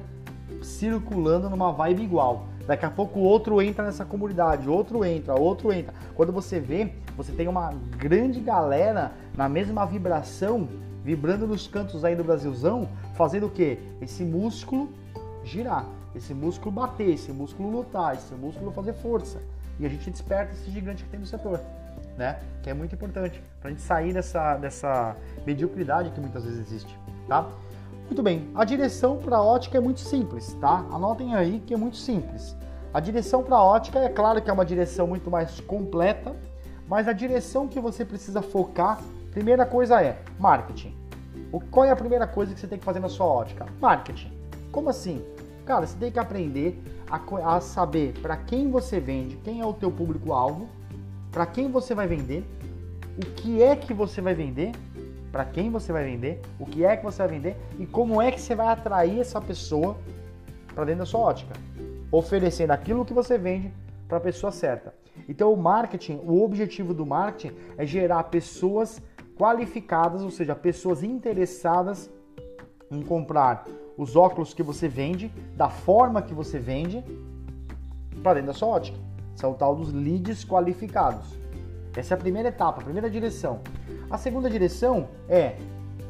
circulando 0.61 1.49
numa 1.49 1.71
vibe 1.71 2.03
igual. 2.03 2.45
Daqui 2.65 2.85
a 2.85 2.89
pouco 2.89 3.19
outro 3.19 3.61
entra 3.61 3.85
nessa 3.85 4.05
comunidade, 4.05 4.69
outro 4.69 5.03
entra, 5.03 5.35
outro 5.35 5.71
entra. 5.73 5.93
Quando 6.15 6.31
você 6.31 6.59
vê, 6.59 6.93
você 7.17 7.31
tem 7.31 7.47
uma 7.47 7.73
grande 7.97 8.39
galera 8.39 9.11
na 9.35 9.49
mesma 9.49 9.85
vibração, 9.85 10.67
vibrando 11.03 11.47
nos 11.47 11.67
cantos 11.67 12.05
aí 12.05 12.15
do 12.15 12.23
Brasilzão, 12.23 12.87
fazendo 13.15 13.47
o 13.47 13.49
quê? 13.49 13.79
Esse 14.01 14.23
músculo 14.23 14.89
girar, 15.43 15.85
esse 16.15 16.33
músculo 16.33 16.71
bater, 16.71 17.09
esse 17.09 17.31
músculo 17.31 17.69
lutar, 17.69 18.15
esse 18.15 18.33
músculo 18.35 18.71
fazer 18.71 18.93
força. 18.93 19.41
E 19.79 19.85
a 19.85 19.89
gente 19.89 20.11
desperta 20.11 20.53
esse 20.53 20.69
gigante 20.69 21.03
que 21.03 21.09
tem 21.09 21.19
no 21.19 21.25
setor, 21.25 21.59
né? 22.17 22.39
Que 22.61 22.69
é 22.69 22.73
muito 22.73 22.93
importante 22.93 23.41
para 23.59 23.69
a 23.69 23.71
gente 23.71 23.81
sair 23.81 24.13
dessa, 24.13 24.57
dessa 24.57 25.15
mediocridade 25.45 26.11
que 26.11 26.19
muitas 26.19 26.43
vezes 26.43 26.59
existe, 26.59 26.95
tá? 27.27 27.49
Muito 28.11 28.23
bem, 28.23 28.49
a 28.53 28.65
direção 28.65 29.15
para 29.15 29.37
a 29.37 29.41
ótica 29.41 29.77
é 29.77 29.79
muito 29.79 30.01
simples, 30.01 30.53
tá? 30.59 30.85
Anotem 30.91 31.33
aí 31.33 31.63
que 31.65 31.73
é 31.73 31.77
muito 31.77 31.95
simples. 31.95 32.53
A 32.93 32.99
direção 32.99 33.41
para 33.41 33.63
ótica 33.63 33.99
é 33.99 34.09
claro 34.09 34.41
que 34.41 34.49
é 34.49 34.53
uma 34.53 34.65
direção 34.65 35.07
muito 35.07 35.31
mais 35.31 35.61
completa, 35.61 36.35
mas 36.89 37.07
a 37.07 37.13
direção 37.13 37.69
que 37.69 37.79
você 37.79 38.03
precisa 38.03 38.41
focar, 38.41 38.99
primeira 39.31 39.65
coisa 39.65 40.01
é 40.01 40.21
marketing. 40.37 40.93
O, 41.53 41.61
qual 41.61 41.85
é 41.85 41.91
a 41.91 41.95
primeira 41.95 42.27
coisa 42.27 42.53
que 42.53 42.59
você 42.59 42.67
tem 42.67 42.77
que 42.77 42.83
fazer 42.83 42.99
na 42.99 43.07
sua 43.07 43.25
ótica? 43.25 43.65
Marketing. 43.79 44.33
Como 44.73 44.89
assim? 44.89 45.23
Cara, 45.65 45.87
você 45.87 45.97
tem 45.97 46.11
que 46.11 46.19
aprender 46.19 46.83
a, 47.09 47.55
a 47.55 47.61
saber 47.61 48.19
para 48.21 48.35
quem 48.35 48.69
você 48.69 48.99
vende, 48.99 49.37
quem 49.37 49.61
é 49.61 49.65
o 49.65 49.71
teu 49.71 49.89
público-alvo, 49.89 50.67
para 51.31 51.45
quem 51.45 51.71
você 51.71 51.95
vai 51.95 52.07
vender, 52.07 52.45
o 53.17 53.25
que 53.37 53.63
é 53.63 53.73
que 53.73 53.93
você 53.93 54.19
vai 54.19 54.33
vender, 54.33 54.73
para 55.31 55.45
quem 55.45 55.71
você 55.71 55.93
vai 55.93 56.03
vender, 56.03 56.41
o 56.59 56.65
que 56.65 56.83
é 56.83 56.97
que 56.97 57.03
você 57.03 57.19
vai 57.19 57.27
vender 57.29 57.57
e 57.79 57.85
como 57.85 58.21
é 58.21 58.31
que 58.31 58.41
você 58.41 58.53
vai 58.53 58.67
atrair 58.67 59.19
essa 59.19 59.39
pessoa 59.39 59.97
para 60.75 60.85
dentro 60.85 60.99
da 60.99 61.05
sua 61.05 61.21
ótica, 61.21 61.53
oferecendo 62.11 62.71
aquilo 62.71 63.05
que 63.05 63.13
você 63.13 63.37
vende 63.37 63.71
para 64.07 64.17
a 64.17 64.21
pessoa 64.21 64.51
certa. 64.51 64.93
Então, 65.27 65.53
o 65.53 65.57
marketing, 65.57 66.19
o 66.23 66.43
objetivo 66.43 66.93
do 66.93 67.05
marketing 67.05 67.55
é 67.77 67.85
gerar 67.85 68.23
pessoas 68.25 69.01
qualificadas, 69.37 70.21
ou 70.21 70.29
seja, 70.29 70.53
pessoas 70.53 71.03
interessadas 71.03 72.09
em 72.89 73.01
comprar 73.01 73.65
os 73.97 74.15
óculos 74.15 74.53
que 74.53 74.63
você 74.63 74.87
vende, 74.87 75.31
da 75.55 75.69
forma 75.69 76.21
que 76.21 76.33
você 76.33 76.59
vende, 76.59 77.03
para 78.21 78.35
dentro 78.35 78.47
da 78.47 78.53
sua 78.53 78.67
ótica. 78.67 78.97
São 79.35 79.51
o 79.51 79.55
tal 79.55 79.75
dos 79.75 79.93
leads 79.93 80.43
qualificados. 80.43 81.40
Essa 81.95 82.13
é 82.13 82.15
a 82.15 82.19
primeira 82.19 82.49
etapa, 82.49 82.79
a 82.79 82.83
primeira 82.83 83.09
direção. 83.09 83.59
A 84.09 84.17
segunda 84.17 84.49
direção 84.49 85.09
é 85.27 85.55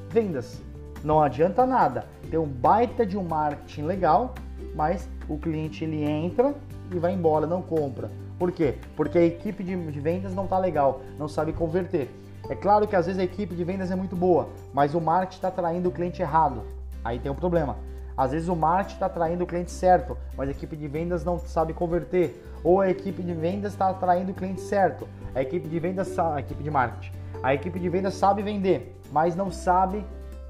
vendas. 0.10 0.62
Não 1.04 1.22
adianta 1.22 1.66
nada 1.66 2.06
ter 2.30 2.38
um 2.38 2.48
baita 2.48 3.06
de 3.06 3.18
um 3.18 3.24
marketing 3.24 3.84
legal, 3.84 4.36
mas 4.76 5.10
o 5.28 5.38
cliente 5.38 5.84
ele 5.84 6.04
entra 6.04 6.54
e 6.92 7.00
vai 7.00 7.14
embora, 7.14 7.48
não 7.48 7.62
compra. 7.62 8.12
Por 8.38 8.52
quê? 8.52 8.76
Porque 8.96 9.18
a 9.18 9.24
equipe 9.24 9.64
de 9.64 9.76
vendas 10.00 10.34
não 10.34 10.46
está 10.46 10.58
legal, 10.58 11.02
não 11.18 11.28
sabe 11.28 11.54
converter. 11.54 12.10
É 12.50 12.56
claro 12.56 12.88
que 12.88 12.96
às 12.96 13.06
vezes 13.06 13.20
a 13.20 13.24
equipe 13.24 13.56
de 13.56 13.64
vendas 13.64 13.92
é 13.92 13.96
muito 13.96 14.16
boa, 14.16 14.50
mas 14.74 14.94
o 14.94 15.02
marketing 15.02 15.38
está 15.38 15.48
atraindo 15.48 15.90
o 15.90 15.92
cliente 15.92 16.22
errado. 16.22 16.62
Aí 17.04 17.20
tem 17.20 17.32
um 17.32 17.36
problema. 17.36 17.78
Às 18.16 18.32
vezes 18.32 18.50
o 18.50 18.56
marketing 18.56 18.94
está 18.96 19.06
atraindo 19.08 19.44
o 19.44 19.48
cliente 19.48 19.72
certo, 19.72 20.18
mas 20.38 20.50
a 20.50 20.52
equipe 20.52 20.76
de 20.76 20.88
vendas 20.88 21.24
não 21.24 21.40
sabe 21.40 21.74
converter. 21.74 22.44
Ou 22.64 22.82
a 22.82 22.90
equipe 22.90 23.22
de 23.24 23.34
vendas 23.34 23.74
está 23.74 23.90
atraindo 23.90 24.32
o 24.32 24.36
cliente 24.36 24.62
certo. 24.62 25.08
A 25.34 25.42
equipe 25.42 25.68
de 25.68 25.80
vendas, 25.80 26.18
a 26.18 26.40
equipe 26.40 26.64
de 26.64 26.70
marketing. 26.70 27.12
A 27.42 27.54
equipe 27.54 27.80
de 27.80 27.90
vendas 27.90 28.14
sabe 28.14 28.44
vender, 28.44 28.96
mas 29.12 29.36
não 29.36 29.52
sabe 29.52 30.06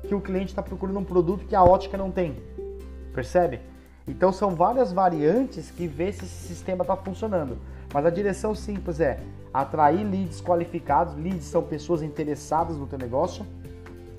que 0.08 0.14
o 0.14 0.20
cliente 0.20 0.48
está 0.48 0.62
procurando 0.62 1.00
um 1.00 1.04
produto 1.04 1.46
que 1.46 1.56
a 1.56 1.64
ótica 1.64 1.98
não 1.98 2.12
tem. 2.12 2.36
Percebe? 3.14 3.62
Então 4.08 4.32
são 4.34 4.56
várias 4.56 4.92
variantes 4.92 5.72
que 5.72 5.88
vê 5.88 6.12
se 6.12 6.26
esse 6.26 6.48
sistema 6.48 6.84
está 6.84 6.96
funcionando. 6.96 7.58
Mas 7.94 8.06
a 8.06 8.10
direção 8.10 8.56
simples 8.56 9.00
é 9.00 9.20
atrair 9.54 10.04
leads 10.04 10.42
qualificados. 10.42 11.16
Leads 11.16 11.46
são 11.46 11.64
pessoas 11.64 12.02
interessadas 12.02 12.78
no 12.78 12.88
teu 12.88 12.98
negócio. 12.98 13.46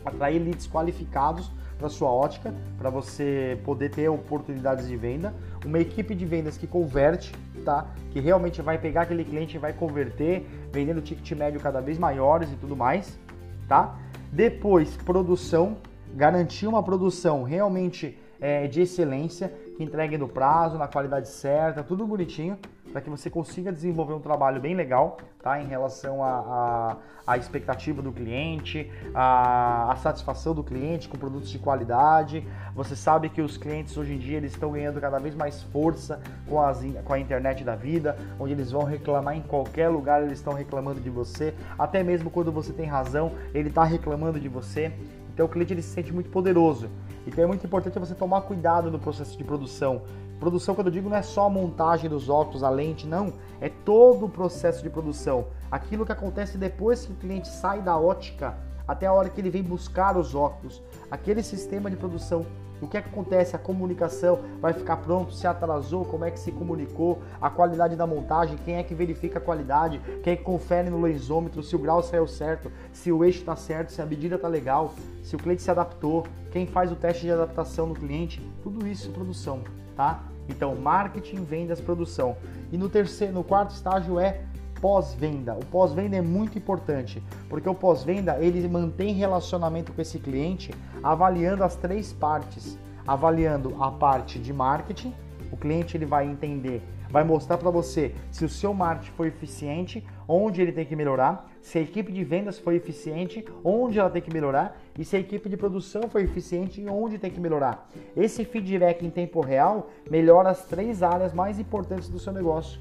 Atrair 0.05 0.43
leads 0.43 0.67
qualificados 0.67 1.51
para 1.83 1.89
sua 1.89 2.09
ótica, 2.09 2.55
para 2.79 2.89
você 2.89 3.59
poder 3.65 3.91
ter 3.91 4.09
oportunidades 4.09 4.87
de 4.87 4.97
venda, 4.97 5.35
uma 5.67 5.81
equipe 5.81 6.15
de 6.15 6.25
vendas 6.25 6.57
que 6.57 6.65
converte, 6.65 7.35
tá? 7.65 7.87
Que 8.13 8.21
realmente 8.21 8.63
vai 8.63 8.79
pegar 8.79 9.03
aquele 9.03 9.25
cliente 9.25 9.57
e 9.57 9.59
vai 9.59 9.73
converter, 9.73 10.47
vendendo 10.73 11.01
ticket 11.01 11.37
médio 11.37 11.61
cada 11.61 11.81
vez 11.81 11.99
maiores 11.99 12.53
e 12.53 12.55
tudo 12.55 12.77
mais, 12.77 13.19
tá? 13.67 13.99
Depois, 14.33 14.97
produção, 14.97 15.77
garantir 16.15 16.69
uma 16.69 16.85
produção 16.85 17.43
realmente 17.43 18.17
é, 18.41 18.69
de 18.69 18.83
excelência, 18.83 19.53
que 19.77 19.83
entregue 19.83 20.17
no 20.17 20.29
prazo, 20.29 20.79
na 20.79 20.87
qualidade 20.87 21.29
certa, 21.29 21.83
tudo 21.83 22.07
bonitinho, 22.07 22.57
para 22.93 23.01
que 23.01 23.09
você 23.09 23.31
consiga 23.31 23.73
desenvolver 23.73 24.13
um 24.13 24.21
trabalho 24.21 24.61
bem 24.61 24.75
legal, 24.75 25.17
tá? 25.43 25.61
Em 25.61 25.67
relação 25.67 26.23
à 26.23 26.29
a, 26.29 26.93
a, 26.93 26.97
a, 27.33 27.37
expectativa 27.39 28.03
do 28.03 28.13
cliente, 28.13 28.91
a 29.15 29.97
satisfação 30.03 30.55
do 30.55 30.63
cliente 30.63 31.09
com 31.09 31.17
produtos 31.17 31.51
de 31.51 31.59
qualidade. 31.59 32.47
Você 32.75 32.95
sabe 32.95 33.31
que 33.31 33.41
os 33.41 33.57
clientes 33.57 33.97
hoje 33.97 34.15
em 34.15 34.19
dia 34.19 34.37
eles 34.37 34.53
estão 34.53 34.71
ganhando 34.71 35.01
cada 35.01 35.19
vez 35.19 35.35
mais 35.35 35.63
força 35.63 36.21
com, 36.47 36.61
as, 36.61 36.85
com 37.05 37.13
a 37.15 37.19
internet 37.19 37.65
da 37.65 37.75
vida, 37.75 38.17
onde 38.39 38.53
eles 38.53 38.71
vão 38.71 38.85
reclamar 38.85 39.37
em 39.37 39.43
qualquer 39.43 39.89
lugar, 39.89 40.23
eles 40.23 40.39
estão 40.39 40.53
reclamando 40.53 41.01
de 41.01 41.11
você, 41.11 41.55
até 41.79 42.03
mesmo 42.03 42.31
quando 42.31 42.53
você 42.53 42.73
tem 42.73 42.87
razão, 42.87 43.33
ele 43.55 43.71
está 43.71 43.85
reclamando 43.85 44.39
de 44.39 44.49
você. 44.49 44.93
Então 45.33 45.47
o 45.47 45.49
cliente 45.49 45.73
ele 45.73 45.83
se 45.83 45.89
sente 45.89 46.13
muito 46.13 46.29
poderoso. 46.29 46.91
Então 47.27 47.43
é 47.43 47.47
muito 47.47 47.65
importante 47.65 47.99
você 47.99 48.15
tomar 48.15 48.43
cuidado 48.43 48.91
no 48.91 48.99
processo 48.99 49.37
de 49.39 49.45
produção. 49.45 50.03
Produção, 50.43 50.75
quando 50.75 50.89
eu 50.89 50.93
digo, 50.93 51.09
não 51.09 51.17
é 51.17 51.23
só 51.23 51.47
a 51.47 51.49
montagem 51.49 52.11
dos 52.11 52.29
óculos, 52.29 52.65
a 52.65 52.69
lente, 52.69 53.07
não. 53.07 53.33
É 53.61 53.69
todo 53.69 54.27
o 54.27 54.29
processo 54.29 54.83
de 54.83 54.91
produção. 54.91 55.47
Aquilo 55.71 56.05
que 56.05 56.11
acontece 56.11 56.59
depois 56.59 57.07
que 57.07 57.13
o 57.13 57.15
cliente 57.15 57.47
sai 57.47 57.81
da 57.81 57.97
ótica 57.97 58.59
até 58.89 59.07
a 59.07 59.13
hora 59.13 59.29
que 59.29 59.41
ele 59.41 59.51
vem 59.51 59.63
buscar 59.63 60.17
os 60.17 60.35
óculos. 60.35 60.83
Aquele 61.09 61.45
sistema 61.45 61.89
de 61.89 61.95
produção. 61.95 62.45
O 62.81 62.89
que 62.89 62.97
é 62.97 63.03
que 63.03 63.09
acontece? 63.09 63.55
A 63.55 63.59
comunicação 63.61 64.41
vai 64.61 64.73
ficar 64.73 64.97
pronto? 64.97 65.33
Se 65.33 65.47
atrasou? 65.47 66.05
Como 66.05 66.25
é 66.25 66.31
que 66.33 66.41
se 66.41 66.51
comunicou? 66.51 67.23
A 67.41 67.49
qualidade 67.49 67.95
da 67.95 68.05
montagem? 68.05 68.59
Quem 68.65 68.79
é 68.79 68.83
que 68.83 68.97
verifica 68.97 69.39
a 69.39 69.41
qualidade? 69.41 70.01
Quem 70.25 70.33
é 70.33 70.37
que 70.37 70.43
confere 70.43 70.91
no 70.91 71.01
lensômetro 71.01 71.63
se 71.63 71.77
o 71.77 71.79
grau 71.79 72.03
saiu 72.03 72.27
certo? 72.27 72.69
Se 72.93 73.13
o 73.13 73.25
eixo 73.25 73.39
está 73.39 73.55
certo? 73.55 73.93
Se 73.93 74.03
a 74.03 74.07
medida 74.07 74.35
está 74.35 74.49
legal? 74.49 74.93
Se 75.23 75.37
o 75.37 75.39
cliente 75.39 75.63
se 75.63 75.71
adaptou? 75.71 76.27
Quem 76.51 76.67
faz 76.67 76.91
o 76.91 76.97
teste 76.97 77.23
de 77.23 77.31
adaptação 77.31 77.87
no 77.87 77.95
cliente? 77.95 78.45
Tudo 78.65 78.85
isso 78.89 79.09
é 79.09 79.13
produção, 79.13 79.61
tá? 79.95 80.32
Então, 80.49 80.75
marketing, 80.75 81.45
vendas, 81.45 81.81
produção. 81.81 82.37
E 82.71 82.77
no 82.77 82.89
terceiro, 82.89 83.33
no 83.33 83.45
quarto 83.45 83.71
estágio 83.71 84.19
é 84.19 84.43
pós-venda. 84.81 85.55
O 85.55 85.65
pós-venda 85.67 86.17
é 86.17 86.21
muito 86.21 86.59
importante, 86.59 87.23
porque 87.49 87.69
o 87.69 87.75
pós-venda 87.75 88.39
ele 88.41 88.67
mantém 88.67 89.15
relacionamento 89.15 89.93
com 89.93 90.03
esse 90.03 90.19
cliente, 90.19 90.75
avaliando 91.03 91.63
as 91.63 91.77
três 91.77 92.13
partes, 92.13 92.77
avaliando 93.07 93.77
a 93.81 93.93
parte 93.93 94.41
de 94.41 94.53
marketing, 94.53 95.15
o 95.53 95.57
cliente 95.57 95.97
ele 95.97 96.07
vai 96.07 96.27
entender, 96.27 96.83
vai 97.11 97.23
mostrar 97.23 97.59
para 97.59 97.71
você 97.71 98.15
se 98.31 98.45
o 98.45 98.49
seu 98.49 98.75
marketing 98.75 99.13
foi 99.13 99.29
eficiente, 99.29 100.05
onde 100.27 100.61
ele 100.61 100.73
tem 100.73 100.85
que 100.85 100.97
melhorar, 100.97 101.49
se 101.61 101.79
a 101.79 101.83
equipe 101.83 102.11
de 102.11 102.25
vendas 102.25 102.59
foi 102.59 102.75
eficiente, 102.75 103.45
onde 103.63 104.01
ela 104.01 104.11
tem 104.11 104.23
que 104.23 104.33
melhorar 104.33 104.82
e 104.99 105.05
se 105.05 105.17
a 105.17 105.19
equipe 105.19 105.49
de 105.49 105.57
produção 105.57 106.03
foi 106.09 106.23
eficiente 106.23 106.81
e 106.81 106.89
onde 106.89 107.19
tem 107.19 107.31
que 107.31 107.41
melhorar. 107.41 107.89
Esse 108.17 108.45
feedback 108.45 109.05
em 109.05 109.11
tempo 109.11 109.41
real 109.41 109.91
melhora 110.11 110.51
as 110.51 110.65
três 110.65 111.03
áreas 111.03 111.33
mais 111.33 111.59
importantes 111.59 112.09
do 112.09 112.19
seu 112.19 112.33
negócio 112.33 112.81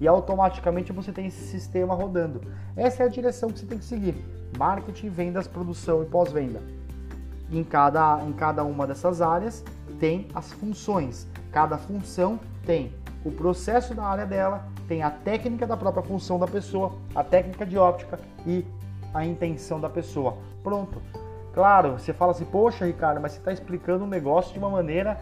e 0.00 0.08
automaticamente 0.08 0.92
você 0.92 1.12
tem 1.12 1.26
esse 1.26 1.44
sistema 1.44 1.94
rodando. 1.94 2.40
Essa 2.76 3.04
é 3.04 3.06
a 3.06 3.08
direção 3.08 3.50
que 3.50 3.58
você 3.58 3.66
tem 3.66 3.78
que 3.78 3.84
seguir: 3.84 4.14
marketing, 4.58 5.08
vendas, 5.08 5.46
produção 5.46 6.02
e 6.02 6.06
pós-venda. 6.06 6.60
Em 7.50 7.62
cada, 7.62 8.22
em 8.24 8.32
cada 8.32 8.64
uma 8.64 8.86
dessas 8.86 9.20
áreas 9.20 9.64
tem 10.00 10.28
as 10.34 10.52
funções. 10.52 11.26
Cada 11.52 11.78
função 11.78 12.40
tem 12.66 12.92
o 13.24 13.30
processo 13.30 13.94
da 13.94 14.04
área 14.04 14.26
dela, 14.26 14.66
tem 14.88 15.02
a 15.02 15.10
técnica 15.10 15.66
da 15.66 15.76
própria 15.76 16.02
função 16.02 16.38
da 16.38 16.46
pessoa, 16.46 16.92
a 17.14 17.22
técnica 17.22 17.64
de 17.64 17.78
óptica 17.78 18.18
e 18.46 18.64
a 19.14 19.24
intenção 19.24 19.80
da 19.80 19.88
pessoa. 19.88 20.36
Pronto. 20.62 21.00
Claro, 21.54 21.92
você 21.92 22.12
fala 22.12 22.32
assim, 22.32 22.44
poxa, 22.44 22.84
Ricardo, 22.84 23.20
mas 23.20 23.32
você 23.32 23.38
está 23.38 23.52
explicando 23.52 24.04
um 24.04 24.08
negócio 24.08 24.52
de 24.52 24.58
uma 24.58 24.68
maneira. 24.68 25.16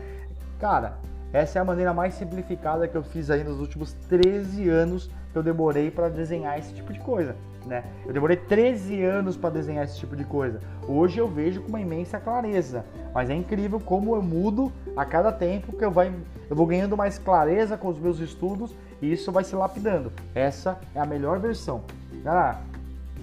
Cara, 0.59 0.95
essa 1.30 1.59
é 1.59 1.62
a 1.62 1.64
maneira 1.64 1.93
mais 1.93 2.14
simplificada 2.14 2.89
que 2.89 2.97
eu 2.97 3.03
fiz 3.03 3.30
aí 3.30 3.45
nos 3.45 3.61
últimos 3.61 3.93
13 4.09 4.68
anos 4.70 5.11
que 5.30 5.39
eu 5.39 5.43
demorei 5.43 5.91
para 5.91 6.09
desenhar 6.09 6.59
esse 6.59 6.72
tipo 6.72 6.91
de 6.91 7.01
coisa. 7.01 7.37
Né? 7.66 7.85
Eu 8.07 8.14
demorei 8.14 8.37
13 8.37 9.05
anos 9.05 9.37
para 9.37 9.51
desenhar 9.51 9.85
esse 9.85 9.99
tipo 9.99 10.16
de 10.16 10.24
coisa. 10.24 10.61
Hoje 10.89 11.18
eu 11.18 11.28
vejo 11.28 11.61
com 11.61 11.68
uma 11.68 11.80
imensa 11.80 12.18
clareza, 12.18 12.85
mas 13.14 13.28
é 13.28 13.35
incrível 13.35 13.78
como 13.78 14.16
eu 14.16 14.22
mudo 14.22 14.72
a 14.97 15.05
cada 15.05 15.30
tempo 15.30 15.76
que 15.76 15.85
eu, 15.85 15.91
vai, 15.91 16.12
eu 16.49 16.57
vou 16.57 16.66
ganhando 16.66 16.97
mais 16.97 17.18
clareza 17.18 17.76
com 17.76 17.89
os 17.89 17.99
meus 17.99 18.18
estudos 18.18 18.74
e 19.03 19.12
isso 19.12 19.30
vai 19.30 19.45
se 19.45 19.55
lapidando. 19.55 20.11
Essa 20.35 20.78
é 20.95 21.01
a 21.01 21.07
melhor 21.07 21.39
versão. 21.39 21.83
Galera, 22.24 22.61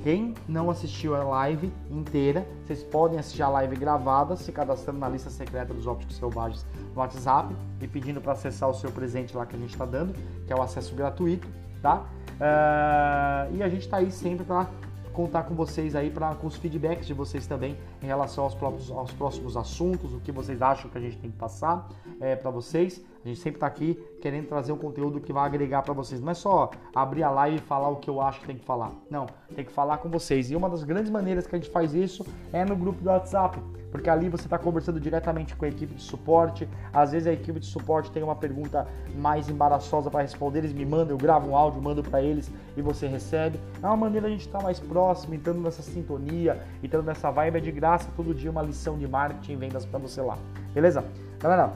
quem 0.03 0.33
não 0.47 0.69
assistiu 0.69 1.15
a 1.15 1.23
live 1.23 1.71
inteira, 1.89 2.47
vocês 2.65 2.83
podem 2.83 3.19
assistir 3.19 3.41
a 3.41 3.49
live 3.49 3.75
gravada 3.75 4.35
se 4.35 4.51
cadastrando 4.51 4.99
na 4.99 5.09
lista 5.09 5.29
secreta 5.29 5.73
dos 5.73 5.87
ópticos 5.87 6.15
selvagens 6.15 6.65
no 6.93 7.01
WhatsApp 7.01 7.53
e 7.81 7.87
pedindo 7.87 8.21
para 8.21 8.33
acessar 8.33 8.69
o 8.69 8.73
seu 8.73 8.91
presente 8.91 9.35
lá 9.35 9.45
que 9.45 9.55
a 9.55 9.59
gente 9.59 9.71
está 9.71 9.85
dando, 9.85 10.13
que 10.45 10.53
é 10.53 10.55
o 10.55 10.61
acesso 10.61 10.95
gratuito, 10.95 11.47
tá? 11.81 12.05
Uh, 12.39 13.55
e 13.55 13.63
a 13.63 13.67
gente 13.67 13.81
está 13.81 13.97
aí 13.97 14.11
sempre 14.11 14.45
para 14.45 14.67
contar 15.11 15.43
com 15.43 15.53
vocês 15.53 15.95
aí 15.95 16.09
para 16.09 16.33
com 16.35 16.47
os 16.47 16.55
feedbacks 16.55 17.05
de 17.05 17.13
vocês 17.13 17.45
também 17.45 17.75
em 18.01 18.05
relação 18.05 18.45
aos, 18.45 18.55
próprios, 18.55 18.89
aos 18.89 19.11
próximos 19.11 19.57
assuntos, 19.57 20.13
o 20.13 20.19
que 20.21 20.31
vocês 20.31 20.61
acham 20.61 20.89
que 20.89 20.97
a 20.97 21.01
gente 21.01 21.17
tem 21.17 21.29
que 21.29 21.37
passar 21.37 21.89
é, 22.21 22.37
para 22.37 22.49
vocês. 22.49 23.03
A 23.23 23.27
gente 23.27 23.39
sempre 23.39 23.57
está 23.57 23.67
aqui 23.67 23.99
querendo 24.21 24.47
trazer 24.47 24.71
um 24.71 24.77
conteúdo 24.77 25.19
que 25.19 25.33
vai 25.33 25.45
agregar 25.45 25.81
para 25.81 25.93
vocês. 25.93 26.21
Não 26.21 26.31
é 26.31 26.33
só 26.33 26.71
abrir 26.95 27.23
a 27.23 27.29
live 27.29 27.57
e 27.57 27.61
falar 27.61 27.89
o 27.89 27.97
que 27.97 28.09
eu 28.09 28.21
acho 28.21 28.39
que 28.39 28.47
tem 28.47 28.57
que 28.57 28.65
falar. 28.65 28.91
Não, 29.09 29.25
tem 29.55 29.65
que 29.65 29.71
falar 29.71 29.97
com 29.97 30.09
vocês. 30.09 30.49
E 30.51 30.55
uma 30.55 30.69
das 30.69 30.83
grandes 30.83 31.11
maneiras 31.11 31.45
que 31.45 31.55
a 31.55 31.59
gente 31.59 31.71
faz 31.71 31.93
isso 31.93 32.25
é 32.53 32.63
no 32.63 32.75
grupo 32.75 33.01
do 33.01 33.09
WhatsApp 33.09 33.59
porque 33.91 34.09
ali 34.09 34.29
você 34.29 34.45
está 34.45 34.57
conversando 34.57 34.99
diretamente 34.99 35.55
com 35.55 35.65
a 35.65 35.67
equipe 35.67 35.93
de 35.93 36.01
suporte. 36.01 36.67
Às 36.93 37.11
vezes 37.11 37.27
a 37.27 37.33
equipe 37.33 37.59
de 37.59 37.65
suporte 37.65 38.11
tem 38.11 38.23
uma 38.23 38.35
pergunta 38.35 38.87
mais 39.15 39.49
embaraçosa 39.49 40.09
para 40.09 40.21
responder, 40.21 40.59
eles 40.59 40.73
me 40.73 40.85
mandam, 40.85 41.11
eu 41.11 41.17
gravo 41.17 41.49
um 41.49 41.55
áudio, 41.55 41.81
mando 41.81 42.03
para 42.03 42.21
eles 42.21 42.51
e 42.77 42.81
você 42.81 43.07
recebe. 43.07 43.59
É 43.81 43.85
uma 43.85 43.97
maneira 43.97 44.27
a 44.27 44.29
gente 44.29 44.45
estar 44.45 44.59
tá 44.59 44.63
mais 44.63 44.79
próximo, 44.79 45.33
entrando 45.33 45.59
nessa 45.59 45.81
sintonia, 45.81 46.61
entrando 46.83 47.05
nessa 47.05 47.31
vibe 47.31 47.57
é 47.57 47.61
de 47.61 47.71
graça, 47.71 48.09
todo 48.15 48.33
dia 48.33 48.51
uma 48.51 48.61
lição 48.61 48.97
de 48.97 49.07
marketing 49.07 49.53
e 49.53 49.55
vendas 49.55 49.85
para 49.85 49.99
você 49.99 50.21
lá. 50.21 50.37
Beleza? 50.73 51.03
Galera, 51.39 51.73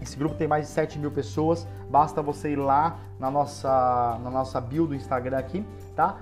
esse 0.00 0.16
grupo 0.16 0.34
tem 0.34 0.48
mais 0.48 0.66
de 0.66 0.72
7 0.72 0.98
mil 0.98 1.10
pessoas, 1.10 1.66
basta 1.90 2.22
você 2.22 2.52
ir 2.52 2.56
lá 2.56 2.98
na 3.18 3.30
nossa, 3.30 4.18
na 4.22 4.30
nossa 4.30 4.60
bio 4.60 4.86
do 4.86 4.94
Instagram 4.94 5.38
aqui, 5.38 5.64
tá? 5.96 6.18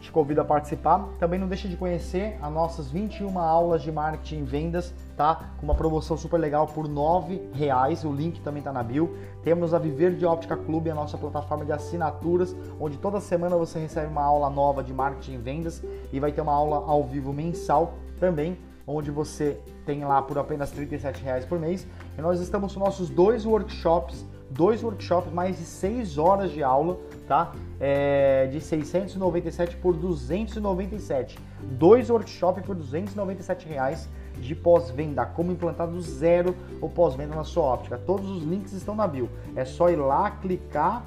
te 0.00 0.10
convido 0.10 0.40
a 0.40 0.44
participar. 0.44 1.06
Também 1.18 1.38
não 1.38 1.46
deixe 1.46 1.68
de 1.68 1.76
conhecer 1.76 2.38
as 2.40 2.52
nossas 2.52 2.90
21 2.90 3.38
aulas 3.38 3.82
de 3.82 3.92
marketing 3.92 4.38
e 4.38 4.42
vendas, 4.42 4.94
tá? 5.16 5.50
Com 5.58 5.66
uma 5.66 5.74
promoção 5.74 6.16
super 6.16 6.38
legal 6.38 6.66
por 6.66 6.86
R$ 6.86 7.50
reais. 7.52 8.04
O 8.04 8.12
link 8.12 8.40
também 8.40 8.60
está 8.60 8.72
na 8.72 8.82
bio. 8.82 9.16
Temos 9.44 9.74
a 9.74 9.78
Viver 9.78 10.16
de 10.16 10.24
Óptica 10.24 10.56
Clube, 10.56 10.90
a 10.90 10.94
nossa 10.94 11.18
plataforma 11.18 11.64
de 11.64 11.72
assinaturas, 11.72 12.56
onde 12.80 12.96
toda 12.96 13.20
semana 13.20 13.56
você 13.56 13.78
recebe 13.78 14.10
uma 14.10 14.22
aula 14.24 14.48
nova 14.48 14.82
de 14.82 14.92
marketing 14.92 15.34
e 15.34 15.38
vendas 15.38 15.82
e 16.12 16.18
vai 16.18 16.32
ter 16.32 16.40
uma 16.40 16.52
aula 16.52 16.76
ao 16.90 17.04
vivo 17.04 17.32
mensal 17.32 17.94
também, 18.18 18.58
onde 18.94 19.10
você 19.10 19.58
tem 19.86 20.04
lá 20.04 20.20
por 20.20 20.38
apenas 20.38 20.72
R$ 20.72 20.86
reais 21.22 21.44
por 21.44 21.58
mês. 21.58 21.86
E 22.18 22.20
nós 22.20 22.40
estamos 22.40 22.74
com 22.74 22.80
nossos 22.80 23.08
dois 23.08 23.44
workshops 23.44 24.24
dois 24.50 24.82
workshops, 24.82 25.32
mais 25.32 25.56
de 25.56 25.64
6 25.64 26.18
horas 26.18 26.50
de 26.50 26.62
aula, 26.62 26.98
tá? 27.26 27.52
É, 27.78 28.48
de 28.48 28.60
697 28.60 29.76
por 29.76 29.96
297. 29.96 31.38
Dois 31.62 32.10
workshops 32.10 32.64
por 32.66 32.74
297 32.74 33.68
reais 33.68 34.08
de 34.38 34.54
pós-venda, 34.54 35.24
como 35.24 35.52
implantar 35.52 35.86
do 35.86 36.00
zero 36.00 36.56
o 36.80 36.88
pós-venda 36.88 37.34
na 37.34 37.44
sua 37.44 37.62
óptica. 37.62 37.96
Todos 37.96 38.28
os 38.28 38.42
links 38.42 38.72
estão 38.72 38.94
na 38.94 39.06
bio. 39.06 39.28
É 39.54 39.64
só 39.64 39.88
ir 39.88 39.96
lá, 39.96 40.30
clicar, 40.30 41.04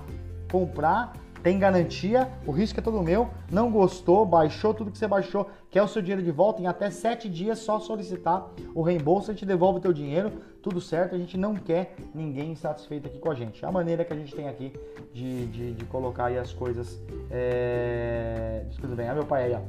comprar 0.52 1.14
tem 1.44 1.60
garantia, 1.60 2.30
o 2.48 2.52
risco 2.52 2.80
é 2.80 2.82
todo 2.82 3.04
meu. 3.04 3.30
Não 3.52 3.70
gostou, 3.70 4.26
baixou 4.26 4.74
tudo 4.74 4.90
que 4.90 4.98
você 4.98 5.08
baixou, 5.08 5.50
quer 5.70 5.84
o 5.84 5.88
seu 5.90 6.02
dinheiro 6.02 6.24
de 6.24 6.32
volta, 6.32 6.62
em 6.62 6.68
até 6.68 6.90
7 6.90 7.30
dias 7.30 7.60
só 7.60 7.80
solicitar 7.80 8.48
o 8.74 8.82
reembolso, 8.82 9.30
a 9.30 9.34
gente 9.34 9.46
devolve 9.46 9.80
o 9.80 9.82
teu 9.82 9.92
dinheiro, 9.92 10.32
tudo 10.62 10.80
certo, 10.80 11.14
a 11.14 11.18
gente 11.18 11.38
não 11.38 11.56
quer 11.56 11.96
ninguém 12.16 12.54
insatisfeito 12.54 13.08
aqui 13.08 13.20
com 13.20 13.30
a 13.30 13.36
gente. 13.36 13.66
A 13.66 13.72
maneira 13.72 14.06
que 14.06 14.14
a 14.14 14.16
gente 14.16 14.34
tem 14.34 14.48
aqui 14.48 14.74
de, 15.14 15.46
de, 15.48 15.74
de 15.74 15.86
colocar 15.86 16.28
aí 16.28 16.38
as 16.38 16.54
coisas. 16.54 17.02
É... 17.30 18.64
Bem, 18.96 19.10
ah, 19.10 19.14
meu 19.14 19.26
pai 19.26 19.44
aí, 19.44 19.54
ó. 19.54 19.60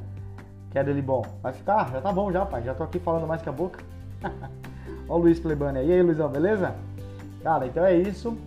Quer 0.71 0.85
dele 0.85 1.01
bom. 1.01 1.23
Vai 1.43 1.51
ficar? 1.51 1.91
Já 1.91 1.99
tá 1.99 2.11
bom 2.11 2.31
já, 2.31 2.45
pai. 2.45 2.63
Já 2.63 2.73
tô 2.73 2.83
aqui 2.83 2.99
falando 2.99 3.27
mais 3.27 3.41
que 3.41 3.49
a 3.49 3.51
boca. 3.51 3.83
Ó 5.07 5.15
o 5.15 5.17
Luiz 5.17 5.39
Plebani 5.39 5.79
aí. 5.79 5.89
E 5.89 5.93
aí, 5.93 6.01
Luizão, 6.01 6.29
beleza? 6.29 6.75
Cara, 7.43 7.67
então 7.67 7.85
é 7.85 7.95
isso. 7.95 8.37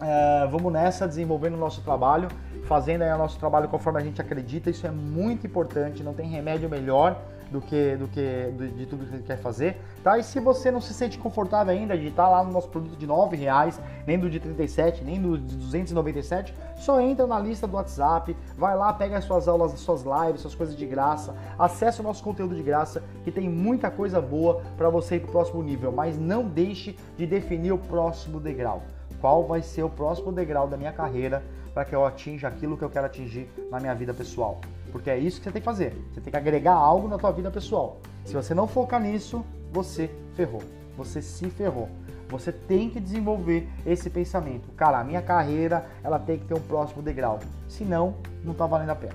É, 0.00 0.46
vamos 0.46 0.72
nessa, 0.72 1.06
desenvolvendo 1.06 1.54
o 1.54 1.58
nosso 1.58 1.82
trabalho 1.82 2.28
fazendo 2.70 3.02
aí 3.02 3.12
o 3.12 3.18
nosso 3.18 3.36
trabalho 3.36 3.68
conforme 3.68 3.98
a 3.98 4.04
gente 4.04 4.20
acredita, 4.20 4.70
isso 4.70 4.86
é 4.86 4.92
muito 4.92 5.44
importante, 5.44 6.04
não 6.04 6.14
tem 6.14 6.28
remédio 6.28 6.70
melhor 6.70 7.20
do 7.50 7.60
que, 7.60 7.96
do 7.96 8.06
que 8.06 8.54
de, 8.56 8.68
de 8.68 8.86
tudo 8.86 9.04
que 9.04 9.10
gente 9.10 9.24
quer 9.24 9.38
fazer, 9.38 9.76
tá? 10.04 10.16
E 10.16 10.22
se 10.22 10.38
você 10.38 10.70
não 10.70 10.80
se 10.80 10.94
sente 10.94 11.18
confortável 11.18 11.74
ainda 11.74 11.98
de 11.98 12.06
estar 12.06 12.28
lá 12.28 12.44
no 12.44 12.52
nosso 12.52 12.68
produto 12.68 12.96
de 12.96 13.06
R$ 13.06 13.36
reais, 13.36 13.80
nem 14.06 14.16
do 14.16 14.30
de 14.30 14.38
37, 14.38 15.02
nem 15.02 15.20
do 15.20 15.36
de 15.36 15.56
297, 15.56 16.54
só 16.76 17.00
entra 17.00 17.26
na 17.26 17.40
lista 17.40 17.66
do 17.66 17.74
WhatsApp, 17.74 18.36
vai 18.56 18.76
lá, 18.76 18.92
pega 18.92 19.18
as 19.18 19.24
suas 19.24 19.48
aulas, 19.48 19.74
as 19.74 19.80
suas 19.80 20.04
lives, 20.04 20.40
suas 20.40 20.54
coisas 20.54 20.76
de 20.76 20.86
graça, 20.86 21.34
acessa 21.58 22.02
o 22.02 22.04
nosso 22.04 22.22
conteúdo 22.22 22.54
de 22.54 22.62
graça, 22.62 23.02
que 23.24 23.32
tem 23.32 23.48
muita 23.48 23.90
coisa 23.90 24.20
boa 24.20 24.62
para 24.76 24.88
você 24.88 25.16
ir 25.16 25.20
para 25.22 25.30
o 25.30 25.32
próximo 25.32 25.60
nível, 25.60 25.90
mas 25.90 26.16
não 26.16 26.44
deixe 26.44 26.96
de 27.18 27.26
definir 27.26 27.72
o 27.72 27.78
próximo 27.78 28.38
degrau. 28.38 28.84
Qual 29.20 29.46
vai 29.46 29.62
ser 29.62 29.82
o 29.82 29.90
próximo 29.90 30.32
degrau 30.32 30.66
da 30.66 30.76
minha 30.76 30.92
carreira 30.92 31.42
para 31.72 31.84
que 31.84 31.94
eu 31.94 32.04
atinja 32.04 32.48
aquilo 32.48 32.76
que 32.76 32.84
eu 32.84 32.90
quero 32.90 33.06
atingir 33.06 33.48
na 33.70 33.78
minha 33.78 33.94
vida 33.94 34.12
pessoal. 34.12 34.60
Porque 34.92 35.08
é 35.08 35.18
isso 35.18 35.38
que 35.38 35.44
você 35.44 35.52
tem 35.52 35.62
que 35.62 35.66
fazer. 35.66 35.94
Você 36.12 36.20
tem 36.20 36.30
que 36.30 36.36
agregar 36.36 36.74
algo 36.74 37.06
na 37.06 37.16
tua 37.16 37.30
vida 37.30 37.50
pessoal. 37.50 37.98
Se 38.24 38.34
você 38.34 38.54
não 38.54 38.66
focar 38.66 39.00
nisso, 39.00 39.44
você 39.72 40.10
ferrou. 40.34 40.62
Você 40.96 41.22
se 41.22 41.48
ferrou. 41.48 41.88
Você 42.28 42.52
tem 42.52 42.90
que 42.90 43.00
desenvolver 43.00 43.68
esse 43.86 44.10
pensamento. 44.10 44.70
Cara, 44.72 45.00
a 45.00 45.04
minha 45.04 45.22
carreira, 45.22 45.86
ela 46.02 46.18
tem 46.18 46.38
que 46.38 46.44
ter 46.44 46.54
um 46.54 46.60
próximo 46.60 47.02
degrau. 47.02 47.38
Senão, 47.68 48.16
não 48.44 48.54
tá 48.54 48.66
valendo 48.66 48.90
a 48.90 48.94
pena. 48.94 49.14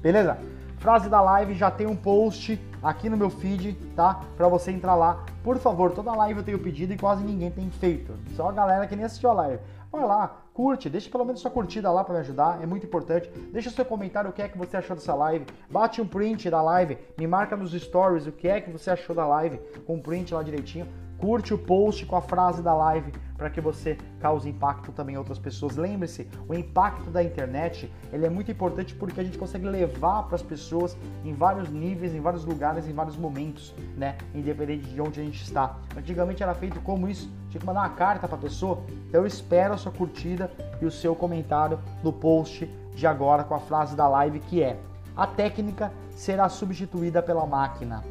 Beleza? 0.00 0.38
Frase 0.78 1.08
da 1.08 1.20
live 1.20 1.54
já 1.54 1.70
tem 1.70 1.86
um 1.86 1.96
post 1.96 2.60
aqui 2.82 3.08
no 3.08 3.16
meu 3.16 3.30
feed, 3.30 3.74
tá? 3.94 4.22
Para 4.36 4.48
você 4.48 4.70
entrar 4.70 4.94
lá. 4.94 5.24
Por 5.42 5.58
favor, 5.58 5.90
toda 5.90 6.14
live 6.14 6.38
eu 6.38 6.44
tenho 6.44 6.58
pedido 6.58 6.92
e 6.92 6.96
quase 6.96 7.24
ninguém 7.24 7.50
tem 7.50 7.68
feito. 7.68 8.14
Só 8.36 8.48
a 8.48 8.52
galera 8.52 8.86
que 8.86 8.94
nem 8.94 9.04
assistiu 9.04 9.30
a 9.30 9.34
live. 9.34 9.60
Vai 9.90 10.06
lá, 10.06 10.42
curte, 10.54 10.88
deixa 10.88 11.10
pelo 11.10 11.24
menos 11.24 11.40
sua 11.40 11.50
curtida 11.50 11.90
lá 11.90 12.04
para 12.04 12.14
me 12.14 12.20
ajudar, 12.20 12.62
é 12.62 12.66
muito 12.66 12.86
importante. 12.86 13.28
Deixa 13.52 13.68
seu 13.68 13.84
comentário 13.84 14.30
o 14.30 14.32
que 14.32 14.40
é 14.40 14.48
que 14.48 14.56
você 14.56 14.76
achou 14.76 14.96
dessa 14.96 15.14
live. 15.14 15.44
Bate 15.68 16.00
um 16.00 16.06
print 16.06 16.48
da 16.48 16.62
live, 16.62 16.96
me 17.18 17.26
marca 17.26 17.56
nos 17.56 17.72
stories 17.72 18.26
o 18.26 18.32
que 18.32 18.48
é 18.48 18.60
que 18.60 18.70
você 18.70 18.90
achou 18.90 19.14
da 19.14 19.26
live, 19.26 19.58
com 19.84 19.96
um 19.96 20.00
print 20.00 20.32
lá 20.32 20.42
direitinho 20.42 20.86
curte 21.22 21.54
o 21.54 21.58
post 21.58 22.04
com 22.04 22.16
a 22.16 22.20
frase 22.20 22.60
da 22.62 22.74
live 22.74 23.12
para 23.36 23.48
que 23.48 23.60
você 23.60 23.96
cause 24.20 24.48
impacto 24.48 24.90
também 24.90 25.14
em 25.14 25.18
outras 25.18 25.38
pessoas. 25.38 25.76
Lembre-se, 25.76 26.28
o 26.48 26.52
impacto 26.52 27.10
da 27.10 27.22
internet 27.22 27.88
ele 28.12 28.26
é 28.26 28.28
muito 28.28 28.50
importante 28.50 28.92
porque 28.92 29.20
a 29.20 29.22
gente 29.22 29.38
consegue 29.38 29.64
levar 29.64 30.24
para 30.24 30.34
as 30.34 30.42
pessoas 30.42 30.96
em 31.24 31.32
vários 31.32 31.70
níveis, 31.70 32.12
em 32.12 32.20
vários 32.20 32.44
lugares, 32.44 32.88
em 32.88 32.92
vários 32.92 33.16
momentos, 33.16 33.72
né? 33.96 34.18
Independente 34.34 34.88
de 34.88 35.00
onde 35.00 35.20
a 35.20 35.22
gente 35.22 35.40
está. 35.40 35.76
Antigamente 35.96 36.42
era 36.42 36.54
feito 36.56 36.80
como 36.80 37.08
isso, 37.08 37.30
tinha 37.50 37.60
que 37.60 37.66
mandar 37.66 37.82
uma 37.82 37.90
carta 37.90 38.26
para 38.26 38.36
a 38.36 38.40
pessoa. 38.40 38.82
Então 39.08 39.20
eu 39.20 39.26
espero 39.26 39.74
a 39.74 39.76
sua 39.76 39.92
curtida 39.92 40.50
e 40.80 40.86
o 40.86 40.90
seu 40.90 41.14
comentário 41.14 41.78
no 42.02 42.12
post 42.12 42.68
de 42.96 43.06
agora 43.06 43.44
com 43.44 43.54
a 43.54 43.60
frase 43.60 43.94
da 43.94 44.08
live 44.08 44.40
que 44.40 44.60
é: 44.60 44.76
a 45.16 45.24
técnica 45.24 45.92
será 46.16 46.48
substituída 46.48 47.22
pela 47.22 47.46
máquina. 47.46 48.02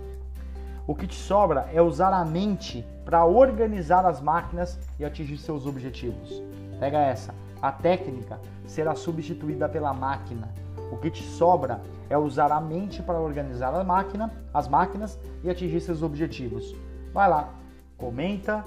O 0.92 0.94
que 0.94 1.08
te 1.08 1.16
sobra 1.16 1.70
é 1.74 1.82
usar 1.82 2.12
a 2.12 2.26
mente 2.26 2.86
para 3.06 3.24
organizar 3.24 4.06
as 4.06 4.20
máquinas 4.20 4.78
e 5.00 5.06
atingir 5.06 5.38
seus 5.38 5.66
objetivos. 5.66 6.44
Pega 6.82 6.98
essa. 6.98 7.34
A 7.62 7.72
técnica 7.72 8.38
será 8.68 8.94
substituída 8.94 9.70
pela 9.70 9.94
máquina. 9.94 10.50
O 10.92 10.98
que 10.98 11.10
te 11.10 11.24
sobra 11.24 11.80
é 12.10 12.18
usar 12.18 12.52
a 12.52 12.60
mente 12.60 13.02
para 13.02 13.18
organizar 13.18 13.74
a 13.74 13.86
máquina, 13.86 14.34
as 14.54 14.68
máquinas 14.68 15.18
e 15.42 15.50
atingir 15.50 15.80
seus 15.80 16.04
objetivos. 16.04 16.76
Vai 17.14 17.30
lá, 17.30 17.54
comenta, 17.98 18.66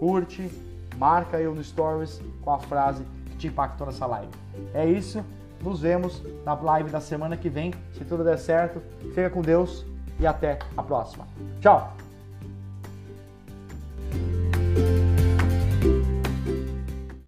curte, 0.00 0.50
marca 0.98 1.38
eu 1.38 1.54
no 1.54 1.62
stories 1.62 2.20
com 2.42 2.50
a 2.50 2.58
frase 2.58 3.04
que 3.26 3.36
te 3.36 3.46
impactou 3.46 3.86
nessa 3.86 4.06
live. 4.06 4.32
É 4.74 4.84
isso. 4.84 5.24
Nos 5.62 5.82
vemos 5.82 6.20
na 6.44 6.54
live 6.54 6.90
da 6.90 7.00
semana 7.00 7.36
que 7.36 7.48
vem. 7.48 7.72
Se 7.92 8.04
tudo 8.04 8.24
der 8.24 8.38
certo, 8.38 8.82
fica 9.14 9.30
com 9.30 9.40
Deus 9.40 9.88
e 10.20 10.26
até 10.26 10.58
a 10.76 10.82
próxima. 10.82 11.26
Tchau! 11.60 11.92